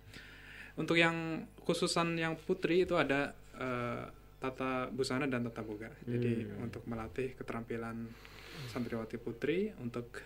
Untuk 0.75 0.95
yang 0.95 1.15
khususan 1.61 2.15
yang 2.15 2.35
putri 2.37 2.83
itu 2.83 2.95
ada 2.95 3.35
eh, 3.53 4.05
tata 4.39 4.89
busana 4.89 5.27
dan 5.27 5.45
tata 5.45 5.61
boga. 5.61 5.91
Jadi 6.03 6.49
Hmm. 6.49 6.65
untuk 6.65 6.87
melatih 6.87 7.35
keterampilan 7.35 8.09
santriwati 8.67 9.17
putri 9.17 9.69
untuk 9.77 10.23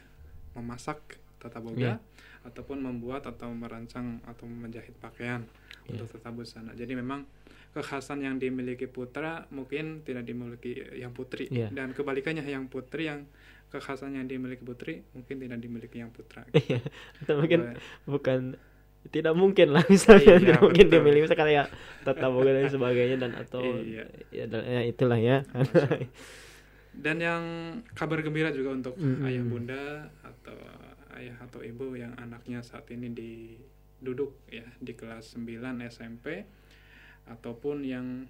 memasak 0.52 1.00
tata 1.36 1.58
boga 1.58 1.96
Iya. 1.96 1.96
ataupun 2.44 2.78
membuat 2.78 3.26
atau 3.26 3.50
merancang 3.50 4.22
atau 4.22 4.44
menjahit 4.44 4.94
pakaian 4.96 5.42
untuk 5.86 6.06
tetap 6.08 6.30
busana. 6.30 6.70
Jadi 6.72 6.94
memang 6.94 7.26
kekhasan 7.72 8.22
yang 8.22 8.38
dimiliki 8.38 8.86
putra 8.86 9.50
mungkin 9.50 10.00
tidak 10.00 10.22
dimiliki 10.22 10.78
yang 10.94 11.10
putri 11.10 11.50
Iya. 11.50 11.74
dan 11.74 11.90
kebalikannya 11.90 12.44
yang 12.44 12.70
putri 12.70 13.10
yang 13.10 13.26
kekhasan 13.74 14.14
yang 14.14 14.24
dimiliki 14.24 14.62
putri 14.62 15.02
mungkin 15.10 15.36
tidak 15.36 15.58
dimiliki 15.58 15.98
yang 15.98 16.08
putra. 16.08 16.46
Iya. 16.54 16.78
Atau 17.18 17.34
mungkin 17.36 17.60
Boleh. 17.66 17.78
bukan 18.06 18.40
tidak 19.04 19.34
mungkin 19.34 19.68
lah 19.68 19.84
misalnya 19.92 20.24
Iya, 20.24 20.36
tidak 20.40 20.60
mungkin 20.62 20.86
betul. 20.86 20.94
dimiliki 20.96 21.22
misalnya 21.22 21.42
kayak 21.44 21.66
tetap 22.00 22.28
muka 22.30 22.50
dan 22.50 22.68
sebagainya 22.68 23.16
dan 23.18 23.32
atau 23.34 23.62
Iya. 23.66 24.04
ya, 24.30 24.44
dan- 24.46 24.64
ya 24.64 24.80
itulah 24.82 25.18
ya. 25.18 25.38
Dan 26.94 27.18
yang 27.18 27.42
kabar 27.92 28.22
gembira 28.22 28.48
juga 28.48 28.70
untuk 28.72 28.94
Mm-mm. 28.94 29.26
ayah 29.26 29.42
bunda 29.42 29.82
atau 30.22 30.54
ayah 31.18 31.34
atau 31.42 31.58
ibu 31.60 31.92
yang 31.92 32.14
anaknya 32.14 32.62
saat 32.62 32.86
ini 32.88 33.10
di 33.10 33.58
duduk 33.98 34.46
ya 34.46 34.62
di 34.78 34.94
kelas 34.94 35.34
9 35.34 35.58
SMP 35.84 36.46
ataupun 37.24 37.82
yang 37.82 38.28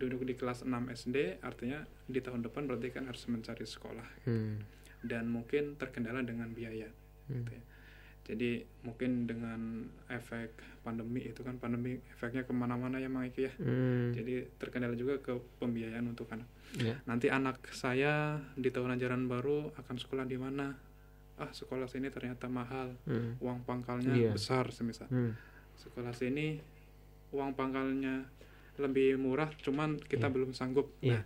duduk 0.00 0.24
di 0.24 0.32
kelas 0.32 0.64
6 0.64 0.72
SD 0.88 1.16
artinya 1.40 1.78
di 2.06 2.18
tahun 2.18 2.40
depan 2.40 2.64
berarti 2.64 2.88
kan 2.88 3.04
harus 3.04 3.20
mencari 3.26 3.62
sekolah 3.62 4.08
Hmm. 4.24 4.64
dan 5.00 5.28
mungkin 5.28 5.76
terkendala 5.76 6.24
dengan 6.24 6.48
biaya 6.50 6.88
Hmm. 7.28 7.44
gitu 7.44 7.52
ya. 7.52 7.64
Jadi 8.20 8.50
mungkin 8.82 9.26
dengan 9.26 9.82
efek 10.06 10.54
pandemi 10.80 11.24
itu 11.24 11.40
kan 11.40 11.58
pandemi 11.58 11.98
efeknya 12.10 12.44
ke 12.44 12.52
mana-mana 12.52 12.96
ya 12.96 13.08
Mang 13.08 13.26
Iki 13.26 13.42
ya. 13.42 13.52
Hmm. 13.58 14.12
Jadi 14.12 14.46
terkendala 14.56 14.94
juga 14.94 15.18
ke 15.18 15.34
pembiayaan 15.58 16.06
untuk 16.06 16.30
anak. 16.30 16.46
Ya. 16.76 16.94
Nanti 17.04 17.26
anak 17.26 17.58
saya 17.70 18.38
di 18.54 18.70
tahun 18.70 18.94
ajaran 18.94 19.26
baru 19.26 19.74
akan 19.74 19.96
sekolah 19.98 20.24
di 20.24 20.38
mana? 20.38 20.78
Ah 21.36 21.50
sekolah 21.50 21.88
sini 21.88 22.06
ternyata 22.08 22.46
mahal, 22.46 22.94
Hmm. 23.02 23.34
uang 23.40 23.64
pangkalnya 23.64 24.12
Iya. 24.12 24.30
besar 24.30 24.68
semisal. 24.70 25.08
Hmm. 25.08 25.34
Sekolah 25.74 26.12
sini 26.12 26.60
uang 27.32 27.56
pangkalnya 27.56 28.28
lebih 28.80 29.14
murah, 29.16 29.52
cuman 29.56 29.96
kita 29.96 30.26
Iya. 30.26 30.34
belum 30.34 30.50
sanggup. 30.50 30.90
Iya. 30.98 31.20
Nah, 31.20 31.24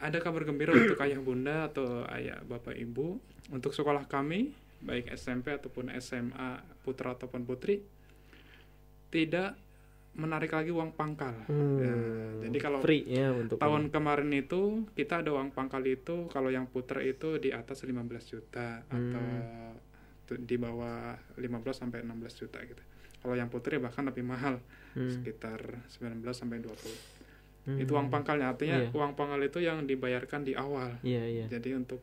ada 0.00 0.16
kabar 0.16 0.44
gembira 0.44 0.72
untuk 0.72 0.96
ayah 0.98 1.18
bunda 1.18 1.66
atau 1.66 2.04
ayah 2.08 2.40
bapak 2.42 2.72
ibu 2.74 3.20
untuk 3.48 3.72
sekolah 3.72 4.04
kami 4.04 4.52
baik 4.80 5.12
SMP 5.12 5.52
ataupun 5.52 5.92
SMA 5.92 6.56
putra 6.80 7.12
ataupun 7.12 7.44
putri 7.44 7.84
tidak 9.10 9.58
menarik 10.10 10.50
lagi 10.50 10.70
uang 10.70 10.90
pangkal. 10.92 11.36
Hmm. 11.46 11.78
Ya, 11.78 11.94
jadi 12.42 12.58
kalau 12.58 12.78
Free 12.80 13.06
ya 13.06 13.30
untuk 13.30 13.56
tahun 13.56 13.90
kemarin 13.90 14.30
itu 14.32 14.88
kita 14.92 15.22
ada 15.22 15.30
uang 15.30 15.52
pangkal 15.52 15.84
itu 15.84 16.26
kalau 16.28 16.48
yang 16.48 16.66
putra 16.66 16.98
itu 16.98 17.38
di 17.38 17.50
atas 17.50 17.84
15 17.84 18.26
juta 18.26 18.82
atau 18.82 19.22
Hmm. 19.22 19.78
tu- 20.24 20.40
di 20.40 20.56
bawah 20.56 21.14
15 21.36 21.78
sampai 21.78 22.02
16 22.02 22.34
juta 22.36 22.58
gitu. 22.60 22.82
Kalau 23.20 23.34
yang 23.34 23.48
putri 23.48 23.76
bahkan 23.76 24.02
lebih 24.02 24.24
mahal 24.24 24.58
Hmm. 24.90 25.06
sekitar 25.06 25.86
19 25.86 26.34
sampai 26.34 26.58
20. 26.58 26.74
Hmm. 27.62 27.78
Itu 27.78 27.94
uang 27.94 28.08
pangkalnya 28.08 28.50
artinya 28.50 28.80
Iya. 28.80 28.90
uang 28.90 29.14
pangkal 29.14 29.38
itu 29.40 29.60
yang 29.60 29.84
dibayarkan 29.84 30.42
di 30.42 30.56
awal. 30.56 30.98
Iya, 31.00 31.22
iya. 31.24 31.46
Jadi 31.46 31.76
untuk 31.76 32.00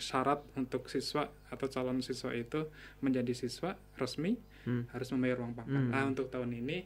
syarat 0.00 0.40
untuk 0.56 0.88
siswa 0.88 1.28
atau 1.50 1.66
calon 1.68 2.00
siswa 2.00 2.32
itu 2.32 2.72
menjadi 3.00 3.36
siswa 3.36 3.76
resmi 3.94 4.32
Hmm. 4.64 4.88
harus 4.88 5.08
membayar 5.10 5.40
uang 5.40 5.52
pangkal. 5.52 5.76
Hmm. 5.76 5.90
Nah, 5.90 6.04
untuk 6.06 6.28
tahun 6.28 6.52
ini 6.54 6.78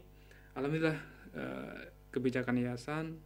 alhamdulillah 0.55 0.99
eh, 1.35 1.79
kebijakan 2.11 2.59
yayasan 2.59 3.19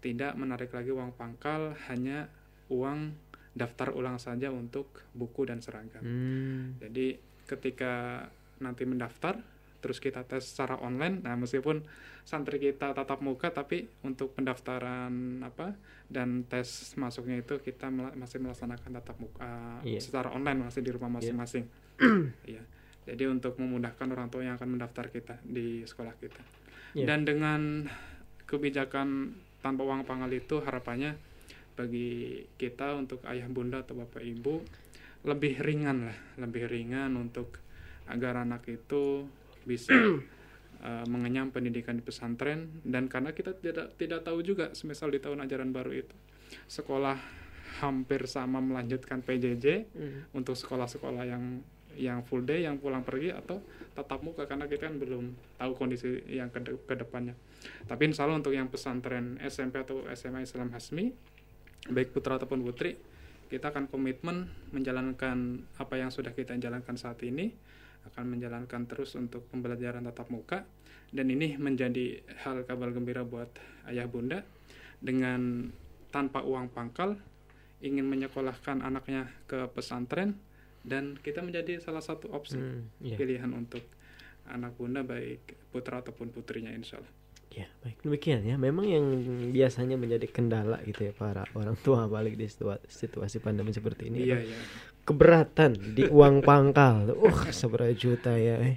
tidak 0.00 0.32
menarik 0.34 0.68
lagi 0.68 0.88
uang 0.88 1.12
pangkal, 1.14 1.76
hanya 1.86 2.32
uang 2.68 3.12
daftar 3.52 3.92
ulang 3.92 4.16
saja 4.16 4.48
untuk 4.48 4.88
buku 5.12 5.44
dan 5.44 5.60
seragam. 5.60 6.00
Hmm. 6.00 6.80
Jadi 6.80 7.20
ketika 7.44 8.24
nanti 8.62 8.86
mendaftar 8.86 9.42
terus 9.82 9.98
kita 9.98 10.22
tes 10.22 10.46
secara 10.46 10.78
online, 10.78 11.26
nah 11.26 11.34
meskipun 11.34 11.82
santri 12.22 12.62
kita 12.62 12.94
tatap 12.94 13.18
muka 13.18 13.50
tapi 13.50 13.90
untuk 14.06 14.30
pendaftaran 14.30 15.42
apa 15.42 15.74
dan 16.06 16.46
tes 16.46 16.94
masuknya 16.94 17.42
itu 17.42 17.58
kita 17.58 17.90
mela- 17.90 18.14
masih 18.14 18.38
melaksanakan 18.38 19.02
tatap 19.02 19.18
muka 19.18 19.82
Iya. 19.82 19.98
secara 19.98 20.30
online 20.30 20.70
masih 20.70 20.86
di 20.86 20.90
rumah 20.94 21.10
masing-masing. 21.18 21.66
Iya. 22.46 22.62
Jadi 23.02 23.26
untuk 23.26 23.58
memudahkan 23.58 24.06
orang 24.06 24.30
tua 24.30 24.46
yang 24.46 24.54
akan 24.54 24.78
mendaftar 24.78 25.10
kita 25.10 25.42
di 25.42 25.82
sekolah 25.82 26.14
kita. 26.14 26.42
Iya. 26.94 27.06
Dan 27.10 27.26
dengan 27.26 27.90
kebijakan 28.46 29.34
tanpa 29.58 29.82
uang 29.82 30.06
pangkal 30.06 30.30
itu 30.30 30.62
harapannya 30.62 31.18
bagi 31.74 32.44
kita 32.54 32.94
untuk 32.94 33.24
ayah 33.26 33.50
bunda 33.50 33.82
atau 33.82 33.98
bapak 33.98 34.22
ibu 34.22 34.62
lebih 35.22 35.58
ringan 35.62 36.10
lah, 36.10 36.18
lebih 36.38 36.66
ringan 36.66 37.14
untuk 37.14 37.61
agar 38.10 38.42
anak 38.42 38.66
itu 38.66 39.26
bisa 39.62 39.94
uh, 39.94 41.06
mengenyam 41.12 41.54
pendidikan 41.54 41.98
di 41.98 42.02
pesantren 42.02 42.82
dan 42.82 43.06
karena 43.06 43.30
kita 43.30 43.54
tidak 43.58 43.94
tidak 43.98 44.26
tahu 44.26 44.42
juga 44.42 44.74
semisal 44.74 45.10
di 45.10 45.22
tahun 45.22 45.44
ajaran 45.46 45.70
baru 45.70 45.92
itu 45.94 46.14
sekolah 46.68 47.16
hampir 47.80 48.28
sama 48.28 48.60
melanjutkan 48.60 49.24
PJJ 49.24 49.66
Hmm. 49.96 50.28
untuk 50.36 50.54
sekolah-sekolah 50.58 51.24
yang 51.24 51.64
yang 51.96 52.24
full 52.24 52.40
day 52.44 52.64
yang 52.64 52.80
pulang 52.80 53.04
pergi 53.04 53.32
atau 53.32 53.60
tatap 53.92 54.24
muka 54.24 54.48
karena 54.48 54.64
kita 54.64 54.88
kan 54.88 54.96
belum 54.96 55.36
tahu 55.60 55.72
kondisi 55.76 56.24
yang 56.28 56.48
ke, 56.48 56.64
ke 56.64 56.94
depannya. 56.96 57.36
Tapi 57.84 58.08
insya 58.08 58.24
Allah 58.24 58.40
untuk 58.40 58.56
yang 58.56 58.72
pesantren 58.72 59.36
SMP 59.44 59.76
atau 59.76 60.08
SMA 60.16 60.44
Islam 60.44 60.72
Hasmi 60.72 61.12
baik 61.92 62.16
putra 62.16 62.40
ataupun 62.40 62.64
putri 62.64 62.96
kita 63.52 63.68
akan 63.68 63.92
komitmen 63.92 64.48
menjalankan 64.72 65.68
apa 65.76 65.94
yang 66.00 66.08
sudah 66.08 66.32
kita 66.32 66.56
jalankan 66.56 66.96
saat 66.96 67.20
ini 67.20 67.52
akan 68.08 68.24
menjalankan 68.36 68.86
terus 68.90 69.14
untuk 69.14 69.46
pembelajaran 69.48 70.02
tatap 70.04 70.28
muka 70.28 70.58
dan 71.12 71.28
ini 71.28 71.54
menjadi 71.56 72.18
hal 72.42 72.64
kabar 72.64 72.90
gembira 72.90 73.22
buat 73.22 73.48
ayah 73.86 74.08
bunda 74.08 74.42
dengan 74.98 75.70
tanpa 76.08 76.44
uang 76.44 76.72
pangkal 76.72 77.16
ingin 77.82 78.06
menyekolahkan 78.06 78.80
anaknya 78.80 79.26
ke 79.50 79.66
pesantren 79.74 80.38
dan 80.82 81.18
kita 81.18 81.42
menjadi 81.42 81.78
salah 81.78 82.02
satu 82.02 82.30
opsi 82.30 82.58
Hmm, 82.58 82.90
iya. 83.02 83.14
pilihan 83.18 83.50
untuk 83.50 83.82
anak 84.50 84.74
bunda 84.74 85.02
baik 85.02 85.70
putra 85.70 86.02
ataupun 86.02 86.30
putrinya 86.34 86.70
insya 86.74 86.98
Allah. 86.98 87.12
Ya, 87.52 87.68
baik 87.84 88.00
demikian 88.00 88.42
ya. 88.48 88.56
Memang 88.56 88.88
yang 88.88 89.04
biasanya 89.52 90.00
menjadi 90.00 90.24
kendala 90.24 90.80
gitu 90.88 91.04
ya 91.04 91.12
para 91.12 91.44
orang 91.52 91.76
tua 91.76 92.08
balik 92.08 92.34
di 92.40 92.48
situa- 92.48 92.80
situasi 92.88 93.44
pandemi 93.44 93.76
seperti 93.76 94.08
ini. 94.08 94.24
Iya, 94.24 94.40
iya. 94.40 94.58
Keberatan 95.02 95.98
di 95.98 96.06
uang 96.06 96.40
pangkal. 96.40 97.10
Uh, 97.10 97.50
seberapa 97.50 97.90
juta 97.90 98.32
ya. 98.32 98.54
eh. 98.62 98.76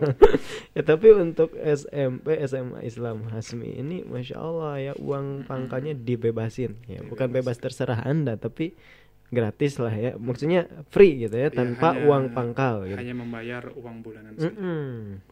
ya 0.76 0.82
tapi 0.82 1.08
untuk 1.10 1.56
SMP 1.56 2.36
SMA 2.44 2.84
Islam 2.84 3.24
Hasmi 3.26 3.72
ini 3.74 4.04
masya 4.04 4.36
Allah 4.36 4.74
ya 4.78 4.92
uang 4.94 5.44
pangkalnya 5.44 5.96
dibebasin 5.96 6.76
ya 6.84 7.00
bukan 7.02 7.32
bebas 7.32 7.56
terserah 7.56 8.04
anda 8.04 8.36
tapi 8.36 8.76
gratis 9.26 9.80
lah 9.80 9.90
ya 9.90 10.12
maksudnya 10.14 10.68
free 10.86 11.24
gitu 11.24 11.34
ya 11.34 11.48
Ya, 11.48 11.50
tanpa 11.50 11.96
hanya- 11.96 12.04
uang 12.04 12.24
pangkal 12.30 12.84
gitu. 12.84 13.00
Hanya 13.00 13.14
membayar 13.16 13.62
uang 13.72 13.96
bulanan 14.00 14.36
saja. 14.36 14.52
Mm-mm. 14.52 15.24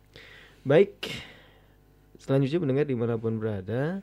Baik, 0.65 1.13
selanjutnya 2.17 2.59
mendengar 2.59 2.89
di 2.89 2.97
mana 2.97 3.15
pun 3.15 3.37
berada, 3.37 4.01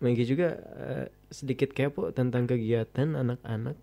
Maggie 0.00 0.24
juga 0.24 0.56
eh, 0.56 1.06
sedikit 1.32 1.72
kepo 1.72 2.12
tentang 2.12 2.44
kegiatan 2.44 3.16
anak-anak 3.16 3.80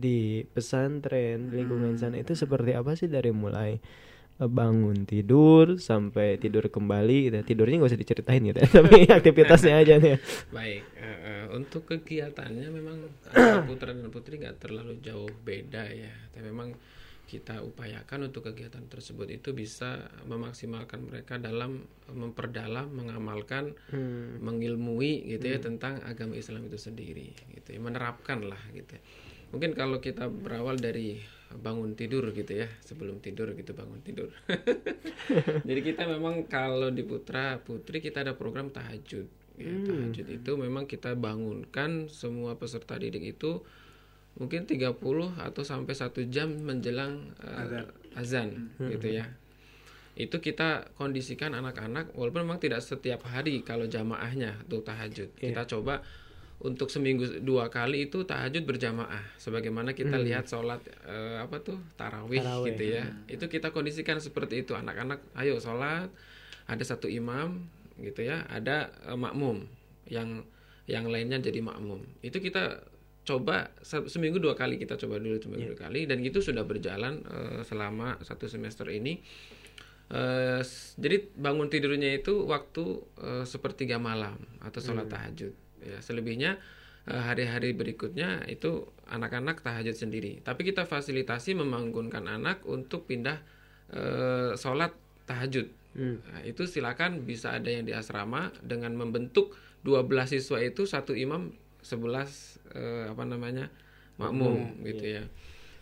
di 0.00 0.42
pesantren 0.48 1.52
lingkungan 1.52 1.94
sana 2.00 2.16
itu 2.16 2.32
seperti 2.32 2.72
apa 2.72 2.96
sih 2.96 3.06
dari 3.06 3.30
mulai 3.30 3.76
eh, 4.40 4.48
bangun 4.48 5.04
tidur 5.04 5.76
sampai 5.76 6.40
tidur 6.40 6.66
kembali 6.72 7.30
gitu. 7.30 7.36
Tidurnya 7.54 7.84
nggak 7.84 7.92
usah 7.92 8.00
diceritain 8.00 8.42
gitu 8.42 8.58
ya, 8.58 8.68
tapi 8.82 9.06
aktivitasnya 9.06 9.74
aja 9.76 9.94
nih. 10.00 10.16
Baik, 10.56 10.82
eh, 10.96 11.18
eh, 11.22 11.44
untuk 11.52 11.84
kegiatannya 11.86 12.68
memang 12.72 12.96
putra 13.68 13.92
dan 13.92 14.08
putri 14.08 14.40
nggak 14.40 14.58
terlalu 14.58 14.98
jauh 15.04 15.28
beda 15.44 15.84
ya. 15.92 16.12
Tapi 16.32 16.48
memang 16.48 16.72
kita 17.26 17.58
upayakan 17.60 18.30
untuk 18.30 18.46
kegiatan 18.46 18.86
tersebut 18.86 19.26
itu 19.28 19.50
bisa 19.50 19.98
memaksimalkan 20.24 21.02
mereka 21.02 21.36
dalam 21.36 21.82
memperdalam, 22.06 22.86
mengamalkan, 22.88 23.74
Hmm. 23.90 24.38
mengilmui 24.38 25.26
gitu 25.26 25.50
ya 25.50 25.58
Hmm. 25.58 25.66
tentang 25.74 25.94
agama 26.06 26.38
Islam 26.38 26.70
itu 26.70 26.78
sendiri, 26.78 27.34
gitu 27.50 27.74
ya, 27.74 27.80
menerapkan 27.82 28.46
lah 28.46 28.62
gitu. 28.70 28.94
ya. 28.94 29.02
Mungkin 29.50 29.74
kalau 29.74 29.98
kita 29.98 30.26
berawal 30.26 30.78
dari 30.78 31.18
bangun 31.52 31.94
tidur 31.94 32.30
gitu 32.30 32.62
ya, 32.62 32.70
sebelum 32.82 33.18
tidur 33.18 33.54
gitu 33.54 33.74
bangun 33.74 33.98
tidur. 34.02 34.30
Jadi 35.68 35.80
kita 35.82 36.06
memang 36.06 36.46
kalau 36.46 36.90
di 36.90 37.02
putra 37.02 37.58
putri 37.58 37.98
kita 37.98 38.22
ada 38.22 38.34
program 38.34 38.70
tahajud. 38.70 39.26
Ya, 39.56 39.72
Hmm. 39.72 39.86
tahajud 40.12 40.26
itu 40.28 40.52
memang 40.54 40.84
kita 40.84 41.16
bangunkan 41.16 42.06
semua 42.06 42.54
peserta 42.54 42.94
didik 42.94 43.34
itu 43.34 43.64
mungkin 44.36 44.68
30 44.68 44.92
atau 45.40 45.62
sampai 45.64 45.94
satu 45.96 46.20
jam 46.28 46.52
menjelang 46.52 47.32
eh, 47.40 47.84
Azan. 48.16 48.72
Hmm. 48.76 48.88
gitu 48.92 49.16
ya. 49.20 49.28
Itu 50.16 50.40
kita 50.40 50.96
kondisikan 50.96 51.52
anak-anak 51.52 52.16
walaupun 52.16 52.48
memang 52.48 52.60
tidak 52.60 52.80
setiap 52.80 53.24
hari 53.28 53.60
kalau 53.60 53.84
jamaahnya 53.84 54.64
tuh 54.68 54.80
tahajud. 54.80 55.28
Iya. 55.36 55.52
Kita 55.52 55.62
coba 55.76 56.00
untuk 56.56 56.88
seminggu 56.88 57.44
dua 57.44 57.68
kali 57.68 58.08
itu 58.08 58.24
tahajud 58.24 58.64
berjamaah 58.64 59.20
sebagaimana 59.36 59.92
kita 59.92 60.16
Hmm. 60.16 60.24
lihat 60.24 60.48
sholat 60.48 60.80
eh, 61.04 61.36
apa 61.36 61.60
tuh 61.60 61.76
tarawih, 62.00 62.40
Tarawih, 62.40 62.72
gitu 62.72 62.84
ya 62.96 63.04
hmm. 63.04 63.28
itu 63.28 63.44
kita 63.44 63.76
kondisikan 63.76 64.16
seperti 64.24 64.64
itu 64.64 64.72
anak-anak 64.72 65.20
ayo 65.36 65.60
sholat 65.60 66.08
ada 66.64 66.80
satu 66.80 67.12
imam 67.12 67.60
gitu 68.00 68.24
ya 68.24 68.44
ada 68.48 68.88
uh, 69.04 69.20
makmum 69.20 69.68
yang 70.08 70.48
yang 70.88 71.04
lainnya 71.08 71.36
jadi 71.44 71.60
makmum 71.60 72.00
itu 72.24 72.40
kita 72.40 72.80
coba 73.26 73.74
seminggu 73.82 74.38
dua 74.38 74.54
kali 74.54 74.78
kita 74.78 74.94
coba 74.94 75.18
dulu 75.18 75.42
seminggu 75.42 75.66
yeah. 75.66 75.72
dua 75.74 75.82
kali 75.90 76.06
dan 76.06 76.22
itu 76.22 76.38
sudah 76.38 76.62
berjalan 76.62 77.26
uh, 77.26 77.60
selama 77.66 78.22
satu 78.22 78.46
semester 78.46 78.86
ini 78.86 79.18
uh, 80.14 80.62
jadi 80.94 81.26
bangun 81.34 81.66
tidurnya 81.66 82.14
itu 82.14 82.46
waktu 82.46 83.02
uh, 83.18 83.42
sepertiga 83.42 83.98
malam 83.98 84.38
atau 84.62 84.78
sholat 84.78 85.10
hmm. 85.10 85.14
tahajud 85.18 85.52
ya 85.82 85.98
selebihnya 86.00 86.62
hari-hari 87.06 87.70
berikutnya 87.70 88.50
itu 88.50 88.90
anak-anak 89.06 89.62
tahajud 89.62 89.94
sendiri 89.94 90.42
tapi 90.42 90.66
kita 90.66 90.90
fasilitasi 90.90 91.54
membangunkan 91.54 92.26
anak 92.26 92.66
untuk 92.66 93.06
pindah 93.06 93.38
uh, 93.94 94.58
sholat 94.58 94.90
tahajud 95.22 95.70
hmm. 95.94 96.16
nah, 96.26 96.42
itu 96.42 96.66
silakan 96.66 97.22
bisa 97.22 97.54
ada 97.54 97.70
yang 97.70 97.86
di 97.86 97.94
asrama 97.94 98.50
dengan 98.58 98.98
membentuk 98.98 99.54
12 99.86 100.34
siswa 100.34 100.58
itu 100.58 100.82
satu 100.82 101.14
imam 101.14 101.54
11 101.86 102.74
eh, 102.74 103.06
apa 103.06 103.22
namanya 103.22 103.70
makmum 104.18 104.58
hmm, 104.58 104.82
gitu 104.82 105.04
iya. 105.06 105.22
ya. 105.22 105.24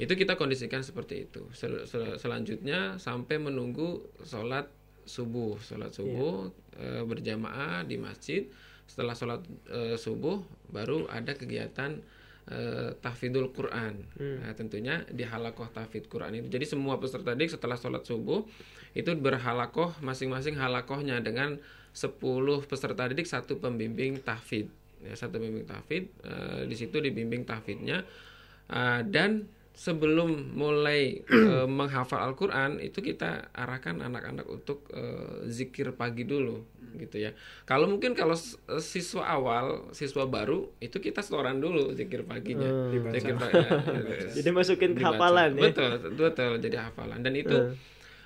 Itu 0.04 0.18
kita 0.18 0.34
kondisikan 0.34 0.82
seperti 0.82 1.30
itu. 1.30 1.46
Sel 1.54 1.86
sel 1.86 2.18
selanjutnya 2.18 2.98
sampai 2.98 3.38
menunggu 3.38 4.02
sholat 4.26 4.66
subuh. 5.06 5.56
Sholat 5.62 5.94
subuh 5.94 6.50
yeah. 6.76 7.00
eh, 7.00 7.02
berjamaah 7.06 7.86
di 7.86 7.96
masjid. 7.96 8.44
Setelah 8.84 9.14
sholat 9.14 9.40
eh, 9.70 9.96
subuh 9.96 10.42
baru 10.74 11.06
ada 11.06 11.38
kegiatan 11.38 12.02
eh, 12.50 12.90
tahfidul 12.98 13.54
Quran. 13.54 14.02
Hmm. 14.18 14.42
nah, 14.42 14.52
tentunya 14.58 15.06
di 15.08 15.22
halakoh 15.22 15.70
tahfid 15.70 16.10
Quran 16.10 16.42
itu. 16.42 16.50
Jadi 16.50 16.66
semua 16.66 16.98
peserta 16.98 17.32
didik 17.38 17.54
setelah 17.54 17.78
sholat 17.78 18.02
subuh 18.02 18.42
itu 18.98 19.10
berhalakoh 19.14 19.94
masing-masing 20.02 20.58
halakohnya 20.58 21.18
dengan 21.22 21.58
10 21.94 22.18
peserta 22.66 23.06
didik 23.06 23.26
satu 23.30 23.62
pembimbing 23.62 24.18
tahfid 24.18 24.66
ya 25.04 25.14
satu 25.14 25.36
bimbing 25.36 25.68
tahfid 25.68 26.08
uh, 26.24 26.64
di 26.64 26.74
situ 26.74 26.98
dibimbing 26.98 27.44
tahfidnya 27.44 28.02
uh, 28.72 29.00
dan 29.04 29.46
sebelum 29.74 30.54
mulai 30.54 31.26
uh, 31.26 31.66
menghafal 31.78 32.22
Al-Qur'an 32.22 32.78
itu 32.78 33.02
kita 33.02 33.50
arahkan 33.50 33.98
anak-anak 34.00 34.46
untuk 34.46 34.86
uh, 34.94 35.42
zikir 35.50 35.92
pagi 35.98 36.22
dulu 36.22 36.62
gitu 36.94 37.18
ya. 37.18 37.34
Kalau 37.66 37.90
mungkin 37.90 38.14
kalau 38.14 38.38
siswa 38.78 39.26
awal, 39.26 39.90
siswa 39.90 40.30
baru 40.30 40.70
itu 40.78 41.02
kita 41.02 41.26
setoran 41.26 41.58
dulu 41.58 41.90
zikir 41.90 42.22
paginya. 42.22 42.70
Hmm. 42.70 43.10
Zikir 43.10 43.34
pagi, 43.34 43.58
ya, 43.58 44.30
jadi 44.30 44.48
masukin 44.54 44.94
ke 44.94 45.02
hafalan 45.02 45.58
ya. 45.58 45.74
Betul, 45.74 45.90
betul 46.14 46.52
jadi 46.62 46.86
hafalan 46.86 47.18
dan 47.26 47.34
itu 47.34 47.56
hmm. 47.58 47.74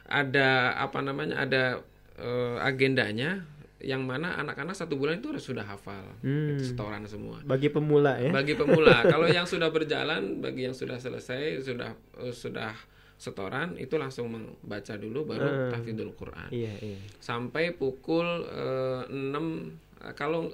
ada 0.04 0.76
apa 0.76 1.00
namanya? 1.00 1.40
ada 1.40 1.80
uh, 2.20 2.60
agendanya 2.60 3.48
yang 3.78 4.02
mana 4.02 4.34
anak-anak 4.42 4.74
satu 4.74 4.98
bulan 4.98 5.22
itu 5.22 5.30
sudah 5.38 5.62
hafal 5.62 6.02
hmm. 6.26 6.58
gitu, 6.58 6.74
setoran 6.74 7.06
semua 7.06 7.38
bagi 7.46 7.70
pemula 7.70 8.18
ya 8.18 8.34
bagi 8.34 8.58
pemula 8.58 9.02
kalau 9.12 9.30
yang 9.30 9.46
sudah 9.46 9.70
berjalan 9.70 10.42
bagi 10.42 10.66
yang 10.66 10.74
sudah 10.74 10.98
selesai 10.98 11.62
sudah 11.62 11.94
uh, 12.18 12.34
sudah 12.34 12.74
setoran 13.18 13.78
itu 13.78 13.94
langsung 13.98 14.30
membaca 14.30 14.94
dulu 14.98 15.30
baru 15.30 15.46
hmm. 15.46 15.70
tahfidzul 15.74 16.14
Quran 16.18 16.50
iya, 16.50 16.74
iya. 16.82 16.98
sampai 17.22 17.74
pukul 17.74 18.46
uh, 18.46 19.06
uh, 19.06 20.12
kalau 20.18 20.50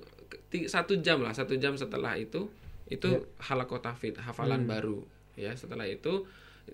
satu 0.69 1.01
jam 1.01 1.25
lah 1.25 1.33
satu 1.33 1.57
jam 1.57 1.77
setelah 1.77 2.17
itu 2.17 2.49
itu 2.89 3.09
yeah. 3.09 3.25
halakot 3.41 3.81
tahfidz 3.81 4.21
hafalan 4.21 4.65
hmm. 4.65 4.71
baru 4.71 5.01
ya 5.37 5.57
setelah 5.57 5.89
itu 5.89 6.29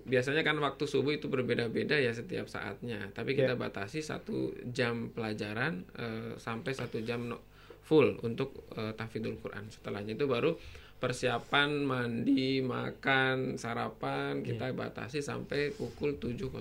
biasanya 0.07 0.41
kan 0.41 0.55
waktu 0.59 0.87
subuh 0.87 1.11
itu 1.11 1.27
berbeda-beda 1.27 1.99
ya 1.99 2.15
setiap 2.15 2.47
saatnya 2.47 3.11
tapi 3.11 3.35
kita 3.35 3.53
yeah. 3.55 3.59
batasi 3.59 3.99
satu 3.99 4.55
jam 4.71 5.11
pelajaran 5.11 5.83
uh, 5.99 6.33
sampai 6.39 6.71
satu 6.71 7.03
jam 7.03 7.27
no, 7.27 7.43
full 7.83 8.15
untuk 8.23 8.71
uh, 8.79 8.95
tahfidzul 8.95 9.35
Quran 9.43 9.67
setelahnya 9.67 10.15
itu 10.15 10.25
baru 10.31 10.55
persiapan 11.01 11.83
mandi 11.83 12.63
makan 12.63 13.59
sarapan 13.59 14.39
yeah. 14.41 14.55
kita 14.55 14.65
batasi 14.71 15.19
sampai 15.19 15.75
pukul 15.75 16.15
7.00 16.15 16.55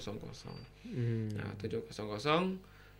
hmm. 0.90 1.38
nah 1.38 1.54
7.00 1.54 1.86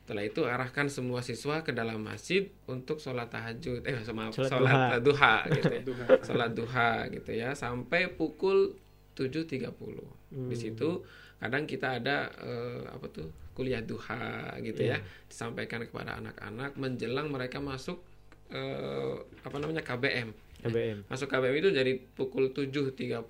setelah 0.00 0.26
itu 0.26 0.42
arahkan 0.42 0.90
semua 0.90 1.22
siswa 1.22 1.62
ke 1.62 1.70
dalam 1.70 2.02
masjid 2.02 2.50
untuk 2.66 2.98
sholat 2.98 3.30
tahajud 3.30 3.86
eh 3.86 3.94
maaf 4.10 4.34
sholat, 4.34 4.50
sholat 4.50 4.98
duha. 5.06 5.46
duha 5.46 5.54
gitu 5.54 5.70
ya 5.70 5.82
sholat 6.26 6.50
duha 6.50 6.90
gitu 7.14 7.30
ya 7.30 7.50
sampai 7.54 8.10
pukul 8.10 8.74
7.30 9.16 9.66
hmm. 9.66 10.48
di 10.50 10.56
situ 10.56 11.02
kadang 11.40 11.64
kita 11.64 11.96
ada 11.98 12.28
uh, 12.36 12.84
apa 12.92 13.06
tuh 13.08 13.28
kuliah 13.56 13.80
duha 13.80 14.54
gitu 14.60 14.84
yeah. 14.84 15.00
ya 15.00 15.26
disampaikan 15.26 15.80
kepada 15.88 16.20
anak-anak 16.20 16.76
menjelang 16.76 17.32
mereka 17.32 17.58
masuk 17.58 18.04
uh, 18.52 19.16
apa 19.44 19.56
namanya 19.56 19.80
KBM 19.80 20.30
KBM 20.60 21.08
masuk 21.08 21.28
KBM 21.32 21.56
itu 21.64 21.70
dari 21.72 21.92
pukul 21.96 22.52
7.30 22.52 23.24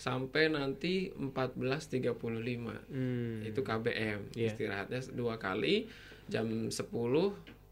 sampai 0.00 0.48
nanti 0.48 1.12
14.35 1.12 2.08
hmm. 2.88 3.48
itu 3.48 3.60
KBM 3.60 4.20
yeah. 4.36 4.48
istirahatnya 4.48 5.00
dua 5.12 5.36
kali 5.40 5.88
jam 6.28 6.46
10 6.68 6.76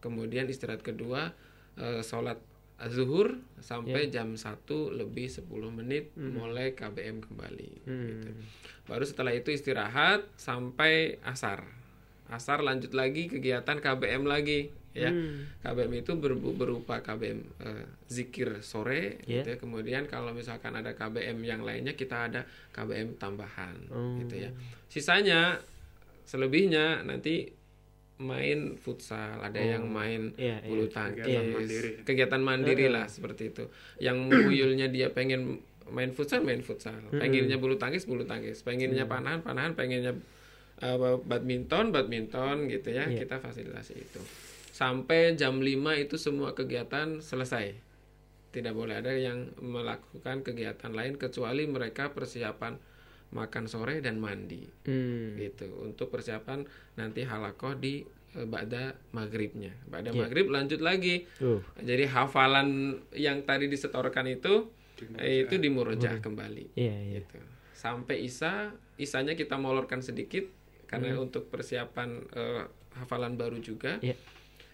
kemudian 0.01 0.45
istirahat 0.49 0.81
kedua 0.81 1.33
uh, 1.81 2.01
sholat 2.05 2.41
zuhur 2.87 3.43
sampai 3.59 4.07
yeah. 4.07 4.23
jam 4.23 4.39
1 4.39 4.55
lebih 4.95 5.27
10 5.27 5.51
menit 5.75 6.15
hmm. 6.15 6.31
mulai 6.39 6.79
KBM 6.79 7.27
kembali 7.27 7.71
hmm. 7.83 8.07
gitu. 8.07 8.31
Baru 8.87 9.03
setelah 9.03 9.35
itu 9.35 9.51
istirahat 9.51 10.23
sampai 10.39 11.19
asar. 11.27 11.67
Asar 12.31 12.63
lanjut 12.63 12.95
lagi 12.95 13.27
kegiatan 13.27 13.83
KBM 13.83 14.23
lagi 14.23 14.71
ya. 14.95 15.11
Hmm. 15.11 15.51
KBM 15.59 16.07
itu 16.07 16.15
ber, 16.15 16.39
berupa 16.39 17.03
KBM 17.03 17.41
uh, 17.59 17.67
eh, 17.67 17.87
zikir 18.07 18.63
sore 18.63 19.19
yeah. 19.27 19.43
gitu 19.43 19.49
ya. 19.55 19.59
Kemudian 19.59 20.07
kalau 20.07 20.31
misalkan 20.31 20.79
ada 20.79 20.95
KBM 20.95 21.39
yang 21.43 21.67
lainnya 21.67 21.99
kita 21.99 22.31
ada 22.31 22.47
KBM 22.71 23.19
tambahan 23.19 23.75
hmm. 23.91 24.17
gitu 24.23 24.35
ya. 24.39 24.51
Sisanya 24.87 25.59
selebihnya 26.29 27.03
nanti 27.03 27.58
main 28.19 28.75
futsal, 28.75 29.39
ada 29.39 29.63
oh, 29.63 29.67
yang 29.79 29.87
main 29.87 30.35
iya, 30.35 30.59
iya. 30.59 30.67
bulu 30.67 30.91
iya, 30.91 30.95
tangkis, 30.95 31.23
kegiatan 31.23 31.55
mandiri, 31.55 31.91
kegiatan 32.03 32.43
mandiri 32.43 32.87
lah 32.91 33.07
seperti 33.07 33.55
itu. 33.55 33.65
Yang 34.03 34.17
muyulnya 34.35 34.87
dia 34.91 35.15
pengen 35.15 35.63
main 35.95 36.11
futsal, 36.13 36.45
main 36.45 36.61
futsal. 36.61 36.99
Pengennya 37.15 37.57
bulu 37.57 37.79
tangkis, 37.79 38.05
bulu 38.05 38.27
tangkis. 38.27 38.67
Pengennya 38.67 39.07
hmm. 39.07 39.13
panahan, 39.13 39.41
panahan. 39.41 39.73
Pengennya 39.79 40.13
uh, 40.83 41.19
badminton, 41.23 41.95
badminton 41.95 42.69
gitu 42.69 42.89
ya. 42.93 43.09
Yeah. 43.09 43.25
Kita 43.25 43.41
fasilitasi 43.41 43.95
itu. 43.97 44.21
Sampai 44.75 45.35
jam 45.35 45.59
5 45.59 45.75
itu 45.99 46.17
semua 46.21 46.55
kegiatan 46.55 47.19
selesai. 47.19 47.75
Tidak 48.49 48.73
boleh 48.73 49.03
ada 49.03 49.13
yang 49.13 49.53
melakukan 49.61 50.47
kegiatan 50.47 50.93
lain 50.95 51.21
kecuali 51.21 51.67
mereka 51.69 52.15
persiapan 52.15 52.79
makan 53.29 53.69
sore 53.69 54.01
dan 54.01 54.17
mandi 54.17 54.65
hmm. 54.65 55.37
gitu 55.37 55.69
untuk 55.85 56.09
persiapan 56.09 56.65
nanti 56.97 57.29
halakoh 57.29 57.77
di 57.77 58.01
e, 58.33 58.41
ba'da 58.49 58.97
maghribnya 59.13 59.77
ba'da 59.85 60.17
yeah. 60.17 60.21
maghrib 60.25 60.49
lanjut 60.49 60.81
lagi 60.81 61.29
uh. 61.45 61.61
jadi 61.77 62.09
hafalan 62.09 63.01
yang 63.13 63.45
tadi 63.45 63.69
disetorkan 63.69 64.33
itu 64.33 64.73
dimurjah. 64.97 65.29
itu 65.45 65.55
dimurjah 65.61 66.15
uh. 66.17 66.23
kembali 66.25 66.73
yeah, 66.73 66.97
yeah. 66.97 67.21
gitu 67.21 67.37
sampai 67.77 68.25
isa 68.25 68.73
isanya 68.97 69.37
kita 69.37 69.61
molorkan 69.61 70.01
sedikit 70.01 70.49
karena 70.89 71.15
hmm. 71.15 71.25
untuk 71.29 71.53
persiapan 71.53 72.25
uh, 72.33 72.65
hafalan 72.97 73.37
baru 73.37 73.61
juga 73.61 74.01
yeah. 74.01 74.17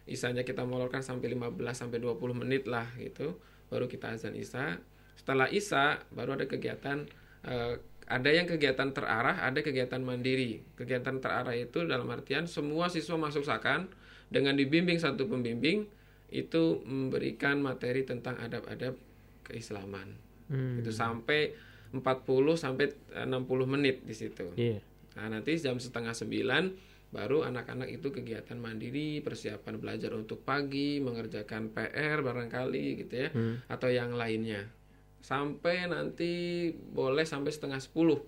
isanya 0.07 0.47
kita 0.47 0.63
molorkan 0.63 1.03
sampai 1.03 1.35
15 1.35 1.59
sampai 1.75 1.99
20 1.99 2.41
menit 2.47 2.71
lah 2.71 2.87
gitu 3.03 3.35
baru 3.67 3.91
kita 3.91 4.15
azan 4.15 4.39
isa 4.39 4.79
setelah 5.19 5.51
isa 5.51 5.99
baru 6.15 6.39
ada 6.39 6.47
kegiatan 6.47 7.11
uh, 7.45 7.75
ada 8.05 8.31
yang 8.31 8.45
kegiatan 8.45 8.93
terarah, 8.93 9.41
ada 9.41 9.65
kegiatan 9.65 10.01
mandiri. 10.05 10.61
Kegiatan 10.77 11.25
terarah 11.25 11.57
itu 11.57 11.89
dalam 11.89 12.09
artian 12.13 12.45
semua 12.45 12.93
siswa 12.93 13.17
masuk 13.17 13.49
sakan 13.49 13.89
dengan 14.29 14.57
dibimbing 14.57 15.01
satu 15.01 15.25
pembimbing 15.25 15.89
itu 16.29 16.85
memberikan 16.85 17.65
materi 17.65 18.05
tentang 18.05 18.37
adab-adab 18.37 18.97
keislaman. 19.49 20.21
Hmm. 20.53 20.85
Itu 20.85 20.93
sampai 20.93 21.57
40 21.97 22.03
sampai 22.61 22.93
60 23.25 23.25
menit 23.65 24.05
di 24.05 24.13
situ. 24.13 24.53
Yeah. 24.59 24.85
Nah, 25.17 25.39
nanti 25.39 25.57
jam 25.57 25.79
setengah 25.79 26.13
sembilan 26.13 26.93
baru 27.15 27.47
anak-anak 27.47 27.89
itu 27.95 28.11
kegiatan 28.11 28.59
mandiri, 28.59 29.23
persiapan 29.23 29.79
belajar 29.79 30.11
untuk 30.19 30.43
pagi, 30.43 30.99
mengerjakan 30.99 31.71
PR 31.71 32.19
barangkali 32.27 32.85
gitu 33.07 33.15
ya, 33.15 33.29
hmm. 33.31 33.71
atau 33.71 33.87
yang 33.87 34.19
lainnya 34.19 34.67
sampai 35.25 35.89
nanti 35.89 36.69
boleh 36.77 37.25
sampai 37.25 37.49
setengah 37.49 37.81
sepuluh 37.81 38.21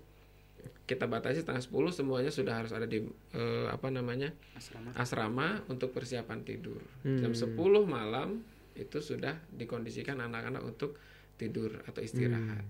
kita 0.89 1.05
batasi 1.05 1.45
setengah 1.45 1.61
sepuluh 1.61 1.93
semuanya 1.93 2.33
sudah 2.33 2.57
harus 2.57 2.73
ada 2.73 2.89
di 2.89 3.05
uh, 3.37 3.67
apa 3.69 3.93
namanya 3.93 4.33
asrama. 4.57 4.89
asrama 4.97 5.47
untuk 5.69 5.93
persiapan 5.93 6.41
tidur 6.41 6.81
hmm. 7.05 7.21
jam 7.21 7.37
sepuluh 7.37 7.85
malam 7.85 8.41
itu 8.73 8.97
sudah 8.97 9.37
dikondisikan 9.53 10.17
anak-anak 10.17 10.65
untuk 10.65 10.97
tidur 11.37 11.69
atau 11.85 12.01
istirahat 12.01 12.65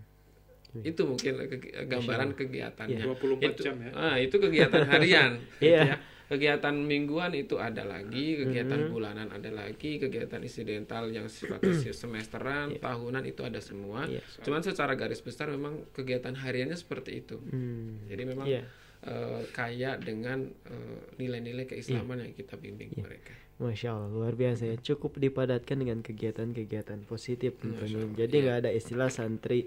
hmm. 0.75 0.83
itu 0.83 1.01
mungkin 1.07 1.47
ke 1.47 1.87
gambaran 1.87 2.35
kegiatannya 2.35 3.07
yeah. 3.07 3.15
24 3.15 3.47
itu, 3.47 3.61
jam 3.63 3.75
ya 3.79 3.91
ah, 3.95 4.15
itu 4.19 4.35
kegiatan 4.35 4.83
harian 4.91 5.31
gitu 5.63 5.71
yeah. 5.71 5.95
ya 5.95 6.16
kegiatan 6.27 6.75
mingguan 6.75 7.31
itu 7.31 7.55
ada 7.55 7.81
lagi, 7.81 8.35
kegiatan 8.37 8.85
Mhm. 8.85 8.91
bulanan 8.91 9.27
ada 9.31 9.47
lagi, 9.47 9.95
kegiatan 9.95 10.39
insidental 10.39 11.07
yang 11.07 11.25
sifatnya 11.25 11.71
semesteran, 11.93 12.75
Iya. 12.75 12.83
tahunan 12.83 13.23
itu 13.23 13.41
ada 13.41 13.59
semua. 13.59 14.03
Cuman 14.43 14.59
secara 14.59 14.93
garis 14.93 15.19
besar 15.19 15.47
memang 15.47 15.87
kegiatan 15.91 16.35
hariannya 16.35 16.75
seperti 16.75 17.23
itu. 17.23 17.39
Hmm. 17.39 18.03
Jadi 18.05 18.23
memang 18.23 18.43
Iya. 18.45 18.63
eh, 18.99 19.41
kaya 19.51 19.95
dengan 19.95 20.49
eh, 20.65 20.99
nilai-nilai 21.15 21.63
keislaman 21.65 22.17
yang 22.19 22.33
kita 22.33 22.57
bimbing 22.57 22.91
Iya. 22.91 23.01
mereka. 23.01 23.33
Masya 23.57 23.89
Allah 23.89 24.09
luar 24.11 24.33
biasa 24.33 24.67
ya 24.67 24.77
cukup 24.77 25.17
dipadatkan 25.17 25.77
dengan 25.77 26.01
kegiatan-kegiatan 26.01 27.01
positif 27.03 27.57
tentunya 27.57 28.05
jadi 28.15 28.29
Iya. 28.31 28.43
nggak 28.43 28.57
ada 28.59 28.69
istilah 28.71 29.09
santri 29.09 29.65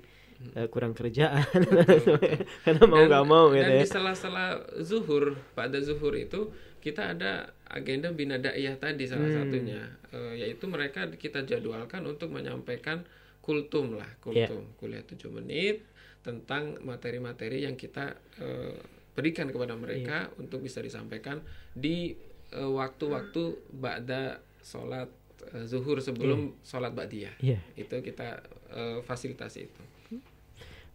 eh, 0.55 0.67
kurang 0.67 0.93
kerjaan. 0.93 1.43
Karena 2.65 2.85
mau 2.85 3.03
nggak 3.03 3.25
mau 3.25 3.51
gitu 3.51 3.61
dan 3.61 3.73
ya. 3.73 3.83
di 3.83 3.89
sela-sela 3.89 4.47
zuhur 4.81 5.25
pada 5.53 5.79
zuhur 5.79 6.15
itu 6.15 6.49
kita 6.81 7.13
ada 7.13 7.33
agenda 7.67 8.09
bina 8.11 8.37
daiyah 8.37 8.75
tadi 8.75 9.05
salah 9.05 9.27
Hmm. 9.27 9.37
satunya. 9.47 9.81
Eh, 10.11 10.35
yaitu 10.41 10.65
mereka 10.67 11.07
kita 11.09 11.45
jadwalkan 11.45 12.03
untuk 12.03 12.31
menyampaikan 12.31 13.05
kultum 13.41 13.95
lah 13.95 14.09
Iya. 14.27 14.49
kultum. 14.49 14.65
Kuliah 14.77 15.03
7 15.03 15.29
menit 15.31 15.85
tentang 16.21 16.77
materi-materi 16.81 17.65
yang 17.65 17.75
kita 17.75 18.13
eh, 18.37 18.77
berikan 19.11 19.49
kepada 19.49 19.73
mereka 19.75 20.29
untuk 20.37 20.61
bisa 20.61 20.81
disampaikan 20.81 21.41
di 21.71 22.17
eh, 22.51 22.71
waktu-waktu 22.71 23.43
ba'da 23.71 24.41
sholat 24.61 25.09
eh, 25.53 25.65
zuhur 25.65 26.01
sebelum 26.01 26.57
sholat 26.61 26.91
ba'diyah. 26.91 27.37
Iya. 27.41 27.61
itu 27.75 27.95
kita 28.01 28.41
eh, 28.71 28.99
fasilitasi 29.01 29.61
itu 29.63 29.83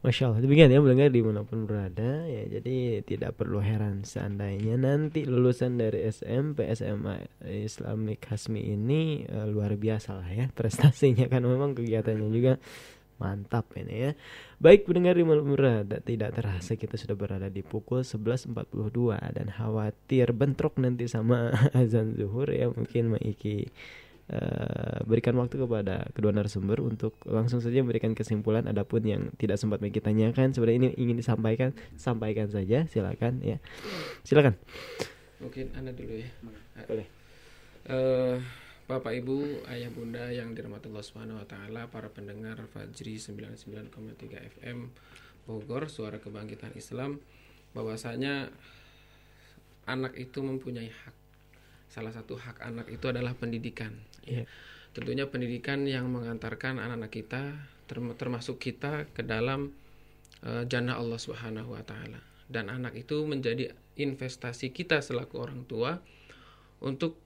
Masya 0.05 0.29
Allah 0.29 0.45
demikian 0.45 0.69
ya 0.69 0.77
mendengar 0.77 1.09
di 1.09 1.25
mana 1.25 1.41
pun 1.41 1.65
berada 1.65 2.29
ya 2.29 2.45
jadi 2.45 3.01
tidak 3.01 3.41
perlu 3.41 3.57
heran 3.57 4.05
seandainya 4.05 4.77
nanti 4.77 5.25
lulusan 5.25 5.81
dari 5.81 6.05
SMP 6.05 6.69
SMA 6.77 7.25
Islamic 7.41 8.21
Hasmi 8.29 8.61
ini 8.69 9.25
eh, 9.25 9.47
luar 9.49 9.73
biasa 9.73 10.21
lah 10.21 10.29
ya 10.29 10.45
prestasinya 10.53 11.25
kan 11.33 11.41
memang 11.41 11.73
kegiatannya 11.73 12.29
juga 12.29 12.61
mantap 13.15 13.71
ini 13.79 13.95
ya. 13.95 14.11
Baik 14.59 14.87
mendengar 14.87 15.15
di 15.15 15.23
mana 15.23 15.39
pun 15.43 15.55
berada 15.55 15.97
tidak 16.03 16.35
terasa 16.35 16.75
kita 16.75 16.99
sudah 16.99 17.15
berada 17.15 17.47
di 17.47 17.63
pukul 17.63 18.03
11.42 18.03 18.51
dan 19.35 19.47
khawatir 19.51 20.35
bentrok 20.35 20.79
nanti 20.79 21.07
sama 21.07 21.51
azan 21.79 22.15
zuhur 22.15 22.51
ya 22.51 22.71
mungkin 22.71 23.15
Maiki 23.15 23.71
eh, 24.31 24.99
berikan 25.05 25.35
waktu 25.37 25.61
kepada 25.61 26.09
kedua 26.13 26.31
narasumber 26.33 26.81
untuk 26.81 27.17
langsung 27.25 27.61
saja 27.61 27.81
memberikan 27.81 28.13
kesimpulan 28.13 28.65
adapun 28.65 29.05
yang 29.05 29.21
tidak 29.37 29.61
sempat 29.61 29.81
Megi 29.81 30.01
tanyakan 30.01 30.53
sebenarnya 30.55 30.79
ini 30.79 30.89
ingin 30.97 31.17
disampaikan 31.19 31.75
sampaikan 31.99 32.49
saja 32.49 32.89
silakan 32.89 33.41
ya 33.45 33.57
silakan 34.25 34.57
Mungkin 35.39 35.75
Anda 35.75 35.91
dulu 35.91 36.15
ya. 36.15 36.29
Boleh. 36.87 37.07
Eh, 37.85 38.37
Bapak 38.85 39.13
Ibu, 39.17 39.65
Ayah 39.65 39.89
Bunda 39.89 40.29
yang 40.29 40.53
dirahmati 40.53 40.87
Allah 40.89 41.05
Subhanahu 41.05 41.41
wa 41.41 41.47
taala, 41.49 41.89
para 41.89 42.07
pendengar 42.09 42.61
Fajri 42.69 43.17
99,3 43.17 44.41
FM 44.61 44.93
Bogor, 45.49 45.89
suara 45.89 46.21
kebangkitan 46.21 46.73
Islam, 46.77 47.17
bahwasanya 47.73 48.53
anak 49.89 50.13
itu 50.17 50.41
mempunyai 50.41 50.89
hak. 50.89 51.15
Salah 51.89 52.11
satu 52.11 52.35
hak 52.35 52.59
anak 52.61 52.87
itu 52.91 53.05
adalah 53.07 53.33
pendidikan. 53.33 53.95
Iya. 54.27 54.43
Tentunya 54.91 55.27
pendidikan 55.27 55.83
yang 55.83 56.07
mengantarkan 56.07 56.79
anak-anak 56.79 57.11
kita 57.11 57.41
term- 57.85 58.15
termasuk 58.15 58.59
kita 58.59 59.05
ke 59.11 59.21
dalam 59.23 59.71
eh, 60.45 60.63
jannah 60.67 60.99
Allah 60.99 61.19
Subhanahu 61.19 61.75
wa 61.75 61.83
taala. 61.83 62.19
Dan 62.45 62.69
anak 62.69 62.93
itu 62.95 63.25
menjadi 63.25 63.73
investasi 63.97 64.69
kita 64.75 65.01
selaku 65.01 65.35
orang 65.39 65.63
tua 65.65 65.97
untuk 66.83 67.17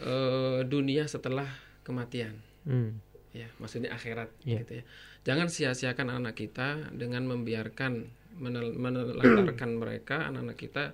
eh, 0.00 0.60
dunia 0.64 1.04
setelah 1.08 1.48
kematian. 1.84 2.36
Hmm. 2.64 3.00
Ya, 3.32 3.48
maksudnya 3.56 3.96
akhirat 3.96 4.28
Iya. 4.44 4.60
gitu 4.64 4.72
ya. 4.80 4.84
Jangan 5.24 5.48
sia-siakan 5.48 6.12
anak 6.12 6.36
kita 6.36 6.92
dengan 6.92 7.24
membiarkan 7.24 8.04
menel- 8.36 8.76
menelantarkan 8.76 9.70
mereka 9.76 10.28
anak-anak 10.28 10.58
kita 10.60 10.84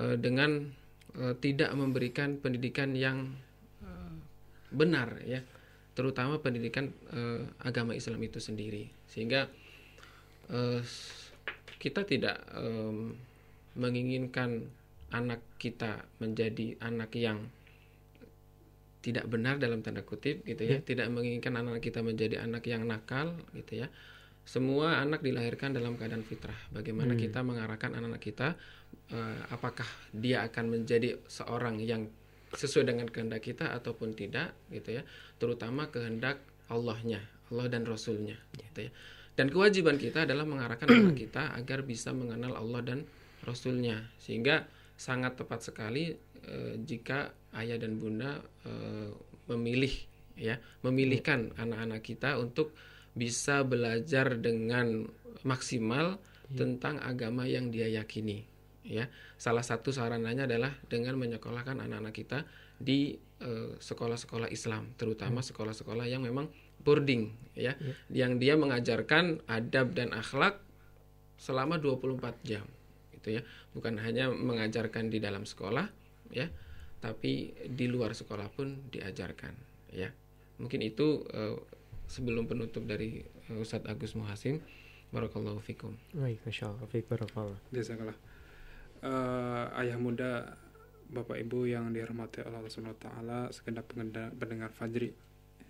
eh, 0.00 0.16
dengan 0.16 0.72
eh, 1.16 1.34
tidak 1.40 1.70
memberikan 1.72 2.36
pendidikan 2.36 2.92
yang 2.92 3.32
eh, 3.80 4.14
benar 4.68 5.20
ya, 5.24 5.40
terutama 5.96 6.40
pendidikan 6.42 6.92
eh, 7.14 7.42
agama 7.64 7.96
Islam 7.96 8.20
itu 8.20 8.42
sendiri. 8.42 8.92
Sehingga 9.08 9.48
eh, 10.52 10.80
kita 11.78 12.02
tidak 12.02 12.42
em, 12.58 13.14
menginginkan 13.78 14.66
anak 15.14 15.40
kita 15.62 16.04
menjadi 16.18 16.74
anak 16.82 17.14
yang 17.14 17.48
tidak 18.98 19.24
benar 19.30 19.56
dalam 19.62 19.80
tanda 19.80 20.02
kutip 20.02 20.42
gitu 20.42 20.58
ya, 20.66 20.78
Ya. 20.78 20.78
tidak 20.82 21.06
menginginkan 21.14 21.54
anak 21.54 21.80
kita 21.80 22.02
menjadi 22.02 22.42
anak 22.42 22.66
yang 22.66 22.82
nakal 22.84 23.38
gitu 23.54 23.86
ya. 23.86 23.88
Semua 24.48 25.04
anak 25.04 25.20
dilahirkan 25.20 25.76
dalam 25.76 26.00
keadaan 26.00 26.24
fitrah. 26.24 26.56
Bagaimana 26.72 27.12
Hmm. 27.12 27.20
kita 27.20 27.44
mengarahkan 27.44 27.92
anak-anak 27.92 28.22
kita 28.24 28.56
eh, 29.12 29.40
apakah 29.52 29.84
dia 30.16 30.40
akan 30.48 30.72
menjadi 30.72 31.20
seorang 31.28 31.76
yang 31.84 32.08
sesuai 32.56 32.88
dengan 32.88 33.04
kehendak 33.12 33.44
kita 33.44 33.76
ataupun 33.76 34.16
tidak 34.16 34.56
gitu 34.72 34.96
ya. 34.96 35.02
Terutama 35.36 35.92
kehendak 35.92 36.40
Allahnya, 36.72 37.20
Allah 37.52 37.68
dan 37.68 37.84
Rasulnya 37.84 38.40
gitu 38.56 38.88
ya. 38.88 38.90
Dan 39.36 39.52
kewajiban 39.52 40.00
kita 40.00 40.24
adalah 40.24 40.48
mengarahkan 40.48 40.88
anak 40.88 41.16
kita 41.28 41.52
agar 41.52 41.84
bisa 41.84 42.16
mengenal 42.16 42.56
Allah 42.56 42.80
dan 42.80 42.98
Rasulnya 43.44 44.00
sehingga 44.16 44.64
sangat 44.96 45.36
tepat 45.36 45.68
sekali 45.68 46.16
eh, 46.48 46.74
jika 46.88 47.36
ayah 47.52 47.76
dan 47.76 48.00
bunda 48.00 48.40
eh, 48.64 49.12
memilih 49.52 49.92
ya 50.38 50.56
memilihkan 50.80 51.52
anak-anak 51.60 52.00
kita 52.00 52.40
untuk 52.40 52.72
bisa 53.12 53.64
belajar 53.64 54.36
dengan 54.38 55.08
maksimal 55.46 56.20
tentang 56.48 56.96
agama 57.04 57.44
yang 57.44 57.68
dia 57.68 57.88
yakini 57.88 58.44
ya. 58.84 59.06
Salah 59.36 59.62
satu 59.62 59.92
sarananya 59.92 60.48
adalah 60.48 60.72
dengan 60.88 61.20
menyekolahkan 61.20 61.76
anak-anak 61.78 62.14
kita 62.16 62.38
di 62.80 63.20
eh, 63.44 63.76
sekolah-sekolah 63.76 64.48
Islam 64.48 64.96
terutama 64.96 65.44
sekolah-sekolah 65.44 66.08
yang 66.08 66.24
memang 66.24 66.48
boarding 66.80 67.28
ya. 67.52 67.76
Yang 68.08 68.32
dia 68.40 68.54
mengajarkan 68.56 69.44
adab 69.44 69.92
dan 69.92 70.16
akhlak 70.16 70.60
selama 71.38 71.76
24 71.76 72.48
jam 72.48 72.64
gitu 73.12 73.38
ya. 73.38 73.42
Bukan 73.76 74.00
hanya 74.00 74.32
mengajarkan 74.32 75.12
di 75.12 75.20
dalam 75.20 75.44
sekolah 75.44 75.86
ya 76.32 76.48
tapi 76.98 77.54
di 77.54 77.86
luar 77.86 78.10
sekolah 78.10 78.50
pun 78.50 78.90
diajarkan 78.90 79.54
ya. 79.94 80.10
Mungkin 80.58 80.82
itu 80.82 81.22
eh, 81.30 81.54
sebelum 82.08 82.48
penutup 82.48 82.82
dari 82.88 83.22
eh, 83.22 83.60
Ustadz 83.60 83.86
Agus 83.86 84.16
Muhasim 84.16 84.64
barakallahu 85.12 85.60
fikum. 85.60 85.94
Baik 86.16 86.40
masya 86.42 86.72
Allah 86.72 86.88
Fik 86.88 87.06
barakallah. 87.06 87.60
Jazakallah. 87.70 88.16
Eh, 89.04 89.64
ayah 89.84 90.00
muda, 90.00 90.58
bapak 91.12 91.38
ibu 91.38 91.68
yang 91.68 91.92
dirahmati 91.92 92.42
oleh 92.42 92.58
Allah 92.58 92.72
Subhanahu 92.72 92.96
wa 92.98 93.02
taala, 93.04 93.38
segenap 93.54 93.86
pendengar 94.34 94.72
Fajri 94.74 95.14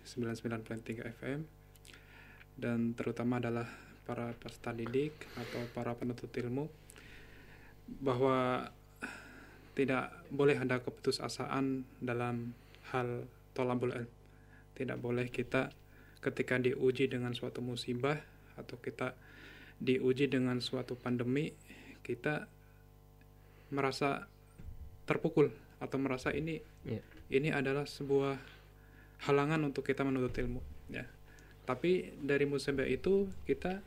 99.3 0.07 1.13
FM 1.19 1.39
dan 2.59 2.91
terutama 2.97 3.39
adalah 3.39 3.67
para 4.03 4.33
peserta 4.35 4.73
didik 4.73 5.15
atau 5.37 5.61
para 5.71 5.95
penuntut 5.95 6.33
ilmu 6.33 6.67
bahwa 8.01 8.67
tidak 9.77 10.11
boleh 10.27 10.59
ada 10.59 10.83
keputusasaan 10.83 11.87
dalam 12.03 12.51
hal 12.91 13.29
tolabul 13.55 13.95
ilm. 13.95 14.11
Tidak 14.75 14.97
boleh 14.99 15.31
kita 15.31 15.71
ketika 16.19 16.59
diuji 16.59 17.07
dengan 17.07 17.31
suatu 17.31 17.63
musibah 17.63 18.19
atau 18.59 18.75
kita 18.79 19.15
diuji 19.79 20.27
dengan 20.27 20.59
suatu 20.59 20.99
pandemi 20.99 21.55
kita 22.03 22.51
merasa 23.71 24.27
terpukul 25.07 25.49
atau 25.79 25.97
merasa 26.01 26.35
ini 26.35 26.59
Iya. 26.83 27.03
ini 27.31 27.49
adalah 27.51 27.87
sebuah 27.87 28.35
halangan 29.29 29.63
untuk 29.67 29.83
kita 29.87 30.03
menuntut 30.03 30.35
ilmu 30.35 30.59
ya 30.91 31.07
tapi 31.63 32.11
dari 32.19 32.43
musibah 32.49 32.87
itu 32.87 33.29
kita 33.45 33.79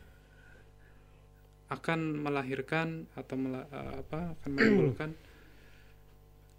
akan 1.73 2.21
melahirkan 2.21 3.09
atau 3.17 3.37
mela- 3.41 3.69
eh, 3.73 3.95
apa 4.05 4.37
akan 4.39 4.51
menimbulkan 4.57 5.11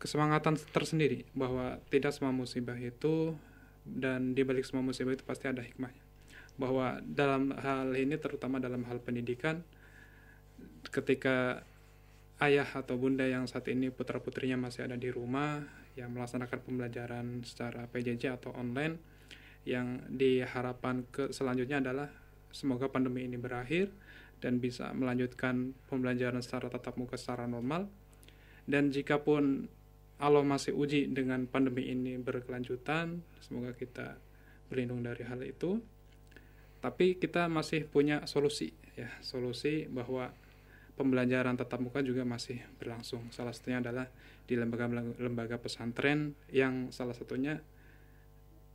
kesemangatan 0.01 0.59
tersendiri 0.73 1.23
bahwa 1.31 1.79
tidak 1.87 2.11
semua 2.11 2.33
musibah 2.35 2.75
itu 2.75 3.37
dan 3.83 4.31
di 4.31 4.41
balik 4.47 4.63
semua 4.63 4.83
musibah 4.83 5.11
itu 5.11 5.23
pasti 5.27 5.51
ada 5.51 5.59
hikmahnya. 5.59 6.03
Bahwa 6.55 7.01
dalam 7.03 7.51
hal 7.55 7.91
ini 7.95 8.15
terutama 8.19 8.59
dalam 8.59 8.87
hal 8.87 9.03
pendidikan 9.03 9.63
ketika 10.91 11.63
ayah 12.43 12.67
atau 12.67 12.99
bunda 12.99 13.23
yang 13.23 13.47
saat 13.47 13.67
ini 13.71 13.87
putra 13.89 14.19
putrinya 14.19 14.59
masih 14.59 14.87
ada 14.87 14.99
di 14.99 15.07
rumah 15.09 15.63
yang 15.93 16.11
melaksanakan 16.11 16.59
pembelajaran 16.65 17.25
secara 17.45 17.85
PJJ 17.87 18.35
atau 18.41 18.51
online 18.57 18.97
yang 19.63 20.03
diharapkan 20.11 21.07
ke 21.07 21.31
selanjutnya 21.31 21.79
adalah 21.79 22.09
semoga 22.51 22.91
pandemi 22.91 23.23
ini 23.23 23.39
berakhir 23.39 23.89
dan 24.43 24.59
bisa 24.59 24.91
melanjutkan 24.91 25.71
pembelajaran 25.87 26.43
secara 26.43 26.67
tatap 26.67 26.99
muka 26.99 27.15
secara 27.15 27.47
normal. 27.47 27.87
Dan 28.67 28.91
jika 28.91 29.23
pun 29.23 29.71
Allah 30.23 30.41
masih 30.41 30.71
uji 30.71 31.11
dengan 31.11 31.43
pandemi 31.51 31.91
ini 31.91 32.15
berkelanjutan, 32.15 33.19
semoga 33.43 33.75
kita 33.75 34.15
berlindung 34.71 35.03
dari 35.03 35.27
hal 35.27 35.43
itu. 35.43 35.83
Tapi 36.79 37.19
kita 37.19 37.51
masih 37.51 37.87
punya 37.87 38.23
solusi 38.27 38.71
ya, 38.95 39.11
solusi 39.19 39.87
bahwa 39.91 40.31
pembelajaran 40.95 41.59
tatap 41.59 41.83
muka 41.83 41.99
juga 41.99 42.23
masih 42.23 42.63
berlangsung. 42.79 43.31
Salah 43.35 43.51
satunya 43.51 43.83
adalah 43.83 44.07
di 44.43 44.55
lembaga-lembaga 44.55 45.59
pesantren 45.59 46.35
yang 46.51 46.91
salah 46.91 47.15
satunya 47.15 47.59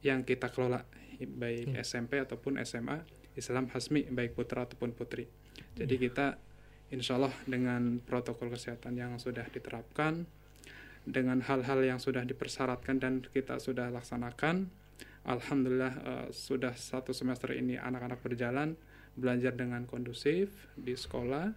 yang 0.03 0.22
kita 0.22 0.51
kelola 0.55 0.86
baik 1.18 1.74
hmm. 1.74 1.82
SMP 1.82 2.22
ataupun 2.22 2.62
SMA 2.62 3.03
Islam 3.34 3.66
Hasmi 3.70 4.11
baik 4.11 4.38
putra 4.38 4.66
ataupun 4.66 4.94
putri. 4.94 5.26
Jadi 5.74 5.94
hmm. 5.99 6.03
kita 6.11 6.26
insya 6.94 7.18
Allah 7.18 7.34
dengan 7.44 8.03
protokol 8.03 8.51
kesehatan 8.55 8.96
yang 8.99 9.18
sudah 9.20 9.46
diterapkan, 9.51 10.26
dengan 11.09 11.40
hal-hal 11.40 11.80
yang 11.80 11.96
sudah 11.96 12.22
dipersyaratkan 12.28 13.00
dan 13.00 13.24
kita 13.24 13.56
sudah 13.56 13.88
laksanakan, 13.88 14.68
Alhamdulillah 15.24 15.94
uh, 16.04 16.26
sudah 16.28 16.76
satu 16.76 17.16
semester 17.16 17.52
ini 17.56 17.80
anak-anak 17.80 18.20
berjalan 18.20 18.76
belajar 19.16 19.56
dengan 19.56 19.88
kondusif 19.88 20.52
di 20.76 20.92
sekolah. 20.92 21.48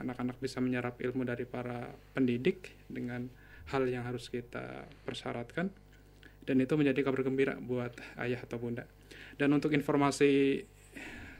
Anak-anak 0.00 0.40
bisa 0.40 0.58
menyerap 0.64 0.96
ilmu 0.98 1.22
dari 1.28 1.44
para 1.44 1.92
pendidik 2.16 2.72
dengan 2.88 3.28
hal 3.68 3.86
yang 3.86 4.02
harus 4.02 4.32
kita 4.32 4.88
persyaratkan 5.04 5.68
dan 6.44 6.56
itu 6.56 6.72
menjadi 6.74 7.04
kabar 7.04 7.20
gembira 7.22 7.54
buat 7.60 7.92
ayah 8.18 8.40
atau 8.42 8.56
bunda. 8.56 8.88
Dan 9.36 9.52
untuk 9.52 9.70
informasi 9.76 10.64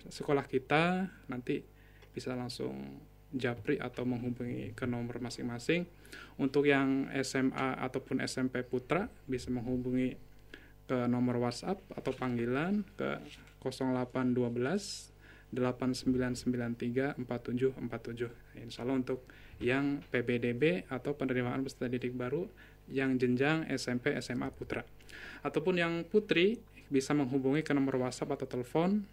sekolah 0.07 0.45
kita 0.45 1.09
nanti 1.29 1.65
bisa 2.13 2.37
langsung 2.37 3.01
japri 3.31 3.79
atau 3.79 4.03
menghubungi 4.05 4.75
ke 4.77 4.85
nomor 4.85 5.23
masing-masing. 5.23 5.87
Untuk 6.41 6.67
yang 6.67 7.11
SMA 7.21 7.77
ataupun 7.85 8.25
SMP 8.25 8.65
Putra 8.65 9.09
bisa 9.29 9.53
menghubungi 9.53 10.17
ke 10.91 11.07
nomor 11.07 11.39
WhatsApp 11.39 11.79
atau 11.95 12.11
panggilan 12.11 12.83
ke 12.99 13.23
0812 13.63 15.13
8993 15.55 17.19
4747. 17.27 18.63
Insya 18.63 18.83
Allah 18.87 18.97
untuk 18.99 19.23
yang 19.61 20.01
PBDB 20.09 20.87
atau 20.89 21.15
penerimaan 21.15 21.63
peserta 21.67 21.91
didik 21.91 22.15
baru 22.15 22.47
yang 22.91 23.19
jenjang 23.19 23.67
SMP 23.71 24.15
SMA 24.19 24.51
Putra. 24.55 24.83
Ataupun 25.47 25.79
yang 25.79 26.03
putri 26.07 26.59
bisa 26.91 27.15
menghubungi 27.15 27.63
ke 27.63 27.71
nomor 27.71 28.03
WhatsApp 28.03 28.35
atau 28.35 28.47
telepon 28.51 29.07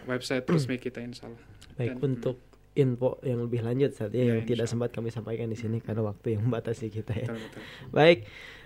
website 0.07 0.47
resmi 0.49 0.79
kita 0.79 1.03
insya 1.03 1.31
Allah. 1.31 1.43
Baik 1.79 1.99
Dan, 1.99 2.03
untuk 2.03 2.37
info 2.73 3.21
yang 3.21 3.45
lebih 3.45 3.61
lanjut 3.61 3.93
saat 3.93 4.17
ya, 4.17 4.33
yang 4.33 4.49
tidak 4.49 4.65
sempat 4.65 4.89
kami 4.91 5.13
sampaikan 5.13 5.53
di 5.53 5.59
sini 5.59 5.85
karena 5.85 6.03
waktu 6.03 6.37
yang 6.37 6.43
membatasi 6.49 6.89
kita 6.89 7.13
ya. 7.15 7.29
Betul, 7.29 7.39
betul. 7.39 7.63
Baik. 7.93 8.19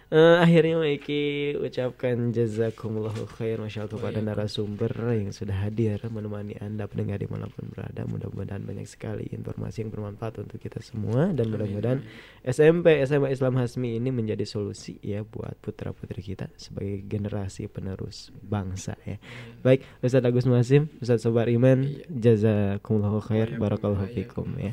Uh, 0.06 0.38
akhirnya 0.38 0.78
Maiki 0.78 1.58
ucapkan 1.58 2.30
jazakumullahu 2.30 3.26
khair 3.26 3.58
Masya 3.58 3.90
Allah 3.90 3.98
kepada 3.98 4.22
narasumber 4.22 4.94
yang 5.10 5.34
sudah 5.34 5.66
hadir 5.66 5.98
menemani 6.06 6.54
Anda 6.62 6.86
pendengar 6.86 7.18
di 7.18 7.26
mana 7.26 7.50
pun 7.50 7.66
berada. 7.74 8.06
Mudah-mudahan 8.06 8.62
banyak 8.62 8.86
sekali 8.86 9.26
informasi 9.34 9.82
yang 9.82 9.90
bermanfaat 9.90 10.46
untuk 10.46 10.62
kita 10.62 10.78
semua. 10.78 11.34
Dan 11.34 11.50
mudah-mudahan 11.50 12.06
SMP 12.46 13.02
SMA 13.02 13.34
Islam 13.34 13.58
Hasmi 13.58 13.98
ini 13.98 14.14
menjadi 14.14 14.46
solusi 14.46 14.94
ya 15.02 15.26
buat 15.26 15.58
putra-putri 15.58 16.22
kita 16.22 16.54
Sebagai 16.54 17.02
generasi 17.02 17.66
penerus 17.66 18.30
bangsa 18.46 18.94
ya. 19.02 19.18
Baik 19.66 19.82
Ustaz 20.06 20.22
Agus 20.22 20.46
Muasim, 20.46 20.86
Ustaz 21.02 21.26
Sobar 21.26 21.50
Iman 21.50 21.82
iya. 21.82 22.06
Jazakumullahu 22.06 23.26
khair 23.26 23.58
Barakallahu 23.58 24.06
fikum 24.14 24.54
ya. 24.54 24.70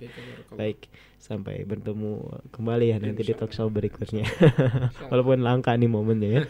Baik 0.54 0.94
sampai 1.24 1.64
bertemu 1.64 2.20
kembali 2.52 2.92
ya 2.92 3.00
nanti 3.00 3.24
di 3.24 3.32
talk 3.32 3.56
show 3.56 3.72
berikutnya. 3.72 4.28
Walaupun 5.12 5.40
langka 5.40 5.72
nih 5.72 5.88
momennya 5.88 6.30
ya. 6.30 6.42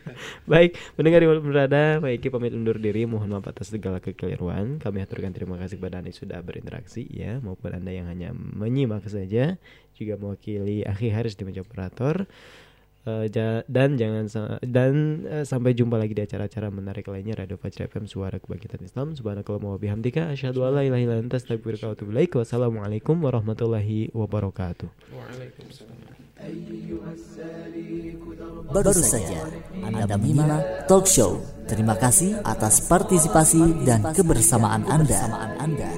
Baik 0.50 0.80
mendengar 0.96 1.20
di 1.20 1.28
berada 1.28 2.00
baik 2.00 2.32
pamit 2.32 2.56
undur 2.56 2.80
diri. 2.80 3.04
Mohon 3.04 3.36
maaf 3.36 3.52
atas 3.52 3.68
segala 3.68 4.00
kekeliruan. 4.00 4.80
Kami 4.80 5.04
aturkan 5.04 5.36
terima 5.36 5.60
kasih 5.60 5.76
kepada 5.76 6.00
anda 6.00 6.08
sudah 6.16 6.40
berinteraksi 6.40 7.04
ya 7.12 7.44
maupun 7.44 7.76
anda 7.76 7.92
yang 7.92 8.08
hanya 8.08 8.32
menyimak 8.32 9.04
saja. 9.04 9.60
Juga 9.92 10.16
mewakili 10.16 10.80
akhi 10.88 11.12
Haris 11.12 11.36
di 11.36 11.44
meja 11.44 11.60
operator 11.60 12.24
Uh, 13.02 13.26
ja 13.34 13.66
dan 13.66 13.98
jangan 13.98 14.30
dan 14.62 15.26
uh, 15.26 15.42
sampai 15.42 15.74
jumpa 15.74 15.98
lagi 15.98 16.14
di 16.14 16.22
acara-acara 16.22 16.70
menarik 16.70 17.10
lainnya 17.10 17.34
Radio 17.34 17.58
Fajr 17.58 17.90
FM 17.90 18.06
Suara 18.06 18.38
Kebangkitan 18.38 18.78
Islam. 18.78 19.18
Subhanakallah 19.18 19.74
wa 19.74 19.74
bihamdika 19.74 20.30
asyhadu 20.30 20.62
an 20.62 20.78
la 20.78 20.86
ilaha 20.86 21.02
illa 21.02 21.18
anta 21.18 21.34
astaghfiruka 21.34 21.90
wa 21.90 21.98
atubu 21.98 22.14
ilaik. 22.14 22.38
Wassalamualaikum 22.38 23.18
warahmatullahi 23.18 24.14
wabarakatuh. 24.14 24.86
Baru 28.70 28.94
saja 28.94 29.50
Anda 29.82 30.14
menyimak 30.14 30.86
talk 30.86 31.10
show. 31.10 31.42
Terima 31.66 31.98
kasih 31.98 32.38
atas 32.46 32.86
partisipasi 32.86 33.82
dan 33.82 34.14
kebersamaan 34.14 34.86
Anda. 34.86 35.26
Anda. 35.58 35.90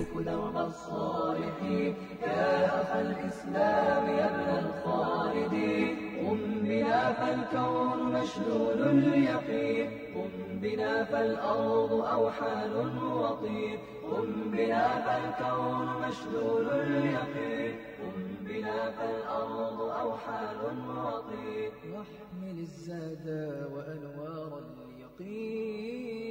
فالكون 6.93 8.12
مشلول 8.12 8.82
اليقين 8.82 9.91
قم 10.14 10.61
بنا 10.61 11.05
فالأرض 11.05 11.93
أوحال 11.93 12.74
وطين 13.03 13.78
قم 14.11 14.51
بنا 14.51 14.89
فالكون 15.05 16.09
مشلول 16.09 16.70
اليقين 16.70 17.76
قم 18.01 18.22
بنا 18.41 18.91
فالأرض 18.91 19.80
أوحال 19.80 20.59
وطين 20.89 21.70
واحمل 21.93 22.59
الزاد 22.59 23.26
وأنوار 23.72 24.53
اليقين. 24.59 26.23